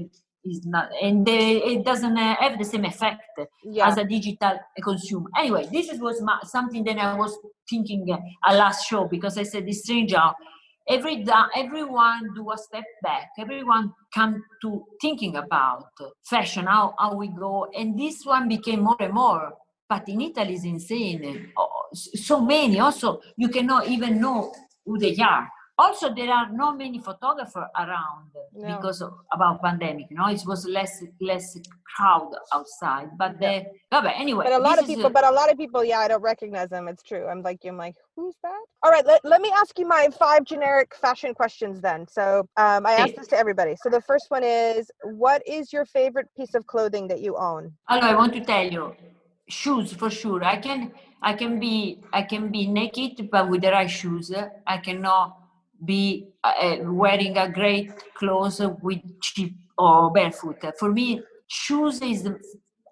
is 0.45 0.65
not 0.65 0.89
and 1.01 1.27
it 1.27 1.83
doesn't 1.85 2.17
uh, 2.17 2.35
have 2.39 2.57
the 2.57 2.65
same 2.65 2.85
effect 2.85 3.21
yeah. 3.63 3.87
as 3.87 3.97
a 3.97 4.03
digital 4.03 4.59
consumer. 4.83 5.29
Anyway 5.37 5.67
this 5.71 5.89
was 5.99 6.21
my, 6.21 6.39
something 6.43 6.83
that 6.83 6.97
i 6.97 7.13
was 7.13 7.37
thinking 7.69 8.07
uh, 8.11 8.17
a 8.47 8.55
last 8.55 8.87
show 8.87 9.07
because 9.07 9.37
i 9.37 9.43
said 9.43 9.67
it's 9.67 9.79
strange 9.79 10.13
how 10.13 10.33
every 10.87 11.25
everyone 11.55 12.33
do 12.35 12.51
a 12.51 12.57
step 12.57 12.83
back. 13.01 13.29
Everyone 13.37 13.93
come 14.13 14.43
to 14.61 14.83
thinking 15.01 15.35
about 15.35 15.85
fashion 16.23 16.65
how, 16.65 16.93
how 16.97 17.15
we 17.15 17.27
go 17.29 17.67
and 17.77 17.97
this 17.97 18.25
one 18.25 18.47
became 18.47 18.81
more 18.81 18.97
and 18.99 19.13
more. 19.13 19.53
But 19.87 20.07
in 20.07 20.21
italy 20.21 20.53
is 20.53 20.65
insane. 20.65 21.51
Oh, 21.57 21.87
so 21.93 22.41
many. 22.41 22.79
Also 22.79 23.21
you 23.37 23.49
cannot 23.49 23.87
even 23.87 24.21
know 24.21 24.53
who 24.85 24.97
they 24.97 25.15
are 25.17 25.47
also 25.81 26.13
there 26.13 26.31
are 26.31 26.49
not 26.51 26.77
many 26.77 26.99
photographers 26.99 27.69
around 27.83 28.29
no. 28.53 28.75
because 28.75 29.01
of, 29.01 29.11
about 29.33 29.61
pandemic 29.61 30.05
you 30.09 30.17
know? 30.17 30.27
It 30.27 30.43
was 30.45 30.65
less 30.65 31.03
less 31.19 31.57
crowd 31.95 32.31
outside 32.53 33.09
but 33.17 33.39
the 33.39 33.65
but 33.89 34.05
anyway 34.23 34.45
but 34.47 34.53
a 34.61 34.63
lot 34.69 34.79
of 34.79 34.85
people 34.85 35.07
a, 35.07 35.09
but 35.09 35.25
a 35.25 35.31
lot 35.39 35.51
of 35.51 35.57
people 35.57 35.83
yeah 35.83 35.99
i 35.99 36.07
don't 36.07 36.21
recognize 36.21 36.69
them 36.69 36.87
it's 36.87 37.03
true. 37.03 37.25
I'm 37.27 37.41
like 37.41 37.59
i'm 37.65 37.77
like 37.77 37.95
who's 38.15 38.35
that? 38.43 38.63
All 38.83 38.91
right 38.91 39.05
let, 39.05 39.19
let 39.33 39.41
me 39.41 39.51
ask 39.61 39.77
you 39.79 39.87
my 39.87 40.07
five 40.17 40.43
generic 40.45 40.89
fashion 40.95 41.33
questions 41.33 41.81
then. 41.81 42.07
So 42.07 42.23
um, 42.57 42.85
i 42.85 42.93
asked 43.01 43.15
this 43.17 43.27
to 43.33 43.37
everybody. 43.37 43.75
So 43.83 43.89
the 43.89 44.01
first 44.01 44.27
one 44.29 44.43
is 44.43 44.89
what 45.03 45.41
is 45.57 45.73
your 45.73 45.85
favorite 45.85 46.27
piece 46.37 46.53
of 46.53 46.65
clothing 46.67 47.07
that 47.09 47.21
you 47.21 47.35
own? 47.37 47.73
Hello, 47.89 48.07
i 48.11 48.15
want 48.15 48.33
to 48.33 48.41
tell 48.53 48.67
you 48.75 48.95
shoes 49.47 49.91
for 49.93 50.09
sure. 50.09 50.43
I 50.43 50.57
can 50.57 50.91
i 51.21 51.33
can 51.33 51.59
be 51.59 51.75
i 52.13 52.21
can 52.21 52.43
be 52.51 52.67
naked 52.67 53.29
but 53.29 53.49
with 53.49 53.61
the 53.61 53.71
right 53.71 53.89
shoes. 53.99 54.31
I 54.75 54.77
cannot 54.77 55.40
be 55.83 56.27
uh, 56.43 56.77
wearing 56.81 57.37
a 57.37 57.49
great 57.49 57.91
clothes 58.15 58.61
with 58.81 58.99
cheap 59.21 59.55
or 59.77 60.11
barefoot. 60.11 60.57
For 60.77 60.91
me, 60.91 61.21
shoes 61.47 62.01
is 62.01 62.27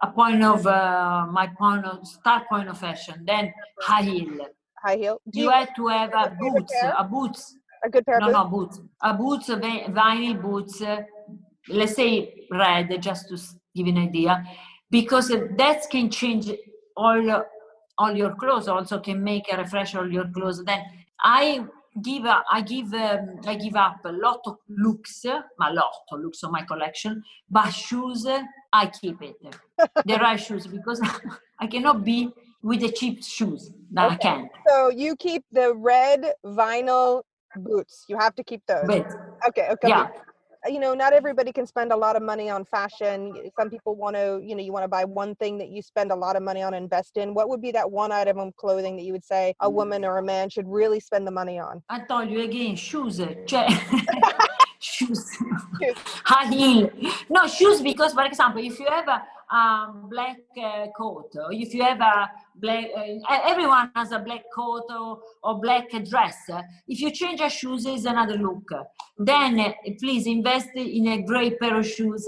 a 0.02 0.08
point 0.08 0.44
of 0.44 0.66
uh, 0.66 1.28
my 1.32 1.48
point 1.58 1.86
of 1.86 2.06
start 2.08 2.48
point 2.50 2.70
of 2.70 2.78
fashion. 2.78 3.24
Then 3.26 3.54
high 3.82 4.04
heel. 4.04 4.48
high 4.84 4.96
heel. 4.98 5.22
Do 5.30 5.42
you, 5.42 5.50
have 5.50 5.76
to 5.76 5.88
have 5.88 6.14
a 6.14 6.18
have 6.18 6.32
a 6.32 6.36
favorite 6.36 6.54
boots, 6.54 6.74
a 6.98 7.04
boots. 7.04 7.58
a 7.84 7.90
good 7.90 8.06
pair 8.06 8.16
of 8.18 8.22
No, 8.22 8.28
boots? 8.28 8.38
no 8.38 8.46
boots. 8.50 8.82
A 9.02 9.14
boots, 9.14 9.50
a 9.50 9.56
vi- 9.58 9.86
vinyl 9.90 10.42
boots. 10.42 10.82
uh, 10.82 11.04
let's 11.70 11.96
say 11.96 12.46
red, 12.52 13.02
just 13.02 13.30
to 13.30 13.38
give 13.76 13.88
an 13.88 13.98
idea, 13.98 14.44
because 14.90 15.32
uh, 15.32 15.48
that 15.58 15.84
can 15.90 16.10
change 16.10 16.52
all 16.98 17.44
all 17.98 18.16
your 18.16 18.34
clothes. 18.36 18.68
Also, 18.68 19.00
can 19.00 19.24
make 19.24 19.52
a 19.52 19.58
refresh 19.58 19.96
all 19.96 20.10
your 20.12 20.28
clothes. 20.30 20.64
Then 20.64 20.82
I 21.22 21.66
give 22.02 22.26
a, 22.26 22.44
I 22.52 22.62
give 22.62 22.94
um, 22.94 23.40
I 23.46 23.56
give 23.56 23.76
up 23.76 23.98
a 24.06 24.12
lot 24.12 24.42
of 24.46 24.58
looks, 24.68 25.26
a 25.26 25.44
lot 25.74 25.92
of 26.12 26.20
looks 26.20 26.44
on 26.44 26.52
my 26.52 26.64
collection, 26.64 27.24
but 27.50 27.70
shoes 27.72 28.26
uh, 28.26 28.44
I 28.74 28.88
keep 28.88 29.22
it. 29.22 29.36
the 30.06 30.16
right 30.16 30.40
shoes 30.40 30.68
because 30.68 31.02
I 31.60 31.68
cannot 31.68 32.04
be 32.04 32.30
with 32.62 32.82
the 32.82 32.92
cheap 32.92 33.24
shoes. 33.24 33.72
I 33.98 34.08
Okay. 34.08 34.18
can't. 34.18 34.50
So 34.68 34.90
you 34.90 35.16
keep 35.16 35.44
the 35.52 35.74
red 35.74 36.34
vinyl 36.46 37.24
boots. 37.56 38.06
You 38.08 38.18
have 38.18 38.36
to 38.36 38.44
keep 38.44 38.62
those. 38.68 38.88
But 38.88 39.08
Okay. 39.48 39.68
Okay. 39.72 39.88
yeah. 39.88 40.08
You 40.68 40.80
know 40.80 40.94
not 40.94 41.14
everybody 41.14 41.52
can 41.52 41.66
spend 41.66 41.92
a 41.92 41.96
lot 41.96 42.16
of 42.16 42.22
money 42.22 42.50
on 42.50 42.66
fashion. 42.66 43.34
Some 43.58 43.70
people 43.70 43.96
want 43.96 44.16
to 44.16 44.42
you 44.44 44.56
know 44.56 44.64
you 44.64 44.74
want 44.74 44.84
to 44.84 44.90
buy 44.90 45.06
one 45.06 45.36
thing 45.36 45.58
that 45.60 45.70
you 45.70 45.82
spend 45.82 46.12
a 46.12 46.16
lot 46.16 46.36
of 46.36 46.44
money 46.44 46.62
on 46.62 46.74
invest 46.74 47.18
in. 47.18 47.34
What 47.34 47.50
would 47.50 47.62
be 47.62 47.72
that 47.72 47.90
one 47.90 48.12
item 48.12 48.40
of 48.40 48.56
clothing 48.58 48.98
that 48.98 49.04
you 49.04 49.14
would 49.14 49.26
say 49.26 49.54
a 49.62 49.70
mm. 49.70 49.74
woman 49.74 50.04
or 50.04 50.18
a 50.18 50.24
man 50.24 50.50
should 50.50 50.68
really 50.68 51.00
spend 51.00 51.26
the 51.26 51.32
money 51.32 51.60
on? 51.60 51.82
I 51.90 52.00
told 52.02 52.30
you 52.30 52.42
again, 52.42 52.76
shoes. 52.76 53.20
Eh? 53.20 53.36
Cioè, 53.46 53.68
shoes. 54.90 55.38
High 56.24 56.50
heel. 56.50 56.90
No, 57.30 57.48
shoes 57.48 57.82
because, 57.82 58.14
for 58.14 58.24
example, 58.24 58.64
if 58.64 58.80
you 58.80 58.88
have 58.90 59.08
a 59.08 59.56
um, 59.56 60.08
black 60.10 60.38
uh, 60.58 60.88
coat, 60.98 61.32
or 61.36 61.52
if 61.52 61.74
you 61.74 61.84
have 61.84 62.00
a 62.00 62.32
black, 62.56 62.86
uh, 62.96 63.40
everyone 63.46 63.92
has 63.96 64.12
a 64.12 64.20
black 64.20 64.44
coat 64.56 64.86
or, 64.90 65.20
or 65.44 65.60
black 65.60 65.90
dress. 66.10 66.38
If 66.88 67.02
you 67.02 67.12
change 67.12 67.40
your 67.42 67.50
shoes, 67.50 67.86
is 67.86 68.06
another 68.06 68.38
look. 68.38 68.72
Then 69.18 69.60
uh, 69.60 69.74
please 70.00 70.28
invest 70.28 70.70
in 70.76 71.08
a 71.08 71.22
great 71.24 71.60
pair 71.60 71.78
of 71.78 71.86
shoes. 71.86 72.28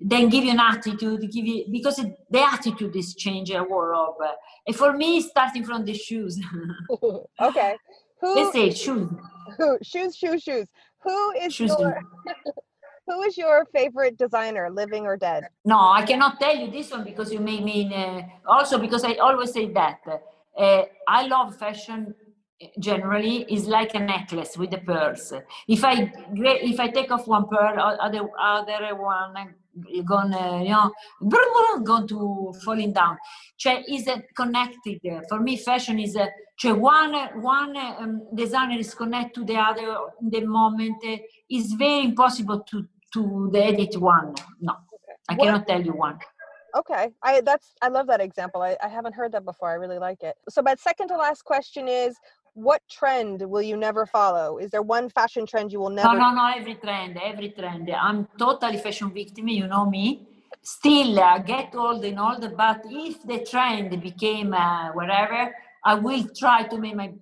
then 0.00 0.28
give 0.28 0.44
you 0.44 0.52
an 0.52 0.60
attitude, 0.60 1.20
give 1.32 1.46
you 1.46 1.64
because 1.72 1.98
it, 1.98 2.16
the 2.30 2.40
attitude 2.40 2.94
is 2.94 3.14
changing 3.16 3.56
a 3.56 3.64
wardrobe. 3.64 4.22
And 4.66 4.76
for 4.76 4.92
me, 4.92 5.20
starting 5.20 5.64
from 5.64 5.84
the 5.84 5.94
shoes. 5.94 6.38
okay 7.40 7.76
who, 8.20 8.34
Let's 8.34 8.52
say 8.52 8.70
shoes. 8.70 9.10
who 9.56 9.78
shoes 9.82 10.16
shoes 10.16 10.42
shoes 10.42 10.68
who 11.04 11.32
is 11.32 11.58
your 11.58 12.00
who 13.06 13.22
is 13.22 13.36
your 13.38 13.66
favorite 13.74 14.16
designer 14.18 14.68
living 14.70 15.04
or 15.06 15.16
dead 15.16 15.44
No, 15.64 15.78
I 16.00 16.02
cannot 16.10 16.38
tell 16.40 16.56
you 16.56 16.70
this 16.70 16.90
one 16.90 17.04
because 17.04 17.32
you 17.32 17.40
may 17.40 17.60
mean 17.60 17.92
Uh, 17.92 18.22
also, 18.46 18.78
because 18.78 19.04
I 19.04 19.14
always 19.26 19.52
say 19.52 19.64
that 19.80 20.00
uh, 20.64 20.82
I 21.18 21.20
love 21.34 21.56
fashion. 21.56 22.14
uh, 22.62 22.66
Generally, 22.88 23.36
is 23.56 23.62
like 23.78 23.92
a 23.94 24.02
necklace 24.14 24.52
with 24.60 24.70
the 24.74 24.78
pearls. 24.88 25.32
If 25.76 25.80
I 25.90 25.94
if 26.70 26.78
I 26.84 26.88
take 26.98 27.10
off 27.14 27.24
one 27.36 27.46
pearl, 27.52 27.74
other 28.06 28.22
other 28.52 28.94
one 28.96 29.32
uh, 29.86 30.02
gonna 30.02 30.62
you 30.62 30.70
know 30.70 30.92
going 31.84 32.06
to 32.08 32.52
falling 32.64 32.92
down. 32.92 33.16
Cioè, 33.56 33.82
is 33.88 34.08
uh, 34.08 34.18
connected. 34.34 35.00
For 35.28 35.40
me, 35.40 35.56
fashion 35.56 35.98
is. 35.98 36.16
Uh, 36.16 36.26
cioè 36.56 36.76
one 36.76 37.14
one 37.40 37.76
um, 37.76 38.22
designer 38.34 38.78
is 38.78 38.92
connected 38.94 39.34
to 39.34 39.44
the 39.44 39.56
other 39.56 39.96
in 40.20 40.30
the 40.30 40.44
moment. 40.44 40.96
Uh, 41.04 41.16
it's 41.48 41.72
very 41.74 42.04
impossible 42.04 42.60
to 42.60 42.86
to 43.12 43.50
edit 43.54 43.96
one. 43.96 44.34
No, 44.60 44.74
I 45.28 45.36
cannot 45.36 45.66
tell 45.66 45.80
you 45.80 45.92
one. 45.92 46.18
okay 46.76 47.10
i 47.22 47.40
that's 47.40 47.74
i 47.82 47.88
love 47.88 48.06
that 48.06 48.20
example 48.20 48.60
I, 48.62 48.76
I 48.82 48.88
haven't 48.88 49.14
heard 49.14 49.32
that 49.32 49.44
before 49.44 49.70
i 49.70 49.74
really 49.74 49.98
like 49.98 50.22
it 50.22 50.36
so 50.48 50.62
my 50.62 50.74
second 50.74 51.08
to 51.08 51.16
last 51.16 51.44
question 51.44 51.88
is 51.88 52.16
what 52.58 52.82
trend 52.90 53.40
will 53.42 53.62
you 53.62 53.76
never 53.76 54.04
follow 54.04 54.58
is 54.58 54.70
there 54.72 54.82
one 54.82 55.08
fashion 55.08 55.46
trend 55.46 55.70
you 55.72 55.78
will 55.78 55.90
never 55.90 56.18
No, 56.18 56.18
no, 56.24 56.34
no, 56.34 56.52
every 56.56 56.74
trend, 56.74 57.16
every 57.18 57.50
trend. 57.50 57.88
I'm 57.90 58.26
totally 58.38 58.78
fashion 58.78 59.10
victim, 59.12 59.48
you 59.48 59.66
know 59.68 59.86
me. 59.88 60.26
Still, 60.62 61.20
I 61.20 61.38
get 61.38 61.74
old 61.74 62.04
and 62.04 62.18
old, 62.18 62.44
but 62.56 62.80
if 62.84 63.22
the 63.22 63.38
trend 63.50 63.90
became 64.02 64.52
uh, 64.52 64.90
wherever, 64.92 65.54
I 65.84 65.94
will 65.94 66.24
try 66.36 66.64
to 66.64 66.76
make 66.78 66.96
my. 66.96 67.12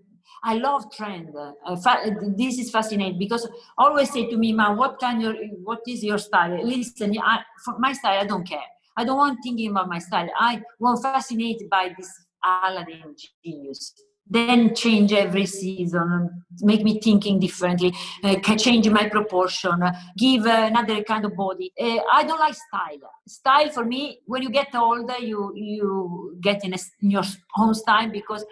I 0.42 0.54
love 0.54 0.90
trend. 0.96 1.34
Uh, 1.36 1.76
fa- 1.76 2.02
this 2.36 2.58
is 2.58 2.70
fascinating 2.70 3.18
because 3.18 3.48
always 3.76 4.10
say 4.12 4.24
to 4.30 4.36
me, 4.36 4.52
"Ma, 4.52 4.72
what 4.74 4.98
kind 4.98 5.22
of, 5.24 5.36
what 5.68 5.80
is 5.86 6.02
your 6.02 6.18
style?" 6.18 6.58
Listen, 6.64 7.16
I, 7.22 7.40
for 7.64 7.78
my 7.78 7.92
style, 7.92 8.18
I 8.20 8.26
don't 8.26 8.46
care. 8.54 8.68
I 8.96 9.04
don't 9.04 9.18
want 9.18 9.38
thinking 9.42 9.70
about 9.70 9.88
my 9.88 9.98
style. 9.98 10.28
I 10.38 10.62
was 10.78 11.02
fascinated 11.02 11.68
by 11.70 11.94
this 11.96 12.10
Aladdin 12.44 13.14
genius. 13.44 13.92
Then 14.28 14.74
change 14.74 15.12
every 15.12 15.46
season, 15.46 16.42
make 16.60 16.82
me 16.82 16.98
thinking 17.00 17.38
differently, 17.38 17.94
uh, 18.24 18.36
can 18.40 18.58
change 18.58 18.88
my 18.88 19.08
proportion, 19.08 19.82
uh, 19.82 19.92
give 20.18 20.46
uh, 20.46 20.68
another 20.70 21.02
kind 21.04 21.24
of 21.24 21.36
body. 21.36 21.72
Uh, 21.80 21.98
I 22.12 22.24
don't 22.24 22.40
like 22.40 22.54
style. 22.54 23.10
Style 23.28 23.70
for 23.70 23.84
me, 23.84 24.20
when 24.26 24.42
you 24.42 24.50
get 24.50 24.74
older, 24.74 25.18
you 25.18 25.52
you 25.54 26.38
get 26.40 26.64
in, 26.64 26.74
a, 26.74 26.78
in 27.02 27.10
your 27.10 27.22
own 27.56 27.74
style 27.74 28.10
because 28.10 28.44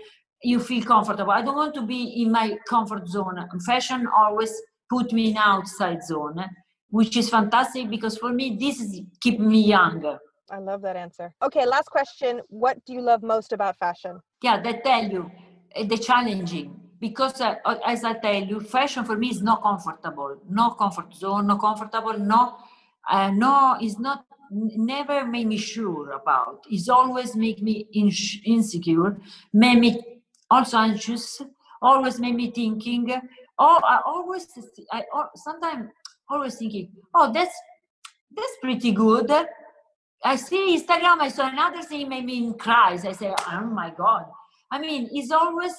you 0.42 0.60
feel 0.60 0.84
comfortable. 0.84 1.32
I 1.32 1.42
don't 1.42 1.56
want 1.56 1.74
to 1.74 1.82
be 1.82 2.22
in 2.22 2.30
my 2.30 2.56
comfort 2.68 3.08
zone. 3.08 3.44
Fashion 3.66 4.06
always 4.14 4.52
put 4.88 5.12
me 5.12 5.30
in 5.30 5.36
outside 5.36 6.04
zone, 6.04 6.44
which 6.90 7.16
is 7.16 7.30
fantastic 7.30 7.90
because 7.90 8.16
for 8.16 8.32
me 8.32 8.56
this 8.60 8.80
is 8.80 9.00
keep 9.20 9.40
me 9.40 9.62
young. 9.62 10.18
I 10.50 10.58
love 10.58 10.82
that 10.82 10.96
answer. 10.96 11.32
Okay, 11.42 11.66
last 11.66 11.88
question. 11.90 12.42
What 12.48 12.84
do 12.84 12.92
you 12.92 13.00
love 13.00 13.22
most 13.22 13.52
about 13.52 13.76
fashion? 13.76 14.20
Yeah, 14.42 14.60
they 14.60 14.74
tell 14.74 15.04
you 15.10 15.30
the 15.82 15.98
challenging 15.98 16.80
because 17.00 17.40
uh, 17.40 17.56
uh, 17.64 17.76
as 17.86 18.04
I 18.04 18.14
tell 18.14 18.42
you, 18.42 18.60
fashion 18.60 19.04
for 19.04 19.16
me 19.16 19.30
is 19.30 19.42
not 19.42 19.62
comfortable, 19.62 20.38
no 20.48 20.70
comfort 20.70 21.14
zone, 21.14 21.46
no 21.46 21.58
comfortable, 21.58 22.18
no, 22.18 22.56
uh, 23.10 23.30
no, 23.30 23.76
it's 23.80 23.98
not 23.98 24.24
never 24.50 25.26
make 25.26 25.46
me 25.46 25.56
sure 25.56 26.12
about. 26.12 26.64
It's 26.70 26.88
always 26.88 27.34
make 27.34 27.60
me 27.62 27.88
ins- 27.92 28.38
insecure, 28.44 29.18
make 29.52 29.78
me 29.78 30.20
also 30.50 30.78
anxious, 30.78 31.42
always 31.82 32.20
make 32.20 32.34
me 32.34 32.50
thinking. 32.50 33.10
Oh, 33.58 33.80
I 33.84 34.00
always, 34.06 34.46
I 34.92 35.02
sometimes 35.34 35.90
always 36.30 36.56
thinking, 36.56 36.90
oh, 37.14 37.32
that's 37.32 37.54
that's 38.34 38.56
pretty 38.62 38.92
good. 38.92 39.30
I 40.24 40.36
see 40.36 40.78
Instagram, 40.78 41.20
I 41.20 41.28
saw 41.28 41.48
another 41.48 41.82
thing 41.82 42.08
made 42.08 42.24
me 42.24 42.54
cry. 42.54 42.92
I 42.92 43.12
say, 43.12 43.34
oh 43.52 43.60
my 43.66 43.90
God. 43.90 44.26
I 44.74 44.78
mean, 44.78 45.08
it's 45.12 45.30
always, 45.30 45.72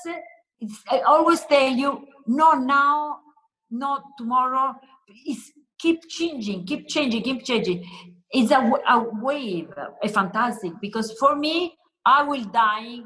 it's, 0.61 0.81
I 0.89 0.99
always 1.01 1.41
tell 1.41 1.69
you, 1.69 2.07
not 2.27 2.63
now, 2.63 3.17
not 3.69 4.01
tomorrow. 4.17 4.73
It's 5.25 5.51
keep 5.77 6.07
changing, 6.07 6.65
keep 6.65 6.87
changing, 6.87 7.23
keep 7.23 7.43
changing. 7.43 7.83
It's 8.31 8.51
a 8.51 8.61
wave, 9.21 9.73
a 10.01 10.07
fantastic, 10.07 10.71
because 10.79 11.11
for 11.19 11.35
me, 11.35 11.75
I 12.05 12.23
will 12.23 12.45
die 12.45 12.99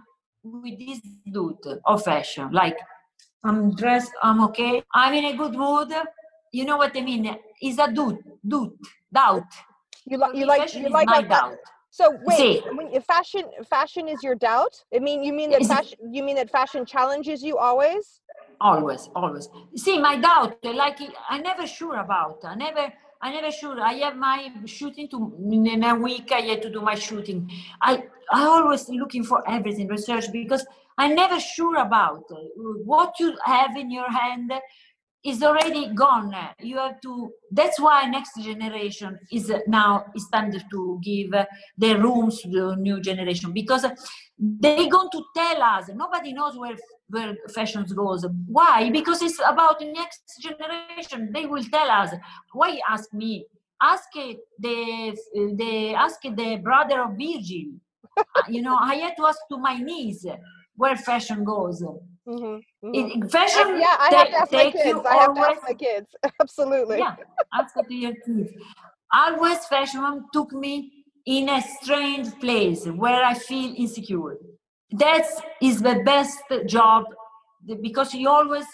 with 0.44 0.78
this 0.78 1.00
dude 1.26 1.58
of 1.84 2.04
fashion. 2.04 2.52
Like, 2.52 2.78
I'm 3.44 3.74
dressed, 3.74 4.12
I'm 4.22 4.44
okay, 4.44 4.84
I'm 4.94 5.16
in 5.16 5.26
a 5.26 5.36
good 5.36 5.54
mood. 5.54 5.92
You 6.52 6.66
know 6.66 6.78
what 6.78 6.96
I 6.96 7.02
mean? 7.02 7.36
It's 7.62 7.80
a 7.80 7.92
dude, 7.92 8.20
dude, 8.48 8.74
doubt. 9.12 9.52
You 10.06 10.18
like 10.20 10.36
you 10.36 10.46
like 10.46 10.74
you 10.76 10.90
like 10.90 11.08
my 11.08 11.14
like 11.18 11.30
that. 11.30 11.56
So 11.92 12.18
wait, 12.24 12.38
See. 12.38 12.62
when 12.76 12.92
you, 12.94 13.02
fashion 13.02 13.46
fashion 13.68 14.08
is 14.08 14.24
your 14.24 14.36
doubt? 14.36 14.84
I 14.96 15.00
mean, 15.00 15.24
you 15.24 15.34
mean 15.34 15.52
that 15.52 15.66
fashion 15.66 15.98
you 16.12 16.24
mean 16.24 16.36
that 16.36 16.50
fashion 16.50 16.86
challenges 16.86 17.44
you 17.44 17.58
always? 17.58 18.22
always 18.62 19.10
always 19.16 19.50
see 19.76 19.98
my 19.98 20.18
doubt 20.18 20.58
like 20.64 21.00
i 21.30 21.38
never 21.38 21.66
sure 21.66 21.98
about 22.00 22.44
i 22.44 22.56
never 22.56 22.92
i 23.22 23.32
never 23.32 23.52
sure 23.52 23.80
i 23.80 23.94
have 23.94 24.16
my 24.16 24.52
shooting 24.66 25.08
to 25.08 25.34
in 25.52 25.84
a 25.84 25.96
week 25.96 26.32
i 26.32 26.42
had 26.42 26.62
to 26.62 26.70
do 26.70 26.82
my 26.82 26.96
shooting 26.96 27.50
i 27.82 28.04
i 28.32 28.44
always 28.44 28.90
looking 28.90 29.24
for 29.24 29.48
everything 29.50 29.88
research 29.88 30.32
because 30.32 30.66
i 30.98 31.08
never 31.08 31.40
sure 31.40 31.78
about 31.78 32.26
uh, 32.32 32.36
what 32.86 33.18
you 33.20 33.36
have 33.46 33.78
in 33.78 33.90
your 33.90 34.10
hand 34.12 34.52
is 35.24 35.44
already 35.44 35.94
gone. 35.94 36.34
You 36.60 36.78
have 36.78 37.02
to 37.02 37.32
that's 37.52 37.80
why 37.80 38.06
next 38.06 38.42
generation 38.42 39.20
is 39.32 39.52
now 39.68 40.06
is 40.16 40.28
time 40.32 40.52
to 40.52 41.00
give 41.04 41.32
the 41.78 41.98
rooms 41.98 42.42
to 42.42 42.50
the 42.50 42.76
new 42.78 43.02
generation 43.02 43.52
because 43.52 43.86
they're 44.38 44.90
going 44.90 45.10
to 45.12 45.24
tell 45.36 45.62
us 45.62 45.90
nobody 45.94 46.34
knows 46.34 46.58
where 46.58 46.78
where 47.10 47.36
fashion 47.54 47.86
goes. 47.96 48.26
Why? 48.48 48.90
Because 48.90 49.22
it's 49.22 49.40
about 49.46 49.80
the 49.80 49.92
next 49.92 50.22
generation. 50.42 51.32
They 51.34 51.46
will 51.46 51.64
tell 51.66 51.90
us 51.90 52.14
why 52.54 52.80
ask 52.88 53.14
me? 53.14 53.46
Ask 53.82 54.10
the 54.14 55.18
the 55.56 55.96
ask 55.96 56.22
the 56.22 56.60
brother 56.64 57.02
of 57.04 57.12
virgil. 57.12 57.74
Uh, 58.18 58.24
you 58.50 58.62
know 58.62 58.76
i 58.76 58.96
had 58.96 59.16
to 59.16 59.26
ask 59.26 59.40
to 59.50 59.58
my 59.58 59.76
niece 59.76 60.26
where 60.80 60.96
fashion 60.96 61.44
goes 61.44 61.84
hmm 62.26 62.58
it, 63.00 63.32
fashion 63.32 63.68
yeah, 63.86 63.96
I 64.00 64.10
have 64.20 64.30
to 64.32 64.38
ask 64.38 64.52
my 64.52 64.72
kids. 64.72 64.86
you 64.86 65.04
I 65.06 65.16
have 65.16 65.36
to 65.36 65.42
ask 65.42 65.62
my 65.64 65.74
kids. 65.74 66.08
Absolutely. 66.42 67.00
yeah, 67.00 67.16
ask 67.54 67.74
to 67.76 67.96
your 68.06 68.14
kids. 68.26 68.52
Always 69.14 69.60
fashion 69.66 70.26
took 70.34 70.52
me 70.54 70.74
in 71.26 71.50
a 71.50 71.62
strange 71.62 72.30
place 72.40 72.86
where 72.86 73.24
I 73.24 73.34
feel 73.34 73.74
insecure. 73.78 74.38
That 74.92 75.26
is 75.62 75.82
the 75.82 76.02
best 76.06 76.42
job 76.68 77.04
because 77.82 78.14
you 78.14 78.30
always 78.30 78.66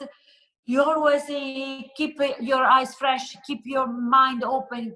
you 0.66 0.82
always 0.84 1.24
uh, 1.30 1.82
keep 1.98 2.20
your 2.40 2.64
eyes 2.64 2.94
fresh 2.96 3.36
keep 3.48 3.62
your 3.66 3.88
mind 3.88 4.44
open 4.44 4.96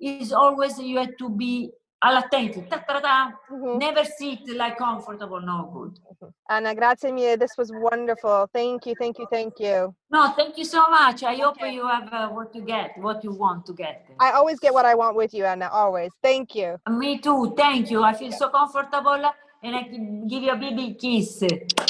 is 0.00 0.32
always 0.32 0.78
you 0.78 0.98
have 0.98 1.16
to 1.18 1.28
be 1.30 1.70
all'attenti 2.04 2.66
mm-hmm. 2.68 3.76
never 3.78 4.04
sit 4.04 4.46
like 4.54 4.76
comfortable 4.76 5.40
no 5.40 5.70
good 5.72 5.98
Anna, 6.46 6.74
grazie 6.74 7.10
mille. 7.10 7.36
This 7.36 7.56
was 7.56 7.70
wonderful. 7.72 8.48
Thank 8.52 8.86
you, 8.86 8.94
thank 8.98 9.18
you, 9.18 9.26
thank 9.30 9.58
you. 9.58 9.94
No, 10.10 10.32
thank 10.36 10.56
you 10.56 10.64
so 10.64 10.88
much. 10.90 11.22
I 11.22 11.36
hope 11.36 11.56
you 11.60 11.86
have 11.86 12.12
uh, 12.12 12.28
what 12.28 12.54
you 12.54 12.62
get, 12.62 12.96
what 12.98 13.24
you 13.24 13.32
want 13.32 13.66
to 13.66 13.72
get. 13.72 14.06
I 14.20 14.32
always 14.32 14.58
get 14.58 14.72
what 14.72 14.84
I 14.84 14.94
want 14.94 15.16
with 15.16 15.34
you, 15.34 15.44
Anna. 15.44 15.68
Always. 15.72 16.12
Thank 16.22 16.54
you. 16.54 16.78
Me 16.88 17.18
too. 17.18 17.54
Thank 17.56 17.90
you. 17.90 18.02
I 18.02 18.12
feel 18.14 18.32
so 18.32 18.48
comfortable 18.48 19.24
and 19.62 19.74
I 19.74 19.84
can 19.84 20.28
give 20.28 20.42
you 20.42 20.52
a 20.52 20.56
baby 20.56 20.94
kiss. 20.94 21.42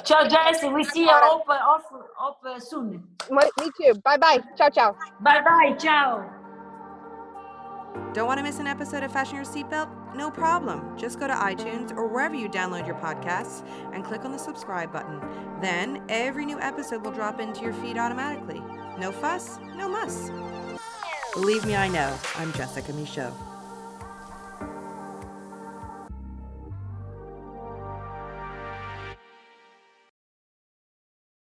Ciao, 0.04 0.26
Jesse. 0.28 0.68
We 0.68 0.84
see 0.84 1.02
you 1.02 1.10
hope, 1.10 1.44
hope, 1.48 2.10
hope 2.16 2.60
soon. 2.60 3.02
Me 3.30 3.70
too. 3.76 3.94
Bye 4.04 4.16
bye. 4.16 4.38
Ciao, 4.56 4.70
ciao. 4.70 4.96
Bye 5.20 5.42
bye. 5.42 5.74
Ciao. 5.78 6.43
Don't 8.12 8.26
want 8.26 8.38
to 8.38 8.44
miss 8.44 8.58
an 8.58 8.66
episode 8.66 9.02
of 9.02 9.12
Fashion 9.12 9.36
Your 9.36 9.44
Seatbelt? 9.44 10.14
No 10.14 10.30
problem. 10.30 10.96
Just 10.96 11.18
go 11.18 11.26
to 11.26 11.34
iTunes 11.34 11.90
or 11.96 12.06
wherever 12.06 12.34
you 12.34 12.48
download 12.48 12.86
your 12.86 12.96
podcasts 12.96 13.66
and 13.92 14.04
click 14.04 14.24
on 14.24 14.32
the 14.32 14.38
subscribe 14.38 14.92
button. 14.92 15.20
Then 15.60 16.02
every 16.08 16.46
new 16.46 16.60
episode 16.60 17.04
will 17.04 17.12
drop 17.12 17.40
into 17.40 17.62
your 17.62 17.72
feed 17.72 17.98
automatically. 17.98 18.62
No 18.98 19.10
fuss, 19.10 19.58
no 19.76 19.88
muss. 19.88 20.30
Believe 21.32 21.66
me, 21.66 21.74
I 21.74 21.88
know. 21.88 22.16
I'm 22.36 22.52
Jessica 22.52 22.92
Michault. 22.92 23.34